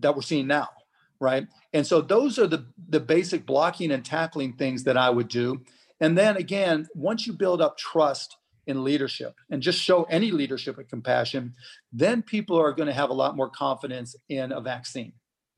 that 0.00 0.14
we're 0.14 0.22
seeing 0.22 0.46
now, 0.46 0.68
right? 1.20 1.46
And 1.72 1.86
so 1.86 2.00
those 2.00 2.38
are 2.38 2.48
the 2.54 2.62
the 2.88 3.00
basic 3.00 3.46
blocking 3.46 3.90
and 3.92 4.04
tackling 4.04 4.52
things 4.52 4.84
that 4.84 4.96
I 4.96 5.08
would 5.16 5.28
do. 5.28 5.62
And 6.00 6.16
then 6.16 6.36
again, 6.36 6.86
once 6.94 7.26
you 7.26 7.32
build 7.32 7.60
up 7.60 7.78
trust 7.78 8.36
in 8.66 8.84
leadership 8.84 9.34
and 9.50 9.62
just 9.62 9.78
show 9.80 10.04
any 10.04 10.30
leadership 10.30 10.78
and 10.78 10.88
compassion, 10.88 11.54
then 11.92 12.22
people 12.22 12.56
are 12.60 12.72
going 12.72 12.88
to 12.88 13.00
have 13.00 13.10
a 13.10 13.14
lot 13.22 13.36
more 13.36 13.50
confidence 13.50 14.16
in 14.28 14.52
a 14.52 14.60
vaccine. 14.60 15.12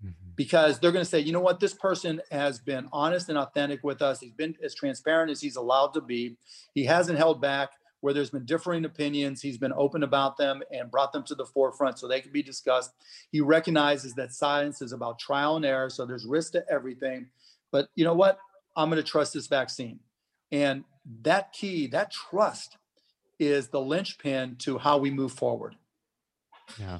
Mm-hmm. 0.05 0.31
Because 0.37 0.79
they're 0.79 0.93
going 0.93 1.05
to 1.05 1.11
say, 1.11 1.19
you 1.19 1.33
know 1.33 1.41
what, 1.41 1.59
this 1.59 1.75
person 1.75 2.21
has 2.31 2.61
been 2.61 2.89
honest 2.93 3.29
and 3.31 3.39
authentic 3.39 3.81
with 3.83 4.01
us. 4.01 4.21
He's 4.21 4.37
been 4.43 4.55
as 4.63 4.75
transparent 4.75 5.31
as 5.31 5.41
he's 5.41 5.57
allowed 5.57 5.93
to 5.95 6.01
be. 6.01 6.37
He 6.75 6.85
hasn't 6.85 7.19
held 7.19 7.41
back 7.41 7.71
where 8.01 8.15
there's 8.15 8.31
been 8.31 8.45
differing 8.45 8.85
opinions. 8.85 9.43
He's 9.43 9.59
been 9.59 9.73
open 9.73 10.03
about 10.03 10.37
them 10.37 10.63
and 10.71 10.91
brought 10.91 11.13
them 11.13 11.25
to 11.25 11.35
the 11.35 11.47
forefront 11.47 11.99
so 11.99 12.07
they 12.07 12.21
can 12.21 12.33
be 12.33 12.43
discussed. 12.43 12.93
He 13.33 13.41
recognizes 13.41 14.15
that 14.15 14.33
science 14.33 14.81
is 14.83 14.93
about 14.93 15.19
trial 15.19 15.57
and 15.57 15.65
error, 15.65 15.91
so 15.91 16.07
there's 16.07 16.27
risk 16.27 16.53
to 16.53 16.65
everything. 16.71 17.29
But 17.71 17.89
you 17.95 18.05
know 18.05 18.15
what? 18.15 18.39
I'm 18.77 18.89
going 18.91 19.03
to 19.03 19.09
trust 19.09 19.35
this 19.35 19.49
vaccine. 19.49 20.01
And 20.53 20.85
that 21.23 21.53
key, 21.53 21.89
that 21.89 22.13
trust, 22.13 22.77
is 23.39 23.69
the 23.69 23.81
linchpin 23.81 24.57
to 24.57 24.79
how 24.79 24.99
we 24.99 25.11
move 25.11 25.33
forward. 25.33 25.77
Yeah. 26.79 26.99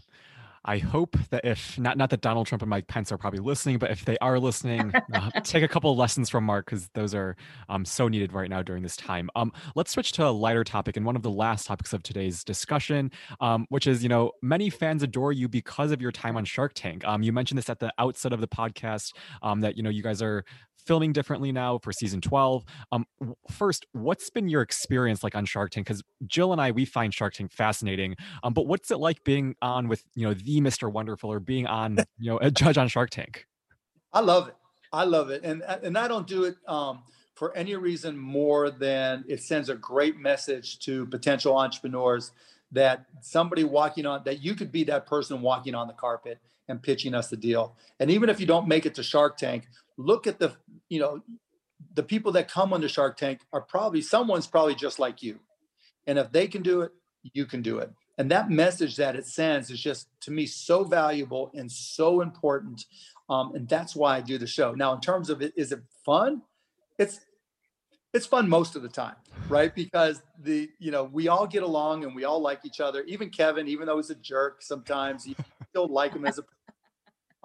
I 0.69 0.77
hope 0.77 1.17
that 1.31 1.47
if 1.47 1.79
not 1.79 1.97
not 1.97 2.11
that 2.11 2.21
Donald 2.21 2.47
Trump 2.47 2.61
and 2.61 2.69
Mike 2.69 2.89
Pence 2.89 3.11
are 3.11 3.17
probably 3.17 3.41
listening, 3.41 3.79
but 3.79 3.91
if 3.91 4.05
they 4.05 4.19
are 4.19 4.39
listening, 4.39 4.93
uh, 5.15 5.31
take 5.43 5.63
a 5.63 5.69
couple 5.69 5.97
lessons 5.97 6.29
from 6.29 6.45
Mark 6.45 6.67
because 6.67 6.91
those 6.91 7.15
are 7.15 7.37
um, 7.71 7.87
so 7.87 8.07
needed 8.07 8.35
right 8.35 8.51
now 8.51 8.63
during 8.63 8.83
this 8.83 8.95
time. 8.95 9.31
Um, 9.35 9.51
let's 9.77 9.91
switch 9.91 10.13
to 10.13 10.27
a 10.27 10.29
lighter 10.29 10.65
topic 10.65 10.99
and 10.99 11.07
one 11.07 11.17
of 11.17 11.23
the 11.23 11.31
last 11.31 11.67
topics 11.67 11.95
of 11.95 12.03
today's 12.03 12.45
discussion, 12.45 13.11
um, 13.41 13.65
which 13.71 13.87
is 13.87 14.03
you 14.03 14.11
know 14.11 14.31
many 14.43 14.69
fans 14.69 15.03
adore 15.03 15.33
you 15.33 15.49
because 15.49 15.91
of 15.91 16.03
your 16.03 16.13
time 16.13 16.37
on 16.37 16.45
Shark 16.45 16.73
Tank. 16.75 17.03
Um, 17.07 17.23
you 17.23 17.33
mentioned 17.33 17.57
this 17.57 17.71
at 17.71 17.79
the 17.79 17.91
outset 17.99 18.35
of 18.35 18.43
the 18.43 18.49
podcast 18.49 19.15
um, 19.41 19.63
that 19.63 19.75
you 19.79 19.83
know 19.83 19.91
you 19.91 20.03
guys 20.03 20.21
are 20.21 20.45
filming 20.89 21.13
differently 21.13 21.53
now 21.53 21.79
for 21.79 21.93
season 21.93 22.21
12. 22.21 22.65
Um, 22.91 23.05
first, 23.51 23.87
what's 23.93 24.31
been 24.31 24.49
your 24.49 24.63
experience 24.63 25.23
like 25.23 25.37
on 25.37 25.45
Shark 25.45 25.71
Tank? 25.71 25.87
Because 25.87 26.03
Jill 26.27 26.51
and 26.51 26.61
I, 26.61 26.71
we 26.71 26.87
find 26.87 27.13
Shark 27.13 27.35
Tank 27.35 27.53
fascinating. 27.53 28.17
Um, 28.43 28.55
but 28.55 28.67
what's 28.67 28.91
it 28.91 28.97
like 28.97 29.23
being 29.23 29.55
on 29.61 29.87
with, 29.87 30.03
you 30.15 30.27
know, 30.27 30.33
the 30.33 30.61
Mr. 30.63 30.91
Wonderful 30.91 31.31
or 31.31 31.41
being 31.41 31.67
on, 31.67 31.99
you 32.19 32.31
know, 32.31 32.39
a 32.39 32.51
judge 32.51 32.79
on 32.79 32.89
Shark 32.89 33.11
Tank? 33.11 33.47
I 34.15 34.21
love 34.21 34.49
it. 34.49 34.57
I 34.91 35.05
love 35.05 35.29
it. 35.29 35.45
And, 35.45 35.63
and 35.63 35.99
I 35.99 36.09
don't 36.09 36.27
do 36.27 36.45
it 36.45 36.57
um, 36.67 37.03
for 37.35 37.55
any 37.55 37.77
reason 37.77 38.17
more 38.17 38.71
than 38.71 39.25
it 39.29 39.43
sends 39.43 39.69
a 39.69 39.75
great 39.75 40.19
message 40.19 40.79
to 40.81 41.05
potential 41.07 41.57
entrepreneurs 41.57 42.33
that 42.73 43.05
somebody 43.21 43.65
walking 43.65 44.07
on 44.07 44.23
that 44.25 44.43
you 44.43 44.55
could 44.55 44.73
be 44.73 44.85
that 44.85 45.07
person 45.07 45.43
walking 45.43 45.75
on 45.75 45.87
the 45.87 45.93
carpet 45.93 46.39
and 46.69 46.83
pitching 46.83 47.15
us 47.15 47.29
the 47.29 47.37
deal. 47.37 47.77
And 48.01 48.11
even 48.11 48.29
if 48.29 48.41
you 48.41 48.47
don't 48.47 48.67
make 48.67 48.87
it 48.87 48.95
to 48.95 49.03
Shark 49.03 49.37
Tank, 49.37 49.69
look 49.99 50.27
at 50.27 50.39
the 50.39 50.55
you 50.89 51.01
know 51.01 51.23
the 51.95 52.03
people 52.03 52.33
that 52.33 52.51
come 52.51 52.73
on 52.73 52.81
the 52.81 52.89
shark 52.89 53.17
tank 53.19 53.41
are 53.53 53.61
probably 53.61 54.01
someone's 54.01 54.47
probably 54.47 54.75
just 54.75 54.99
like 54.99 55.23
you. 55.23 55.39
And 56.07 56.19
if 56.19 56.33
they 56.33 56.47
can 56.47 56.63
do 56.63 56.81
it 56.81 56.93
you 57.35 57.45
can 57.45 57.61
do 57.61 57.79
it. 57.79 57.91
And 58.17 58.31
that 58.31 58.49
message 58.49 58.97
that 58.97 59.17
it 59.17 59.27
sends 59.27 59.71
is 59.71 59.81
just 59.81 60.09
to 60.23 60.31
me 60.31 60.47
so 60.47 60.85
valuable 60.85 61.51
and 61.55 61.71
so 61.71 62.21
important. 62.21 62.87
Um, 63.29 63.55
and 63.55 63.69
that's 63.69 63.95
why 63.95 64.17
i 64.17 64.21
do 64.21 64.39
the 64.39 64.47
show. 64.47 64.73
Now 64.73 64.95
in 64.95 65.01
terms 65.01 65.29
of 65.29 65.43
it 65.43 65.53
is 65.57 65.73
it 65.73 65.83
fun? 66.05 66.43
It's 66.99 67.21
it's 68.15 68.25
fun 68.25 68.49
most 68.49 68.77
of 68.77 68.83
the 68.83 68.89
time 68.89 69.17
right? 69.49 69.75
Because 69.75 70.23
the 70.43 70.71
you 70.79 70.91
know 70.91 71.05
we 71.05 71.29
all 71.29 71.47
get 71.47 71.63
along 71.63 72.05
and 72.05 72.15
we 72.15 72.25
all 72.25 72.41
like 72.41 72.61
each 72.65 72.81
other. 72.81 73.03
Even 73.05 73.31
kevin 73.31 73.69
even 73.69 73.87
though 73.87 73.97
he's 73.97 74.11
a 74.11 74.15
jerk 74.17 74.63
sometimes 74.63 75.27
you 75.27 75.35
still 75.71 75.89
like 75.89 76.15
him 76.15 76.27
as 76.27 76.39
a 76.39 76.45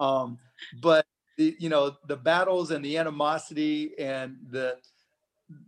um 0.02 0.38
but 0.80 1.06
the 1.36 1.56
you 1.58 1.68
know 1.68 1.96
the 2.06 2.16
battles 2.16 2.70
and 2.70 2.84
the 2.84 2.96
animosity 2.96 3.92
and 3.98 4.36
the 4.50 4.76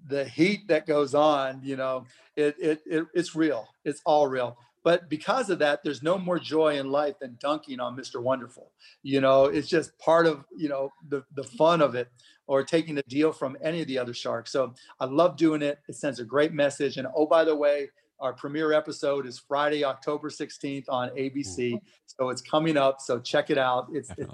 the 0.06 0.24
heat 0.24 0.66
that 0.68 0.86
goes 0.86 1.14
on 1.14 1.60
you 1.62 1.76
know 1.76 2.04
it, 2.36 2.54
it, 2.58 2.82
it 2.86 3.06
it's 3.14 3.34
real. 3.34 3.66
It's 3.84 4.02
all 4.04 4.26
real. 4.28 4.58
But 4.84 5.08
because 5.08 5.50
of 5.50 5.58
that 5.60 5.82
there's 5.82 6.02
no 6.02 6.16
more 6.18 6.38
joy 6.38 6.78
in 6.78 6.90
life 6.90 7.18
than 7.18 7.36
dunking 7.40 7.80
on 7.80 7.96
mr 7.96 8.22
wonderful. 8.22 8.70
You 9.02 9.20
know 9.20 9.46
it's 9.46 9.68
just 9.68 9.98
part 9.98 10.26
of 10.26 10.44
you 10.56 10.68
know 10.68 10.90
the 11.08 11.24
the 11.34 11.44
fun 11.44 11.80
of 11.80 11.94
it 11.94 12.08
or 12.46 12.62
taking 12.62 12.96
a 12.98 13.02
deal 13.02 13.32
from 13.32 13.56
any 13.60 13.80
of 13.80 13.88
the 13.88 13.98
other 13.98 14.14
sharks. 14.14 14.52
So 14.52 14.74
i 15.00 15.06
love 15.06 15.36
doing 15.36 15.62
it. 15.62 15.78
It 15.88 15.96
sends 15.96 16.20
a 16.20 16.24
great 16.24 16.52
message. 16.52 16.98
And 16.98 17.08
oh 17.14 17.26
by 17.26 17.44
the 17.44 17.56
way 17.56 17.88
our 18.20 18.32
premiere 18.32 18.72
episode 18.72 19.26
is 19.26 19.38
friday 19.38 19.84
october 19.84 20.30
16th 20.30 20.86
on 20.88 21.10
abc 21.10 21.58
mm-hmm. 21.58 21.76
so 22.06 22.30
it's 22.30 22.40
coming 22.42 22.76
up. 22.76 23.00
So 23.00 23.18
check 23.18 23.50
it 23.50 23.58
out. 23.58 23.88
It's, 23.92 24.10
it's 24.16 24.32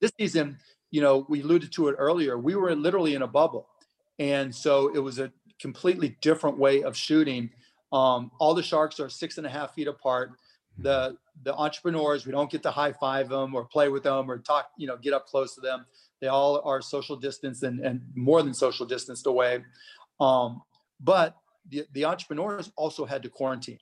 this 0.00 0.12
season, 0.18 0.58
you 0.90 1.00
know, 1.00 1.26
we 1.28 1.42
alluded 1.42 1.72
to 1.72 1.88
it 1.88 1.96
earlier. 1.98 2.38
We 2.38 2.54
were 2.54 2.74
literally 2.74 3.14
in 3.14 3.22
a 3.22 3.26
bubble, 3.26 3.68
and 4.18 4.54
so 4.54 4.92
it 4.94 4.98
was 4.98 5.18
a 5.18 5.32
completely 5.60 6.16
different 6.20 6.58
way 6.58 6.82
of 6.82 6.96
shooting. 6.96 7.50
Um, 7.92 8.30
all 8.38 8.54
the 8.54 8.62
sharks 8.62 9.00
are 9.00 9.08
six 9.08 9.38
and 9.38 9.46
a 9.46 9.50
half 9.50 9.74
feet 9.74 9.88
apart. 9.88 10.32
The 10.78 11.16
the 11.42 11.54
entrepreneurs, 11.54 12.26
we 12.26 12.32
don't 12.32 12.50
get 12.50 12.62
to 12.64 12.70
high 12.70 12.92
five 12.92 13.28
them 13.28 13.54
or 13.54 13.64
play 13.64 13.88
with 13.88 14.02
them 14.02 14.30
or 14.30 14.38
talk, 14.38 14.70
you 14.76 14.86
know, 14.86 14.96
get 14.96 15.12
up 15.12 15.26
close 15.26 15.54
to 15.54 15.60
them. 15.60 15.86
They 16.20 16.26
all 16.26 16.60
are 16.64 16.82
social 16.82 17.16
distance 17.16 17.62
and, 17.62 17.80
and 17.80 18.00
more 18.14 18.42
than 18.42 18.54
social 18.54 18.86
distanced 18.86 19.26
away. 19.26 19.64
Um, 20.20 20.62
but 21.00 21.36
the, 21.68 21.84
the 21.92 22.04
entrepreneurs 22.04 22.72
also 22.76 23.04
had 23.04 23.22
to 23.22 23.28
quarantine. 23.28 23.78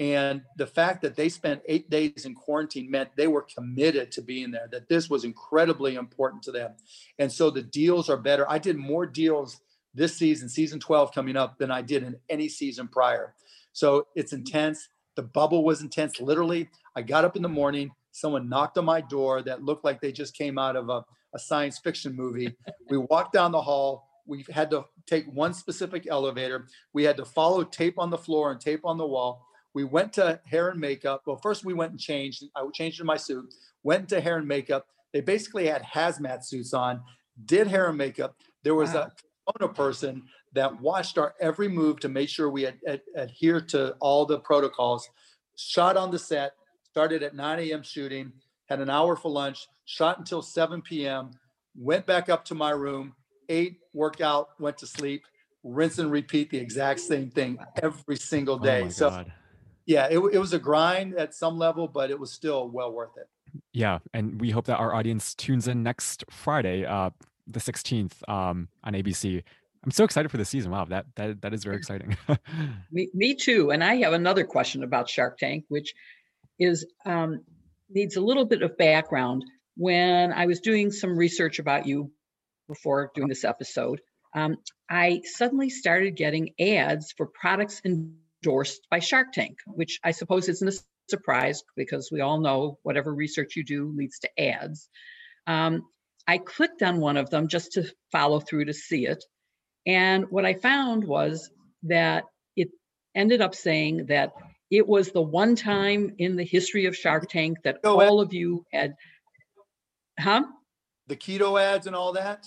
And 0.00 0.42
the 0.56 0.66
fact 0.66 1.02
that 1.02 1.16
they 1.16 1.28
spent 1.28 1.62
eight 1.66 1.90
days 1.90 2.24
in 2.24 2.34
quarantine 2.34 2.88
meant 2.90 3.10
they 3.16 3.26
were 3.26 3.42
committed 3.42 4.12
to 4.12 4.22
being 4.22 4.52
there, 4.52 4.68
that 4.70 4.88
this 4.88 5.10
was 5.10 5.24
incredibly 5.24 5.96
important 5.96 6.42
to 6.44 6.52
them. 6.52 6.74
And 7.18 7.30
so 7.30 7.50
the 7.50 7.62
deals 7.62 8.08
are 8.08 8.16
better. 8.16 8.48
I 8.48 8.58
did 8.58 8.76
more 8.76 9.06
deals 9.06 9.60
this 9.94 10.16
season, 10.16 10.48
season 10.48 10.78
12 10.78 11.12
coming 11.12 11.36
up, 11.36 11.58
than 11.58 11.72
I 11.72 11.82
did 11.82 12.04
in 12.04 12.16
any 12.28 12.48
season 12.48 12.86
prior. 12.86 13.34
So 13.72 14.06
it's 14.14 14.32
intense. 14.32 14.88
The 15.16 15.22
bubble 15.22 15.64
was 15.64 15.82
intense. 15.82 16.20
Literally, 16.20 16.68
I 16.94 17.02
got 17.02 17.24
up 17.24 17.34
in 17.34 17.42
the 17.42 17.48
morning, 17.48 17.90
someone 18.12 18.48
knocked 18.48 18.78
on 18.78 18.84
my 18.84 19.00
door 19.00 19.42
that 19.42 19.64
looked 19.64 19.84
like 19.84 20.00
they 20.00 20.12
just 20.12 20.36
came 20.36 20.58
out 20.58 20.76
of 20.76 20.88
a, 20.90 21.04
a 21.34 21.38
science 21.40 21.78
fiction 21.78 22.14
movie. 22.14 22.54
we 22.88 22.98
walked 22.98 23.32
down 23.32 23.50
the 23.50 23.60
hall. 23.60 24.08
We 24.26 24.44
had 24.50 24.70
to 24.70 24.84
take 25.06 25.26
one 25.32 25.54
specific 25.54 26.06
elevator. 26.08 26.68
We 26.92 27.02
had 27.02 27.16
to 27.16 27.24
follow 27.24 27.64
tape 27.64 27.98
on 27.98 28.10
the 28.10 28.18
floor 28.18 28.52
and 28.52 28.60
tape 28.60 28.82
on 28.84 28.96
the 28.96 29.06
wall. 29.06 29.47
We 29.74 29.84
went 29.84 30.12
to 30.14 30.40
hair 30.44 30.68
and 30.68 30.80
makeup. 30.80 31.22
Well, 31.26 31.36
first 31.36 31.64
we 31.64 31.74
went 31.74 31.92
and 31.92 32.00
changed. 32.00 32.44
I 32.56 32.66
changed 32.72 33.00
in 33.00 33.06
my 33.06 33.16
suit, 33.16 33.52
went 33.82 34.08
to 34.10 34.20
hair 34.20 34.38
and 34.38 34.48
makeup. 34.48 34.86
They 35.12 35.20
basically 35.20 35.66
had 35.66 35.82
hazmat 35.82 36.44
suits 36.44 36.74
on, 36.74 37.00
did 37.44 37.66
hair 37.66 37.88
and 37.88 37.98
makeup. 37.98 38.36
There 38.62 38.74
was 38.74 38.92
wow. 38.94 39.08
a 39.46 39.52
corona 39.52 39.72
person 39.72 40.22
that 40.54 40.80
watched 40.80 41.18
our 41.18 41.34
every 41.40 41.68
move 41.68 42.00
to 42.00 42.08
make 42.08 42.28
sure 42.28 42.50
we 42.50 42.66
ad- 42.66 42.80
ad- 42.86 43.02
adhere 43.14 43.60
to 43.60 43.94
all 44.00 44.26
the 44.26 44.40
protocols. 44.40 45.08
Shot 45.56 45.96
on 45.96 46.10
the 46.10 46.18
set, 46.18 46.52
started 46.84 47.22
at 47.22 47.34
9 47.34 47.58
a.m. 47.60 47.82
shooting, 47.82 48.32
had 48.66 48.80
an 48.80 48.90
hour 48.90 49.16
for 49.16 49.30
lunch, 49.30 49.66
shot 49.84 50.18
until 50.18 50.42
7 50.42 50.82
p.m., 50.82 51.30
went 51.76 52.06
back 52.06 52.28
up 52.28 52.44
to 52.46 52.54
my 52.54 52.70
room, 52.70 53.14
ate, 53.48 53.78
worked 53.94 54.20
out, 54.20 54.48
went 54.58 54.78
to 54.78 54.86
sleep, 54.86 55.24
rinse 55.64 55.98
and 55.98 56.10
repeat 56.10 56.50
the 56.50 56.58
exact 56.58 57.00
same 57.00 57.30
thing 57.30 57.58
every 57.82 58.16
single 58.16 58.56
oh 58.56 58.64
day. 58.64 58.82
Oh 58.84 58.88
so, 58.88 59.10
God. 59.10 59.32
Yeah, 59.88 60.06
it, 60.10 60.18
it 60.18 60.38
was 60.38 60.52
a 60.52 60.58
grind 60.58 61.14
at 61.14 61.34
some 61.34 61.56
level, 61.58 61.88
but 61.88 62.10
it 62.10 62.20
was 62.20 62.30
still 62.30 62.68
well 62.68 62.92
worth 62.92 63.16
it. 63.16 63.26
Yeah, 63.72 64.00
and 64.12 64.38
we 64.38 64.50
hope 64.50 64.66
that 64.66 64.76
our 64.76 64.94
audience 64.94 65.34
tunes 65.34 65.66
in 65.66 65.82
next 65.82 66.26
Friday, 66.30 66.84
uh, 66.84 67.08
the 67.46 67.58
16th, 67.58 68.12
um, 68.28 68.68
on 68.84 68.92
ABC. 68.92 69.42
I'm 69.82 69.90
so 69.90 70.04
excited 70.04 70.28
for 70.30 70.36
the 70.36 70.44
season. 70.44 70.70
Wow, 70.72 70.84
that 70.86 71.06
that 71.16 71.40
that 71.40 71.54
is 71.54 71.64
very 71.64 71.76
exciting. 71.76 72.18
me, 72.92 73.08
me 73.14 73.34
too. 73.34 73.70
And 73.70 73.82
I 73.82 73.96
have 73.96 74.12
another 74.12 74.44
question 74.44 74.82
about 74.82 75.08
Shark 75.08 75.38
Tank, 75.38 75.64
which 75.68 75.94
is 76.58 76.86
um, 77.06 77.42
needs 77.88 78.16
a 78.16 78.20
little 78.20 78.44
bit 78.44 78.60
of 78.60 78.76
background. 78.76 79.42
When 79.78 80.34
I 80.34 80.44
was 80.44 80.60
doing 80.60 80.90
some 80.90 81.16
research 81.16 81.60
about 81.60 81.86
you 81.86 82.10
before 82.66 83.10
doing 83.14 83.28
this 83.28 83.44
episode, 83.44 84.02
um, 84.34 84.56
I 84.90 85.22
suddenly 85.24 85.70
started 85.70 86.14
getting 86.14 86.50
ads 86.60 87.14
for 87.16 87.24
products 87.26 87.80
endorsed 88.42 88.86
by 88.90 88.98
Shark 88.98 89.32
Tank, 89.32 89.58
which 89.66 89.98
I 90.02 90.10
suppose 90.12 90.48
isn't 90.48 90.68
a 90.68 90.78
surprise 91.08 91.62
because 91.76 92.10
we 92.12 92.20
all 92.20 92.40
know 92.40 92.78
whatever 92.82 93.14
research 93.14 93.56
you 93.56 93.64
do 93.64 93.92
leads 93.96 94.18
to 94.20 94.40
ads. 94.40 94.88
Um, 95.46 95.84
I 96.26 96.38
clicked 96.38 96.82
on 96.82 97.00
one 97.00 97.16
of 97.16 97.30
them 97.30 97.48
just 97.48 97.72
to 97.72 97.90
follow 98.12 98.40
through 98.40 98.66
to 98.66 98.74
see 98.74 99.06
it. 99.06 99.24
And 99.86 100.26
what 100.30 100.44
I 100.44 100.54
found 100.54 101.04
was 101.04 101.50
that 101.84 102.24
it 102.54 102.68
ended 103.14 103.40
up 103.40 103.54
saying 103.54 104.06
that 104.06 104.32
it 104.70 104.86
was 104.86 105.12
the 105.12 105.22
one 105.22 105.56
time 105.56 106.14
in 106.18 106.36
the 106.36 106.44
history 106.44 106.84
of 106.84 106.94
Shark 106.94 107.28
Tank 107.30 107.58
that 107.64 107.78
all 107.84 108.20
of 108.20 108.34
you 108.34 108.66
had, 108.70 108.94
huh? 110.20 110.44
The 111.06 111.16
keto 111.16 111.58
ads 111.58 111.86
and 111.86 111.96
all 111.96 112.12
that? 112.12 112.44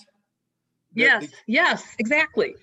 Yes, 0.94 1.26
the, 1.26 1.32
yes, 1.46 1.84
exactly. 1.98 2.54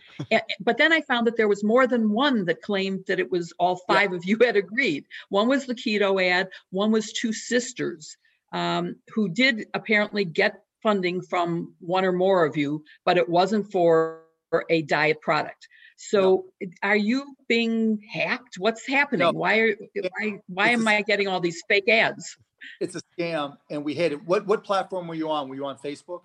but 0.59 0.77
then 0.77 0.93
I 0.93 1.01
found 1.01 1.27
that 1.27 1.37
there 1.37 1.47
was 1.47 1.63
more 1.63 1.87
than 1.87 2.11
one 2.11 2.45
that 2.45 2.61
claimed 2.61 3.05
that 3.07 3.19
it 3.19 3.31
was 3.31 3.53
all 3.59 3.77
five 3.87 4.11
yeah. 4.11 4.17
of 4.17 4.25
you 4.25 4.37
had 4.41 4.55
agreed. 4.55 5.05
One 5.29 5.47
was 5.47 5.65
the 5.65 5.75
keto 5.75 6.23
ad, 6.23 6.49
one 6.71 6.91
was 6.91 7.13
two 7.13 7.33
sisters 7.33 8.17
um, 8.51 8.95
who 9.13 9.29
did 9.29 9.67
apparently 9.73 10.25
get 10.25 10.63
funding 10.81 11.21
from 11.21 11.73
one 11.79 12.05
or 12.05 12.11
more 12.11 12.45
of 12.45 12.57
you, 12.57 12.83
but 13.05 13.17
it 13.17 13.27
wasn't 13.27 13.71
for 13.71 14.21
a 14.69 14.81
diet 14.83 15.21
product. 15.21 15.67
So 15.97 16.45
no. 16.61 16.67
are 16.81 16.95
you 16.95 17.35
being 17.47 17.99
hacked? 18.11 18.55
What's 18.57 18.87
happening? 18.87 19.19
No. 19.19 19.31
Why 19.31 19.59
are 19.59 19.75
why 19.95 20.39
why 20.47 20.69
am 20.69 20.87
I 20.87 21.01
getting 21.01 21.27
all 21.27 21.41
these 21.41 21.61
fake 21.67 21.89
ads? 21.89 22.37
It's 22.79 22.95
a 22.95 23.01
scam 23.17 23.57
and 23.69 23.83
we 23.83 23.95
hate 23.95 24.13
it. 24.13 24.23
What 24.25 24.47
what 24.47 24.63
platform 24.63 25.07
were 25.07 25.15
you 25.15 25.29
on? 25.29 25.49
Were 25.49 25.55
you 25.55 25.65
on 25.65 25.77
Facebook? 25.77 26.21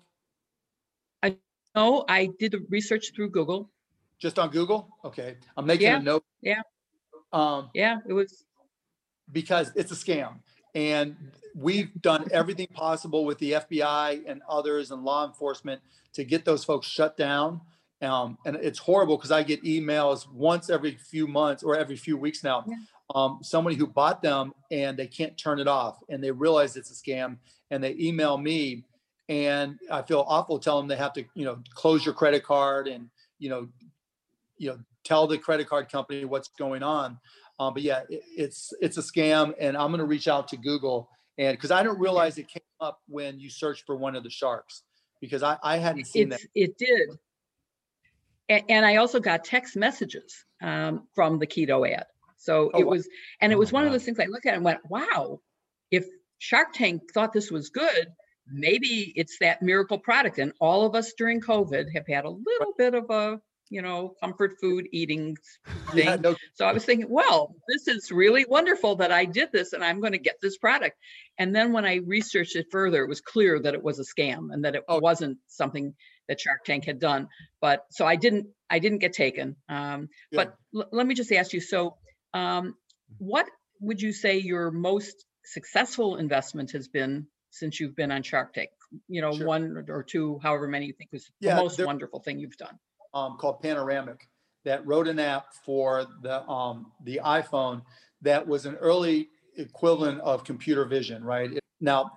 No, 1.75 2.05
I 2.07 2.29
did 2.39 2.53
the 2.53 2.65
research 2.69 3.11
through 3.15 3.31
Google. 3.31 3.69
Just 4.17 4.39
on 4.39 4.49
Google? 4.49 4.87
Okay. 5.03 5.35
I'm 5.57 5.65
making 5.65 5.87
yeah. 5.87 5.97
a 5.97 6.01
note. 6.01 6.23
Yeah. 6.41 6.61
Um, 7.33 7.69
yeah, 7.73 7.97
it 8.07 8.13
was 8.13 8.45
because 9.31 9.71
it's 9.75 9.91
a 9.91 9.95
scam. 9.95 10.39
And 10.73 11.15
we've 11.53 11.89
done 12.01 12.27
everything 12.31 12.67
possible 12.67 13.25
with 13.25 13.37
the 13.39 13.53
FBI 13.53 14.23
and 14.27 14.41
others 14.49 14.91
and 14.91 15.03
law 15.03 15.25
enforcement 15.25 15.81
to 16.13 16.23
get 16.23 16.45
those 16.45 16.63
folks 16.63 16.87
shut 16.87 17.17
down. 17.17 17.61
Um, 18.01 18.37
and 18.45 18.55
it's 18.57 18.79
horrible 18.79 19.17
because 19.17 19.31
I 19.31 19.43
get 19.43 19.63
emails 19.63 20.29
once 20.31 20.69
every 20.69 20.95
few 20.95 21.27
months 21.27 21.63
or 21.63 21.77
every 21.77 21.95
few 21.95 22.17
weeks 22.17 22.43
now. 22.43 22.63
Yeah. 22.67 22.75
Um, 23.13 23.39
somebody 23.41 23.75
who 23.75 23.87
bought 23.87 24.21
them 24.21 24.53
and 24.71 24.97
they 24.97 25.07
can't 25.07 25.37
turn 25.37 25.59
it 25.59 25.67
off 25.67 25.99
and 26.09 26.23
they 26.23 26.31
realize 26.31 26.75
it's 26.75 26.91
a 26.91 26.93
scam 26.93 27.37
and 27.69 27.83
they 27.83 27.95
email 27.99 28.37
me 28.37 28.83
and 29.29 29.79
I 29.91 30.01
feel 30.03 30.25
awful 30.27 30.59
telling 30.59 30.87
them 30.87 30.97
they 30.97 31.01
have 31.03 31.13
to, 31.13 31.25
you 31.33 31.45
know, 31.45 31.59
close 31.73 32.05
your 32.05 32.13
credit 32.13 32.43
card 32.43 32.87
and, 32.87 33.09
you 33.39 33.49
know, 33.49 33.67
you 34.57 34.69
know, 34.69 34.79
tell 35.03 35.27
the 35.27 35.37
credit 35.37 35.67
card 35.67 35.89
company 35.89 36.25
what's 36.25 36.49
going 36.59 36.83
on. 36.83 37.19
Um, 37.59 37.73
but 37.73 37.83
yeah, 37.83 38.01
it, 38.09 38.21
it's 38.37 38.73
it's 38.81 38.97
a 38.97 39.01
scam, 39.01 39.53
and 39.59 39.77
I'm 39.77 39.89
going 39.89 39.99
to 39.99 40.05
reach 40.05 40.27
out 40.27 40.47
to 40.49 40.57
Google 40.57 41.09
and 41.37 41.57
because 41.57 41.71
I 41.71 41.83
didn't 41.83 41.99
realize 41.99 42.37
it 42.37 42.47
came 42.47 42.61
up 42.79 43.01
when 43.07 43.39
you 43.39 43.49
searched 43.49 43.85
for 43.85 43.95
one 43.95 44.15
of 44.15 44.23
the 44.23 44.29
sharks 44.29 44.83
because 45.19 45.43
I, 45.43 45.57
I 45.63 45.77
hadn't 45.77 46.05
seen 46.05 46.31
it's, 46.31 46.41
that. 46.41 46.49
It 46.55 46.77
did, 46.77 47.09
and, 48.49 48.63
and 48.69 48.85
I 48.85 48.97
also 48.97 49.19
got 49.19 49.43
text 49.43 49.75
messages 49.75 50.45
um, 50.61 51.07
from 51.13 51.39
the 51.39 51.47
keto 51.47 51.89
ad. 51.89 52.05
So 52.37 52.71
oh, 52.73 52.79
it 52.79 52.87
was, 52.87 53.07
and 53.41 53.51
it 53.51 53.57
was 53.57 53.71
oh 53.71 53.75
one 53.75 53.83
God. 53.83 53.87
of 53.87 53.93
those 53.93 54.03
things 54.03 54.19
I 54.19 54.25
looked 54.25 54.45
at 54.45 54.55
and 54.55 54.63
went, 54.63 54.79
"Wow, 54.89 55.41
if 55.91 56.05
Shark 56.37 56.73
Tank 56.73 57.01
thought 57.13 57.33
this 57.33 57.51
was 57.51 57.69
good, 57.69 58.07
maybe 58.47 59.13
it's 59.15 59.39
that 59.39 59.61
miracle 59.61 59.99
product. 59.99 60.37
And 60.37 60.53
all 60.59 60.85
of 60.85 60.95
us 60.95 61.13
during 61.17 61.41
COVID 61.41 61.93
have 61.93 62.07
had 62.07 62.25
a 62.25 62.29
little 62.29 62.73
bit 62.77 62.93
of 62.93 63.09
a, 63.09 63.39
you 63.69 63.81
know, 63.81 64.13
comfort 64.21 64.55
food 64.61 64.87
eating 64.91 65.37
thing. 65.91 66.05
Yeah, 66.05 66.15
no. 66.15 66.35
So 66.53 66.65
I 66.65 66.73
was 66.73 66.85
thinking, 66.85 67.07
well, 67.09 67.55
this 67.67 67.87
is 67.87 68.11
really 68.11 68.45
wonderful 68.47 68.97
that 68.97 69.11
I 69.11 69.25
did 69.25 69.49
this 69.51 69.73
and 69.73 69.83
I'm 69.83 69.99
going 69.99 70.13
to 70.13 70.19
get 70.19 70.35
this 70.41 70.57
product. 70.57 70.97
And 71.37 71.55
then 71.55 71.73
when 71.73 71.85
I 71.85 71.95
researched 72.05 72.55
it 72.55 72.67
further, 72.71 73.03
it 73.03 73.09
was 73.09 73.21
clear 73.21 73.59
that 73.59 73.73
it 73.73 73.83
was 73.83 73.99
a 73.99 74.03
scam 74.03 74.47
and 74.51 74.65
that 74.65 74.75
it 74.75 74.83
oh. 74.87 74.99
wasn't 74.99 75.37
something 75.47 75.93
that 76.27 76.39
Shark 76.39 76.63
Tank 76.65 76.85
had 76.85 76.99
done. 76.99 77.27
But 77.61 77.81
so 77.91 78.05
I 78.05 78.15
didn't, 78.15 78.47
I 78.69 78.79
didn't 78.79 78.99
get 78.99 79.13
taken. 79.13 79.55
Um, 79.69 80.09
yeah. 80.31 80.45
But 80.45 80.55
l- 80.75 80.89
let 80.91 81.05
me 81.07 81.15
just 81.15 81.31
ask 81.31 81.53
you, 81.53 81.61
so 81.61 81.97
um, 82.33 82.75
what 83.17 83.47
would 83.79 84.01
you 84.01 84.11
say 84.11 84.37
your 84.37 84.71
most 84.71 85.25
successful 85.43 86.17
investment 86.17 86.71
has 86.71 86.87
been 86.87 87.27
since 87.55 87.79
you've 87.79 87.95
been 87.95 88.11
on 88.11 88.21
Shark 88.21 88.53
Tank? 88.53 88.69
You 89.07 89.21
know, 89.21 89.33
sure. 89.33 89.47
one 89.47 89.85
or 89.89 90.03
two, 90.03 90.39
however 90.43 90.67
many 90.67 90.87
you 90.87 90.93
think 90.93 91.11
was 91.11 91.31
yeah, 91.39 91.55
the 91.55 91.61
most 91.61 91.83
wonderful 91.83 92.19
thing 92.19 92.37
you've 92.37 92.57
done. 92.57 92.77
Um, 93.13 93.37
called 93.37 93.61
Panoramic 93.61 94.27
that 94.65 94.85
wrote 94.85 95.07
an 95.07 95.19
app 95.19 95.53
for 95.53 96.05
the 96.21 96.47
um, 96.49 96.91
the 97.03 97.21
iPhone 97.23 97.81
that 98.21 98.45
was 98.45 98.65
an 98.65 98.75
early 98.75 99.29
equivalent 99.57 100.19
of 100.21 100.43
computer 100.43 100.85
vision, 100.85 101.23
right? 101.23 101.53
It, 101.53 101.63
now, 101.79 102.11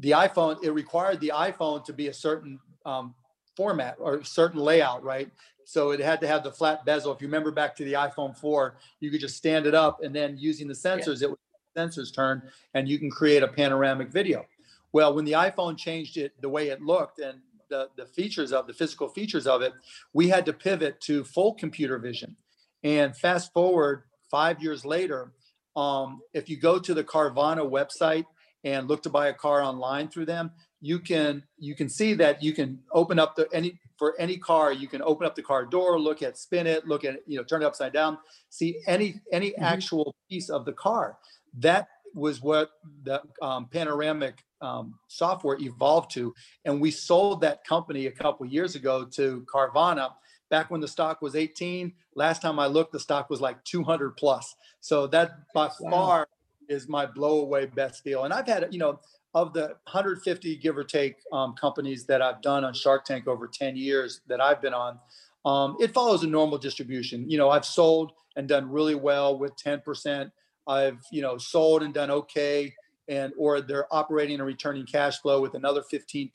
the 0.00 0.12
iPhone 0.12 0.62
it 0.64 0.72
required 0.72 1.20
the 1.20 1.32
iPhone 1.34 1.84
to 1.84 1.92
be 1.92 2.08
a 2.08 2.14
certain 2.14 2.58
um, 2.84 3.14
format 3.56 3.96
or 3.98 4.16
a 4.16 4.24
certain 4.24 4.60
layout, 4.60 5.04
right? 5.04 5.30
So 5.64 5.92
it 5.92 6.00
had 6.00 6.20
to 6.22 6.26
have 6.26 6.42
the 6.42 6.50
flat 6.50 6.84
bezel. 6.84 7.12
If 7.12 7.20
you 7.20 7.28
remember 7.28 7.52
back 7.52 7.76
to 7.76 7.84
the 7.84 7.92
iPhone 7.92 8.36
4, 8.36 8.76
you 8.98 9.10
could 9.10 9.20
just 9.20 9.36
stand 9.36 9.64
it 9.64 9.74
up 9.74 10.02
and 10.02 10.14
then 10.14 10.36
using 10.36 10.66
the 10.66 10.74
sensors, 10.74 11.20
yeah. 11.20 11.28
it 11.28 11.30
would 11.30 11.38
sensors 11.76 12.14
turn 12.14 12.42
and 12.74 12.88
you 12.88 12.98
can 12.98 13.10
create 13.10 13.42
a 13.42 13.48
panoramic 13.48 14.10
video. 14.10 14.44
Well, 14.92 15.14
when 15.14 15.24
the 15.24 15.32
iPhone 15.32 15.78
changed 15.78 16.16
it, 16.16 16.40
the 16.40 16.48
way 16.48 16.68
it 16.68 16.82
looked 16.82 17.18
and 17.18 17.40
the, 17.70 17.88
the 17.96 18.06
features 18.06 18.52
of 18.52 18.66
the 18.66 18.74
physical 18.74 19.08
features 19.08 19.46
of 19.46 19.62
it, 19.62 19.72
we 20.12 20.28
had 20.28 20.44
to 20.46 20.52
pivot 20.52 21.00
to 21.02 21.24
full 21.24 21.54
computer 21.54 21.98
vision. 21.98 22.36
And 22.84 23.16
fast 23.16 23.52
forward 23.52 24.04
five 24.30 24.62
years 24.62 24.84
later, 24.84 25.32
um, 25.74 26.20
if 26.34 26.50
you 26.50 26.58
go 26.58 26.78
to 26.78 26.92
the 26.92 27.04
Carvana 27.04 27.68
website 27.68 28.26
and 28.64 28.88
look 28.88 29.02
to 29.04 29.10
buy 29.10 29.28
a 29.28 29.34
car 29.34 29.62
online 29.62 30.08
through 30.08 30.26
them, 30.26 30.52
you 30.82 30.98
can 30.98 31.44
you 31.58 31.74
can 31.74 31.88
see 31.88 32.12
that 32.12 32.42
you 32.42 32.52
can 32.52 32.80
open 32.92 33.18
up 33.18 33.36
the 33.36 33.48
any 33.52 33.78
for 33.98 34.14
any 34.18 34.36
car 34.36 34.72
you 34.72 34.88
can 34.88 35.00
open 35.02 35.24
up 35.26 35.36
the 35.36 35.42
car 35.42 35.64
door 35.64 35.98
look 35.98 36.22
at 36.22 36.36
spin 36.36 36.66
it 36.66 36.86
look 36.88 37.04
at 37.04 37.20
you 37.26 37.38
know 37.38 37.44
turn 37.44 37.62
it 37.62 37.64
upside 37.64 37.92
down 37.92 38.18
see 38.50 38.80
any 38.88 39.14
any 39.30 39.50
mm-hmm. 39.50 39.62
actual 39.62 40.14
piece 40.28 40.50
of 40.50 40.64
the 40.64 40.72
car 40.72 41.16
that 41.56 41.86
was 42.14 42.42
what 42.42 42.70
the 43.04 43.22
um, 43.40 43.68
panoramic 43.68 44.44
um, 44.62 44.94
software 45.08 45.58
evolved 45.60 46.10
to. 46.12 46.34
And 46.64 46.80
we 46.80 46.90
sold 46.90 47.40
that 47.42 47.64
company 47.64 48.06
a 48.06 48.10
couple 48.10 48.46
years 48.46 48.74
ago 48.74 49.04
to 49.04 49.44
Carvana 49.52 50.12
back 50.50 50.70
when 50.70 50.80
the 50.80 50.88
stock 50.88 51.20
was 51.20 51.34
18. 51.34 51.92
Last 52.14 52.42
time 52.42 52.58
I 52.58 52.66
looked, 52.66 52.92
the 52.92 53.00
stock 53.00 53.28
was 53.28 53.40
like 53.40 53.62
200 53.64 54.16
plus. 54.16 54.54
So 54.80 55.06
that 55.08 55.32
by 55.54 55.70
wow. 55.80 55.90
far 55.90 56.28
is 56.68 56.88
my 56.88 57.06
blow 57.06 57.40
away 57.40 57.66
best 57.66 58.04
deal. 58.04 58.24
And 58.24 58.32
I've 58.32 58.46
had, 58.46 58.68
you 58.70 58.78
know, 58.78 59.00
of 59.34 59.52
the 59.54 59.68
150 59.84 60.56
give 60.56 60.76
or 60.76 60.84
take 60.84 61.16
um, 61.32 61.54
companies 61.54 62.04
that 62.06 62.20
I've 62.20 62.42
done 62.42 62.64
on 62.64 62.74
Shark 62.74 63.04
Tank 63.04 63.26
over 63.26 63.48
10 63.48 63.76
years 63.76 64.20
that 64.28 64.40
I've 64.40 64.60
been 64.60 64.74
on, 64.74 64.98
um, 65.44 65.76
it 65.80 65.92
follows 65.92 66.22
a 66.22 66.26
normal 66.26 66.58
distribution. 66.58 67.28
You 67.28 67.38
know, 67.38 67.50
I've 67.50 67.64
sold 67.64 68.12
and 68.36 68.46
done 68.46 68.70
really 68.70 68.94
well 68.94 69.38
with 69.38 69.56
10%. 69.56 70.30
I've, 70.68 70.98
you 71.10 71.22
know, 71.22 71.38
sold 71.38 71.82
and 71.82 71.92
done 71.92 72.10
okay 72.10 72.72
and 73.08 73.32
or 73.36 73.60
they're 73.60 73.92
operating 73.92 74.38
and 74.38 74.46
returning 74.46 74.86
cash 74.86 75.20
flow 75.20 75.40
with 75.40 75.54
another 75.54 75.82
15%, 75.92 76.30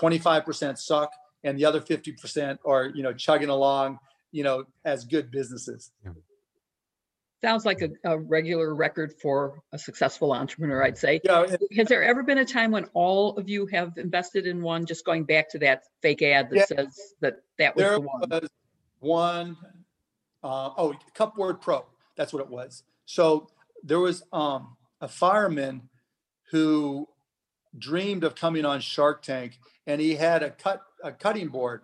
25% 0.00 0.78
suck 0.78 1.12
and 1.44 1.58
the 1.58 1.64
other 1.64 1.80
50% 1.80 2.58
are, 2.64 2.86
you 2.94 3.02
know, 3.02 3.12
chugging 3.12 3.48
along, 3.48 3.98
you 4.30 4.44
know, 4.44 4.64
as 4.84 5.04
good 5.04 5.30
businesses. 5.30 5.90
Yeah. 6.04 6.12
Sounds 7.42 7.66
like 7.66 7.82
a, 7.82 7.90
a, 8.04 8.16
regular 8.16 8.72
record 8.72 9.12
for 9.20 9.60
a 9.72 9.78
successful 9.78 10.32
entrepreneur, 10.32 10.84
I'd 10.84 10.96
say. 10.96 11.20
Yeah. 11.24 11.46
Has 11.76 11.88
there 11.88 12.04
ever 12.04 12.22
been 12.22 12.38
a 12.38 12.44
time 12.44 12.70
when 12.70 12.84
all 12.94 13.36
of 13.36 13.48
you 13.48 13.66
have 13.66 13.98
invested 13.98 14.46
in 14.46 14.62
one? 14.62 14.86
Just 14.86 15.04
going 15.04 15.24
back 15.24 15.48
to 15.50 15.58
that 15.58 15.82
fake 16.02 16.22
ad 16.22 16.50
that 16.50 16.56
yeah. 16.56 16.64
says 16.66 17.14
that 17.20 17.38
that 17.58 17.74
was 17.74 17.82
there 17.82 17.94
the 17.94 18.00
one. 18.00 18.30
Was 18.30 18.48
one, 19.00 19.56
uh, 20.44 20.70
oh, 20.78 20.94
Cupboard 21.14 21.60
Pro. 21.60 21.84
That's 22.16 22.32
what 22.32 22.42
it 22.42 22.48
was. 22.48 22.84
So 23.06 23.48
there 23.82 23.98
was 23.98 24.22
um, 24.32 24.76
a 25.02 25.08
fireman 25.08 25.90
who 26.50 27.06
dreamed 27.76 28.24
of 28.24 28.34
coming 28.34 28.64
on 28.64 28.80
Shark 28.80 29.22
Tank, 29.22 29.58
and 29.86 30.00
he 30.00 30.14
had 30.14 30.42
a 30.42 30.50
cut 30.50 30.80
a 31.04 31.12
cutting 31.12 31.48
board 31.48 31.82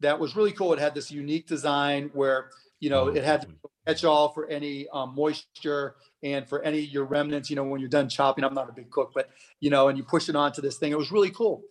that 0.00 0.18
was 0.18 0.36
really 0.36 0.52
cool. 0.52 0.72
It 0.72 0.78
had 0.78 0.94
this 0.94 1.10
unique 1.10 1.46
design 1.46 2.10
where 2.14 2.50
you 2.78 2.88
know 2.88 3.08
it 3.08 3.24
had 3.24 3.42
to 3.42 3.48
catch 3.86 4.04
all 4.04 4.32
for 4.32 4.46
any 4.48 4.88
um, 4.92 5.14
moisture 5.14 5.96
and 6.22 6.48
for 6.48 6.62
any 6.62 6.78
your 6.78 7.04
remnants. 7.04 7.50
You 7.50 7.56
know, 7.56 7.64
when 7.64 7.80
you're 7.80 7.90
done 7.90 8.08
chopping, 8.08 8.44
I'm 8.44 8.54
not 8.54 8.68
a 8.68 8.72
big 8.72 8.90
cook, 8.90 9.10
but 9.14 9.28
you 9.58 9.68
know, 9.68 9.88
and 9.88 9.98
you 9.98 10.04
push 10.04 10.28
it 10.28 10.36
onto 10.36 10.62
this 10.62 10.76
thing. 10.78 10.92
It 10.92 10.98
was 10.98 11.10
really 11.10 11.30
cool. 11.30 11.62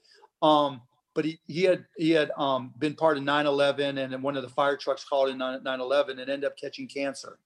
Um, 0.41 0.81
but 1.15 1.25
he, 1.25 1.39
he 1.47 1.63
had 1.63 1.85
he 1.97 2.11
had 2.11 2.31
um, 2.37 2.73
been 2.77 2.93
part 2.93 3.17
of 3.17 3.23
9/11, 3.23 3.97
and 3.97 4.23
one 4.23 4.37
of 4.37 4.43
the 4.43 4.49
fire 4.49 4.77
trucks 4.77 5.03
called 5.03 5.29
in 5.29 5.37
9/11 5.37 6.11
and 6.11 6.19
ended 6.21 6.45
up 6.45 6.57
catching 6.57 6.87
cancer, 6.87 7.39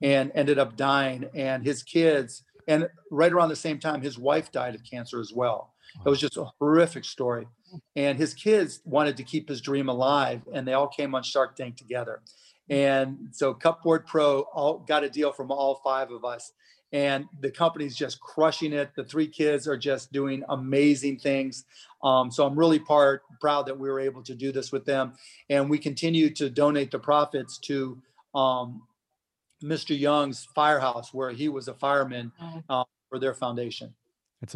and 0.00 0.32
ended 0.34 0.58
up 0.58 0.76
dying. 0.76 1.28
And 1.34 1.64
his 1.64 1.82
kids, 1.82 2.42
and 2.68 2.88
right 3.10 3.32
around 3.32 3.48
the 3.48 3.56
same 3.56 3.78
time, 3.78 4.02
his 4.02 4.18
wife 4.18 4.52
died 4.52 4.74
of 4.74 4.82
cancer 4.84 5.20
as 5.20 5.32
well. 5.32 5.72
It 6.04 6.08
was 6.08 6.20
just 6.20 6.36
a 6.36 6.46
horrific 6.58 7.04
story. 7.04 7.46
And 7.96 8.18
his 8.18 8.34
kids 8.34 8.80
wanted 8.84 9.16
to 9.16 9.22
keep 9.22 9.48
his 9.48 9.60
dream 9.60 9.88
alive, 9.88 10.42
and 10.52 10.66
they 10.66 10.74
all 10.74 10.88
came 10.88 11.14
on 11.14 11.22
Shark 11.22 11.56
Tank 11.56 11.76
together. 11.76 12.22
And 12.68 13.28
so 13.32 13.52
Cupboard 13.52 14.06
Pro 14.06 14.40
all 14.54 14.78
got 14.78 15.04
a 15.04 15.10
deal 15.10 15.32
from 15.32 15.50
all 15.50 15.80
five 15.84 16.10
of 16.10 16.24
us. 16.24 16.52
And 16.92 17.24
the 17.40 17.50
company's 17.50 17.96
just 17.96 18.20
crushing 18.20 18.74
it. 18.74 18.90
The 18.94 19.04
three 19.04 19.26
kids 19.26 19.66
are 19.66 19.78
just 19.78 20.12
doing 20.12 20.42
amazing 20.50 21.18
things. 21.18 21.64
Um, 22.02 22.30
so 22.30 22.46
I'm 22.46 22.58
really 22.58 22.78
part 22.78 23.22
proud 23.40 23.66
that 23.66 23.78
we 23.78 23.88
were 23.88 24.00
able 24.00 24.22
to 24.24 24.34
do 24.34 24.52
this 24.52 24.72
with 24.72 24.84
them. 24.84 25.14
And 25.48 25.70
we 25.70 25.78
continue 25.78 26.28
to 26.34 26.50
donate 26.50 26.90
the 26.90 26.98
profits 26.98 27.56
to 27.60 27.98
um, 28.34 28.82
Mr. 29.62 29.98
Young's 29.98 30.46
firehouse, 30.54 31.12
where 31.12 31.30
he 31.30 31.48
was 31.48 31.68
a 31.68 31.74
fireman 31.74 32.32
uh, 32.68 32.84
for 33.08 33.18
their 33.18 33.34
foundation. 33.34 33.94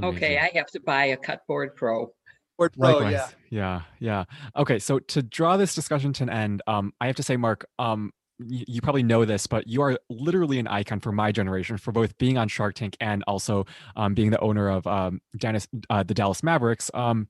Okay, 0.02 0.38
I 0.38 0.50
have 0.54 0.66
to 0.68 0.80
buy 0.80 1.07
a 1.07 1.16
Cutboard 1.16 1.76
Pro. 1.76 2.12
Pro, 2.57 2.68
Likewise. 2.76 3.12
yeah. 3.12 3.28
Yeah, 3.50 3.82
yeah. 4.00 4.24
Okay, 4.57 4.78
so 4.78 4.98
to 4.98 5.22
draw 5.22 5.57
this 5.57 5.74
discussion 5.74 6.12
to 6.14 6.24
an 6.24 6.30
end, 6.30 6.62
um, 6.66 6.92
I 7.00 7.07
have 7.07 7.16
to 7.16 7.22
say, 7.22 7.36
Mark, 7.36 7.66
um, 7.78 8.12
you, 8.38 8.64
you 8.66 8.80
probably 8.80 9.02
know 9.02 9.24
this, 9.24 9.46
but 9.46 9.66
you 9.66 9.82
are 9.82 9.98
literally 10.09 10.59
an 10.59 10.66
icon 10.66 11.00
for 11.00 11.12
my 11.12 11.32
generation 11.32 11.76
for 11.76 11.92
both 11.92 12.16
being 12.18 12.38
on 12.38 12.48
Shark 12.48 12.74
Tank 12.74 12.96
and 13.00 13.22
also 13.26 13.66
um, 13.94 14.14
being 14.14 14.30
the 14.30 14.40
owner 14.40 14.68
of 14.70 14.86
um, 14.86 15.20
Dennis, 15.36 15.68
uh, 15.90 16.02
the 16.02 16.14
Dallas 16.14 16.42
Mavericks. 16.42 16.90
Um, 16.94 17.28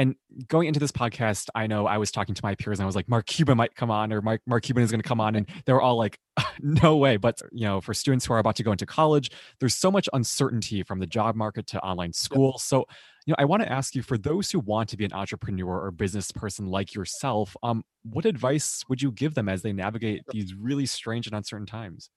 and 0.00 0.14
going 0.48 0.66
into 0.66 0.80
this 0.80 0.92
podcast, 0.92 1.50
I 1.54 1.66
know 1.66 1.86
I 1.86 1.98
was 1.98 2.10
talking 2.10 2.34
to 2.34 2.40
my 2.42 2.54
peers 2.54 2.78
and 2.78 2.84
I 2.84 2.86
was 2.86 2.96
like, 2.96 3.06
Mark 3.06 3.26
Cuban 3.26 3.58
might 3.58 3.74
come 3.74 3.90
on 3.90 4.14
or 4.14 4.22
Mark, 4.22 4.40
Mark 4.46 4.62
Cuban 4.62 4.82
is 4.82 4.90
going 4.90 5.02
to 5.02 5.06
come 5.06 5.20
on. 5.20 5.36
And 5.36 5.46
they 5.66 5.74
were 5.74 5.82
all 5.82 5.98
like, 5.98 6.18
no 6.60 6.96
way. 6.96 7.18
But, 7.18 7.42
you 7.52 7.66
know, 7.66 7.82
for 7.82 7.92
students 7.92 8.24
who 8.24 8.32
are 8.32 8.38
about 8.38 8.56
to 8.56 8.62
go 8.62 8.72
into 8.72 8.86
college, 8.86 9.30
there's 9.58 9.74
so 9.74 9.90
much 9.90 10.08
uncertainty 10.14 10.82
from 10.84 11.00
the 11.00 11.06
job 11.06 11.36
market 11.36 11.66
to 11.66 11.80
online 11.82 12.14
school. 12.14 12.56
So, 12.58 12.86
you 13.26 13.32
know, 13.32 13.36
I 13.38 13.44
want 13.44 13.62
to 13.62 13.70
ask 13.70 13.94
you 13.94 14.00
for 14.02 14.16
those 14.16 14.50
who 14.50 14.60
want 14.60 14.88
to 14.88 14.96
be 14.96 15.04
an 15.04 15.12
entrepreneur 15.12 15.78
or 15.78 15.90
business 15.90 16.32
person 16.32 16.68
like 16.68 16.94
yourself, 16.94 17.54
um, 17.62 17.84
what 18.02 18.24
advice 18.24 18.82
would 18.88 19.02
you 19.02 19.12
give 19.12 19.34
them 19.34 19.50
as 19.50 19.60
they 19.60 19.74
navigate 19.74 20.22
these 20.32 20.54
really 20.54 20.86
strange 20.86 21.26
and 21.26 21.36
uncertain 21.36 21.66
times? 21.66 22.08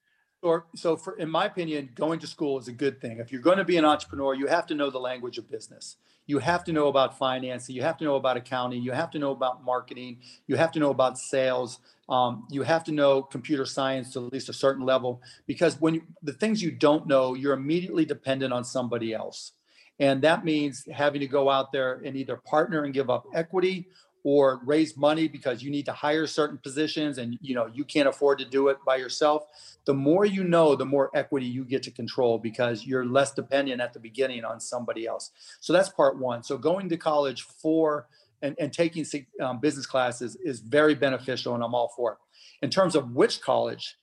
Or 0.43 0.65
so 0.75 0.97
for 0.97 1.17
in 1.17 1.29
my 1.29 1.45
opinion, 1.45 1.89
going 1.95 2.19
to 2.19 2.27
school 2.27 2.59
is 2.59 2.67
a 2.67 2.73
good 2.73 2.99
thing. 2.99 3.19
If 3.19 3.31
you're 3.31 3.41
going 3.41 3.57
to 3.57 3.63
be 3.63 3.77
an 3.77 3.85
entrepreneur, 3.85 4.33
you 4.33 4.47
have 4.47 4.67
to 4.67 4.75
know 4.75 4.89
the 4.89 4.99
language 4.99 5.37
of 5.37 5.49
business. 5.49 5.95
You 6.25 6.39
have 6.39 6.63
to 6.65 6.73
know 6.73 6.87
about 6.87 7.17
financing. 7.17 7.75
You 7.75 7.81
have 7.81 7.97
to 7.97 8.03
know 8.03 8.15
about 8.15 8.37
accounting. 8.37 8.81
You 8.81 8.91
have 8.91 9.09
to 9.11 9.19
know 9.19 9.31
about 9.31 9.63
marketing. 9.63 10.19
You 10.47 10.57
have 10.57 10.71
to 10.73 10.79
know 10.79 10.89
about 10.89 11.17
sales. 11.17 11.79
Um, 12.09 12.45
you 12.49 12.63
have 12.63 12.83
to 12.85 12.91
know 12.91 13.21
computer 13.21 13.65
science 13.65 14.11
to 14.13 14.25
at 14.25 14.33
least 14.33 14.49
a 14.49 14.53
certain 14.53 14.85
level 14.85 15.21
because 15.47 15.79
when 15.79 15.95
you, 15.95 16.01
the 16.21 16.33
things 16.33 16.61
you 16.61 16.71
don't 16.71 17.07
know, 17.07 17.33
you're 17.33 17.53
immediately 17.53 18.05
dependent 18.05 18.51
on 18.53 18.65
somebody 18.65 19.13
else. 19.13 19.53
And 19.99 20.21
that 20.23 20.43
means 20.43 20.85
having 20.91 21.21
to 21.21 21.27
go 21.27 21.49
out 21.49 21.71
there 21.71 22.01
and 22.03 22.17
either 22.17 22.35
partner 22.35 22.83
and 22.83 22.93
give 22.93 23.09
up 23.09 23.27
equity 23.33 23.87
or 24.23 24.61
raise 24.65 24.95
money 24.95 25.27
because 25.27 25.61
you 25.61 25.69
need 25.69 25.85
to 25.85 25.91
hire 25.91 26.25
certain 26.25 26.57
positions 26.57 27.17
and 27.17 27.37
you 27.41 27.53
know 27.53 27.69
you 27.73 27.83
can't 27.83 28.07
afford 28.07 28.39
to 28.39 28.45
do 28.45 28.69
it 28.69 28.77
by 28.85 28.95
yourself 28.95 29.43
the 29.85 29.93
more 29.93 30.25
you 30.25 30.43
know 30.43 30.75
the 30.75 30.85
more 30.85 31.09
equity 31.13 31.45
you 31.45 31.65
get 31.65 31.83
to 31.83 31.91
control 31.91 32.37
because 32.37 32.85
you're 32.85 33.05
less 33.05 33.33
dependent 33.33 33.81
at 33.81 33.93
the 33.93 33.99
beginning 33.99 34.45
on 34.45 34.59
somebody 34.59 35.05
else. 35.05 35.31
So 35.59 35.73
that's 35.73 35.89
part 35.89 36.17
one. 36.17 36.41
So 36.41 36.57
going 36.57 36.87
to 36.89 36.97
college 36.97 37.41
for 37.41 38.07
and, 38.41 38.55
and 38.59 38.71
taking 38.71 39.05
um, 39.41 39.59
business 39.59 39.85
classes 39.85 40.37
is 40.43 40.59
very 40.59 40.95
beneficial 40.95 41.55
and 41.55 41.63
i'm 41.63 41.75
all 41.75 41.91
for 41.95 42.13
it. 42.13 42.17
In 42.61 42.69
terms 42.69 42.95
of 42.95 43.11
which 43.11 43.41
college 43.41 43.97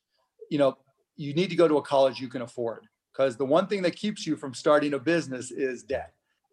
you 0.51 0.59
know 0.59 0.77
you 1.17 1.35
need 1.35 1.51
to 1.51 1.57
go 1.57 1.69
to 1.69 1.77
a 1.79 1.83
college 1.83 2.21
you 2.21 2.29
can 2.29 2.43
afford 2.43 2.87
because 3.13 3.37
the 3.37 3.45
one 3.45 3.67
thing 3.67 3.83
that 3.83 3.97
keeps 3.97 4.27
you 4.27 4.37
from 4.37 4.55
starting 4.55 4.95
a 4.95 4.99
business 4.99 5.51
is 5.51 5.83
debt 5.83 6.13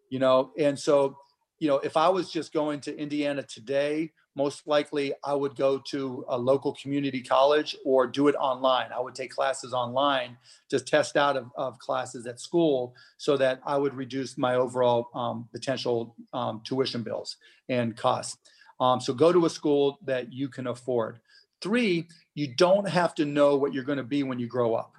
you 0.10 0.20
know? 0.20 0.52
And 0.58 0.78
so 0.78 1.18
you 1.60 1.68
know, 1.68 1.78
if 1.80 1.98
I 1.98 2.10
was 2.10 2.32
just 2.32 2.54
going 2.54 2.82
to 2.82 2.98
Indiana 2.98 3.44
today, 3.44 4.12
most 4.36 4.68
likely 4.68 5.14
I 5.24 5.34
would 5.34 5.56
go 5.56 5.80
to 5.88 6.24
a 6.30 6.38
local 6.38 6.74
community 6.74 7.24
college 7.24 7.76
or 7.84 8.06
do 8.06 8.28
it 8.28 8.36
online. 8.36 8.92
I 8.96 9.00
would 9.00 9.16
take 9.16 9.32
classes 9.32 9.74
online, 9.74 10.38
just 10.70 10.88
test 10.88 11.18
out 11.18 11.36
of, 11.36 11.50
of 11.58 11.80
classes 11.80 12.28
at 12.28 12.40
school 12.40 12.94
so 13.18 13.36
that 13.38 13.60
I 13.66 13.78
would 13.78 13.96
reduce 13.96 14.38
my 14.38 14.56
overall 14.56 15.10
um, 15.16 15.50
potential 15.52 16.16
um, 16.34 16.62
tuition 16.64 17.02
bills 17.02 17.38
and 17.68 17.98
costs. 17.98 18.38
Um, 18.80 19.02
so 19.02 19.12
go 19.12 19.34
to 19.34 19.48
a 19.48 19.50
school 19.50 19.98
that 20.06 20.32
you 20.32 20.50
can 20.50 20.68
afford. 20.68 21.20
Three, 21.60 22.08
you 22.36 22.54
don't 22.54 22.88
have 22.88 23.16
to 23.16 23.26
know 23.26 23.56
what 23.56 23.74
you're 23.74 23.84
going 23.84 23.98
to 23.98 24.04
be 24.04 24.22
when 24.22 24.38
you 24.38 24.46
grow 24.46 24.76
up, 24.76 24.94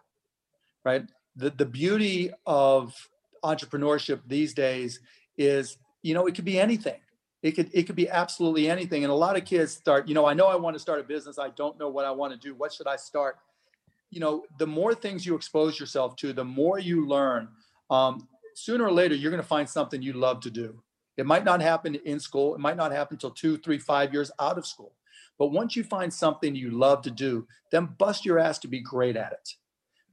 right? 0.85 1.05
The, 1.37 1.51
the 1.51 1.65
beauty 1.65 2.33
of 2.45 2.93
entrepreneurship 3.45 4.23
these 4.27 4.53
days 4.53 4.99
is 5.37 5.79
you 6.09 6.15
know, 6.15 6.27
it 6.27 6.35
could 6.35 6.47
be 6.47 6.59
anything. 6.59 6.99
It 7.43 7.53
could 7.53 7.71
it 7.75 7.83
could 7.83 7.95
be 7.95 8.09
absolutely 8.09 8.69
anything. 8.69 9.05
And 9.05 9.13
a 9.13 9.15
lot 9.15 9.37
of 9.37 9.45
kids 9.45 9.73
start, 9.73 10.09
you 10.09 10.15
know, 10.15 10.25
I 10.25 10.33
know 10.33 10.47
I 10.47 10.57
want 10.57 10.75
to 10.75 10.81
start 10.81 11.01
a 11.01 11.05
business. 11.05 11.39
I 11.39 11.51
don't 11.51 11.79
know 11.79 11.91
what 11.91 12.07
I 12.07 12.11
want 12.11 12.33
to 12.33 12.39
do. 12.39 12.55
What 12.55 12.73
should 12.73 12.87
I 12.87 12.97
start? 12.97 13.37
You 14.11 14.21
know, 14.21 14.45
the 14.59 14.67
more 14.67 14.95
things 14.95 15.27
you 15.27 15.35
expose 15.35 15.79
yourself 15.79 16.17
to, 16.17 16.33
the 16.33 16.45
more 16.45 16.79
you 16.79 17.07
learn. 17.07 17.49
Um, 17.91 18.27
sooner 18.55 18.85
or 18.87 18.91
later, 18.91 19.15
you're 19.15 19.31
going 19.31 19.43
to 19.43 19.47
find 19.47 19.69
something 19.69 20.01
you 20.01 20.15
love 20.15 20.41
to 20.41 20.51
do. 20.51 20.83
It 21.19 21.27
might 21.27 21.45
not 21.45 21.61
happen 21.61 21.95
in 21.95 22.19
school. 22.19 22.55
It 22.55 22.61
might 22.61 22.77
not 22.77 22.91
happen 22.91 23.17
until 23.17 23.31
two, 23.31 23.59
three, 23.59 23.79
five 23.79 24.15
years 24.15 24.31
out 24.41 24.57
of 24.57 24.67
school. 24.67 24.95
But 25.39 25.49
once 25.49 25.77
you 25.77 25.85
find 25.85 26.13
something 26.13 26.57
you 26.57 26.71
love 26.71 27.03
to 27.03 27.11
do, 27.11 27.47
then 27.71 27.95
bust 27.99 28.25
your 28.25 28.39
ass 28.39 28.59
to 28.61 28.69
be 28.69 28.81
great 28.81 29.17
at 29.17 29.33
it. 29.33 29.51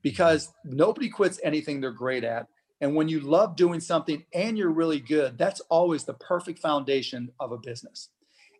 Because 0.02 0.52
nobody 0.66 1.10
quits 1.10 1.40
anything 1.42 1.80
they're 1.80 1.92
great 1.92 2.26
at. 2.26 2.48
And 2.82 2.96
when 2.96 3.08
you 3.08 3.20
love 3.22 3.56
doing 3.56 3.80
something 3.80 4.26
and 4.34 4.58
you're 4.58 4.70
really 4.70 5.00
good, 5.00 5.38
that's 5.38 5.62
always 5.70 6.04
the 6.04 6.14
perfect 6.14 6.60
foundation 6.60 7.32
of 7.40 7.52
a 7.52 7.58
business. 7.58 8.10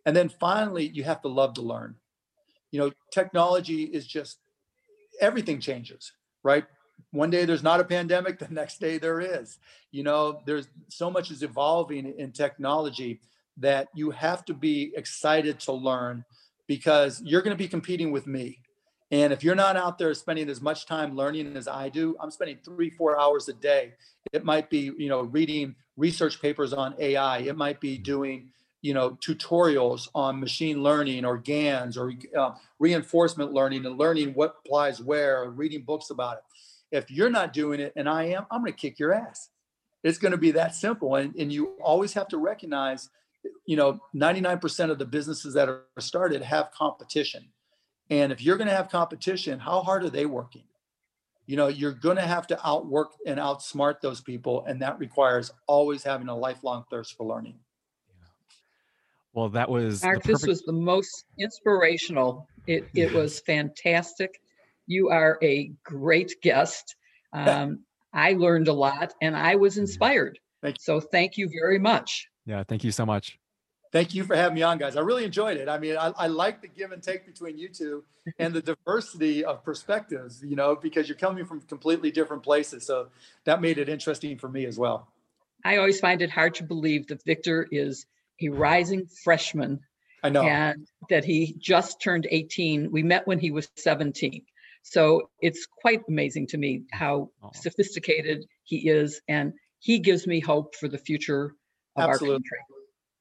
And 0.06 0.16
then 0.16 0.28
finally, 0.28 0.88
you 0.88 1.04
have 1.04 1.20
to 1.22 1.28
love 1.28 1.54
to 1.54 1.62
learn. 1.62 1.96
You 2.70 2.80
know, 2.80 2.92
technology 3.12 3.84
is 3.84 4.06
just 4.06 4.38
everything 5.20 5.60
changes, 5.60 6.12
right? 6.42 6.64
One 7.10 7.30
day 7.30 7.44
there's 7.44 7.62
not 7.62 7.80
a 7.80 7.84
pandemic, 7.84 8.38
the 8.40 8.48
next 8.48 8.80
day 8.80 8.98
there 8.98 9.20
is. 9.20 9.58
You 9.90 10.02
know, 10.02 10.40
there's 10.46 10.68
so 10.88 11.10
much 11.10 11.30
is 11.30 11.42
evolving 11.42 12.14
in 12.18 12.32
technology 12.32 13.20
that 13.58 13.88
you 13.94 14.10
have 14.10 14.44
to 14.46 14.54
be 14.54 14.92
excited 14.96 15.60
to 15.60 15.72
learn 15.72 16.24
because 16.66 17.22
you're 17.22 17.42
going 17.42 17.56
to 17.56 17.62
be 17.62 17.68
competing 17.68 18.12
with 18.12 18.26
me 18.26 18.60
and 19.10 19.32
if 19.32 19.44
you're 19.44 19.54
not 19.54 19.76
out 19.76 19.98
there 19.98 20.12
spending 20.14 20.48
as 20.48 20.60
much 20.60 20.86
time 20.86 21.14
learning 21.14 21.56
as 21.56 21.68
I 21.68 21.88
do, 21.88 22.16
I'm 22.20 22.30
spending 22.30 22.58
three, 22.64 22.90
four 22.90 23.20
hours 23.20 23.48
a 23.48 23.52
day. 23.52 23.92
It 24.32 24.44
might 24.44 24.68
be, 24.68 24.92
you 24.98 25.08
know, 25.08 25.22
reading 25.22 25.76
research 25.96 26.42
papers 26.42 26.72
on 26.72 26.94
AI. 26.98 27.38
It 27.38 27.56
might 27.56 27.80
be 27.80 27.98
doing, 27.98 28.50
you 28.86 28.94
know 28.94 29.10
tutorials 29.12 30.08
on 30.14 30.38
machine 30.38 30.80
learning 30.80 31.24
or 31.24 31.38
GANs 31.38 31.96
or 31.96 32.12
uh, 32.38 32.52
reinforcement 32.78 33.52
learning 33.52 33.84
and 33.84 33.98
learning 33.98 34.32
what 34.34 34.56
applies 34.64 35.02
where, 35.02 35.42
or 35.42 35.50
reading 35.50 35.82
books 35.82 36.10
about 36.10 36.36
it. 36.38 36.44
If 36.96 37.10
you're 37.10 37.30
not 37.30 37.52
doing 37.52 37.80
it, 37.80 37.92
and 37.96 38.08
I 38.08 38.26
am, 38.26 38.46
I'm 38.48 38.60
going 38.60 38.72
to 38.72 38.78
kick 38.78 39.00
your 39.00 39.12
ass. 39.12 39.50
It's 40.04 40.18
going 40.18 40.30
to 40.30 40.38
be 40.38 40.52
that 40.52 40.76
simple, 40.76 41.16
and 41.16 41.34
and 41.34 41.52
you 41.52 41.76
always 41.82 42.12
have 42.12 42.28
to 42.28 42.38
recognize, 42.38 43.10
you 43.66 43.76
know, 43.76 44.00
99% 44.14 44.90
of 44.90 44.98
the 44.98 45.04
businesses 45.04 45.54
that 45.54 45.68
are 45.68 45.82
started 45.98 46.42
have 46.42 46.70
competition, 46.70 47.48
and 48.10 48.32
if 48.32 48.42
you're 48.42 48.56
going 48.56 48.68
to 48.68 48.74
have 48.74 48.88
competition, 48.88 49.58
how 49.58 49.80
hard 49.82 50.04
are 50.04 50.10
they 50.10 50.26
working? 50.26 50.64
you 51.46 51.56
know 51.56 51.68
you're 51.68 51.92
going 51.92 52.16
to 52.16 52.22
have 52.22 52.46
to 52.48 52.68
outwork 52.68 53.12
and 53.26 53.38
outsmart 53.38 54.00
those 54.00 54.20
people 54.20 54.64
and 54.66 54.82
that 54.82 54.98
requires 54.98 55.50
always 55.66 56.02
having 56.02 56.28
a 56.28 56.36
lifelong 56.36 56.84
thirst 56.90 57.16
for 57.16 57.26
learning. 57.26 57.58
Well 59.32 59.48
that 59.50 59.70
was 59.70 60.02
Mark, 60.02 60.16
perfect... 60.22 60.40
this 60.40 60.46
was 60.46 60.62
the 60.62 60.72
most 60.72 61.24
inspirational. 61.38 62.46
It, 62.66 62.88
it 62.94 63.12
was 63.12 63.40
fantastic. 63.46 64.40
You 64.86 65.08
are 65.10 65.38
a 65.42 65.72
great 65.82 66.34
guest. 66.42 66.96
Um, 67.32 67.80
i 68.12 68.32
learned 68.32 68.68
a 68.68 68.72
lot 68.72 69.14
and 69.22 69.36
i 69.36 69.56
was 69.56 69.78
inspired. 69.78 70.38
Thank 70.62 70.76
so 70.80 71.00
thank 71.00 71.36
you 71.36 71.48
very 71.48 71.78
much. 71.78 72.28
Yeah 72.44 72.64
thank 72.64 72.82
you 72.84 72.90
so 72.90 73.06
much 73.06 73.38
thank 73.92 74.14
you 74.14 74.24
for 74.24 74.36
having 74.36 74.54
me 74.54 74.62
on, 74.62 74.78
guys. 74.78 74.96
I 74.96 75.00
really 75.00 75.24
enjoyed 75.24 75.56
it. 75.56 75.68
I 75.68 75.78
mean, 75.78 75.96
I, 75.96 76.12
I 76.16 76.26
like 76.26 76.60
the 76.60 76.68
give 76.68 76.92
and 76.92 77.02
take 77.02 77.26
between 77.26 77.58
you 77.58 77.68
two 77.68 78.04
and 78.38 78.54
the 78.54 78.62
diversity 78.62 79.44
of 79.44 79.64
perspectives, 79.64 80.42
you 80.42 80.56
know, 80.56 80.76
because 80.76 81.08
you're 81.08 81.18
coming 81.18 81.44
from 81.44 81.60
completely 81.62 82.10
different 82.10 82.42
places. 82.42 82.86
So 82.86 83.08
that 83.44 83.60
made 83.60 83.78
it 83.78 83.88
interesting 83.88 84.38
for 84.38 84.48
me 84.48 84.66
as 84.66 84.78
well. 84.78 85.08
I 85.64 85.78
always 85.78 86.00
find 86.00 86.22
it 86.22 86.30
hard 86.30 86.54
to 86.56 86.64
believe 86.64 87.08
that 87.08 87.24
Victor 87.24 87.66
is 87.70 88.06
a 88.40 88.48
rising 88.48 89.06
freshman. 89.24 89.80
I 90.22 90.28
know. 90.28 90.42
And 90.42 90.86
that 91.10 91.24
he 91.24 91.54
just 91.58 92.00
turned 92.00 92.26
18. 92.30 92.90
We 92.90 93.02
met 93.02 93.26
when 93.26 93.38
he 93.38 93.50
was 93.50 93.68
17. 93.76 94.42
So 94.82 95.30
it's 95.40 95.66
quite 95.66 96.02
amazing 96.08 96.46
to 96.48 96.58
me 96.58 96.82
how 96.92 97.30
oh. 97.42 97.50
sophisticated 97.54 98.46
he 98.64 98.88
is. 98.88 99.20
And 99.28 99.54
he 99.78 99.98
gives 99.98 100.26
me 100.26 100.40
hope 100.40 100.74
for 100.76 100.88
the 100.88 100.98
future 100.98 101.54
of 101.96 102.10
Absolutely. 102.10 102.28
our 102.28 102.38
country 102.38 102.58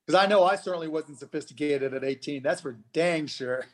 because 0.06 0.24
I 0.24 0.28
know 0.28 0.44
I 0.44 0.56
certainly 0.56 0.88
wasn't 0.88 1.20
sophisticated 1.20 1.94
at 1.94 2.04
18. 2.04 2.44
That's 2.44 2.62
for 2.62 2.78
dang 2.94 3.28
sure. 3.28 3.66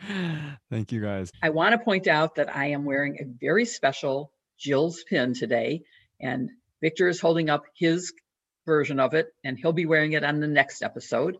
Thank 0.70 0.92
you 0.92 1.00
guys. 1.00 1.30
I 1.42 1.50
want 1.50 1.72
to 1.72 1.78
point 1.78 2.06
out 2.06 2.36
that 2.36 2.54
I 2.54 2.66
am 2.66 2.84
wearing 2.84 3.18
a 3.20 3.24
very 3.24 3.64
special 3.64 4.32
Jill's 4.58 5.04
pin 5.04 5.34
today, 5.34 5.82
and 6.20 6.50
Victor 6.80 7.08
is 7.08 7.20
holding 7.20 7.50
up 7.50 7.64
his 7.74 8.12
version 8.66 9.00
of 9.00 9.14
it, 9.14 9.28
and 9.44 9.58
he'll 9.58 9.72
be 9.72 9.86
wearing 9.86 10.12
it 10.12 10.24
on 10.24 10.40
the 10.40 10.46
next 10.46 10.82
episode. 10.82 11.36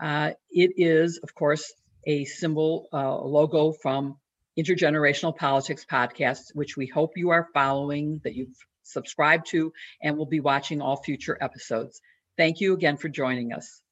Uh, 0.00 0.30
it 0.50 0.72
is, 0.76 1.18
of 1.22 1.34
course, 1.34 1.72
a 2.06 2.24
symbol, 2.24 2.88
uh, 2.92 3.18
logo 3.18 3.72
from 3.72 4.16
Intergenerational 4.58 5.36
Politics 5.36 5.84
Podcast, 5.90 6.54
which 6.54 6.76
we 6.76 6.86
hope 6.86 7.12
you 7.16 7.30
are 7.30 7.48
following, 7.52 8.20
that 8.24 8.34
you've 8.34 8.56
subscribed 8.82 9.46
to, 9.50 9.72
and 10.02 10.16
will 10.16 10.26
be 10.26 10.40
watching 10.40 10.80
all 10.80 10.96
future 11.02 11.36
episodes. 11.40 12.00
Thank 12.38 12.60
you 12.60 12.72
again 12.72 12.96
for 12.96 13.08
joining 13.08 13.52
us. 13.52 13.82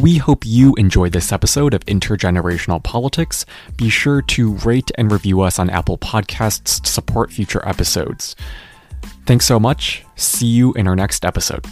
We 0.00 0.16
hope 0.16 0.44
you 0.44 0.74
enjoyed 0.76 1.12
this 1.12 1.32
episode 1.32 1.74
of 1.74 1.84
Intergenerational 1.86 2.82
Politics. 2.82 3.44
Be 3.76 3.88
sure 3.88 4.22
to 4.22 4.54
rate 4.54 4.90
and 4.96 5.10
review 5.10 5.40
us 5.40 5.58
on 5.58 5.70
Apple 5.70 5.98
Podcasts 5.98 6.80
to 6.80 6.90
support 6.90 7.32
future 7.32 7.66
episodes. 7.66 8.36
Thanks 9.26 9.46
so 9.46 9.58
much. 9.58 10.04
See 10.16 10.46
you 10.46 10.72
in 10.74 10.86
our 10.86 10.96
next 10.96 11.24
episode. 11.24 11.64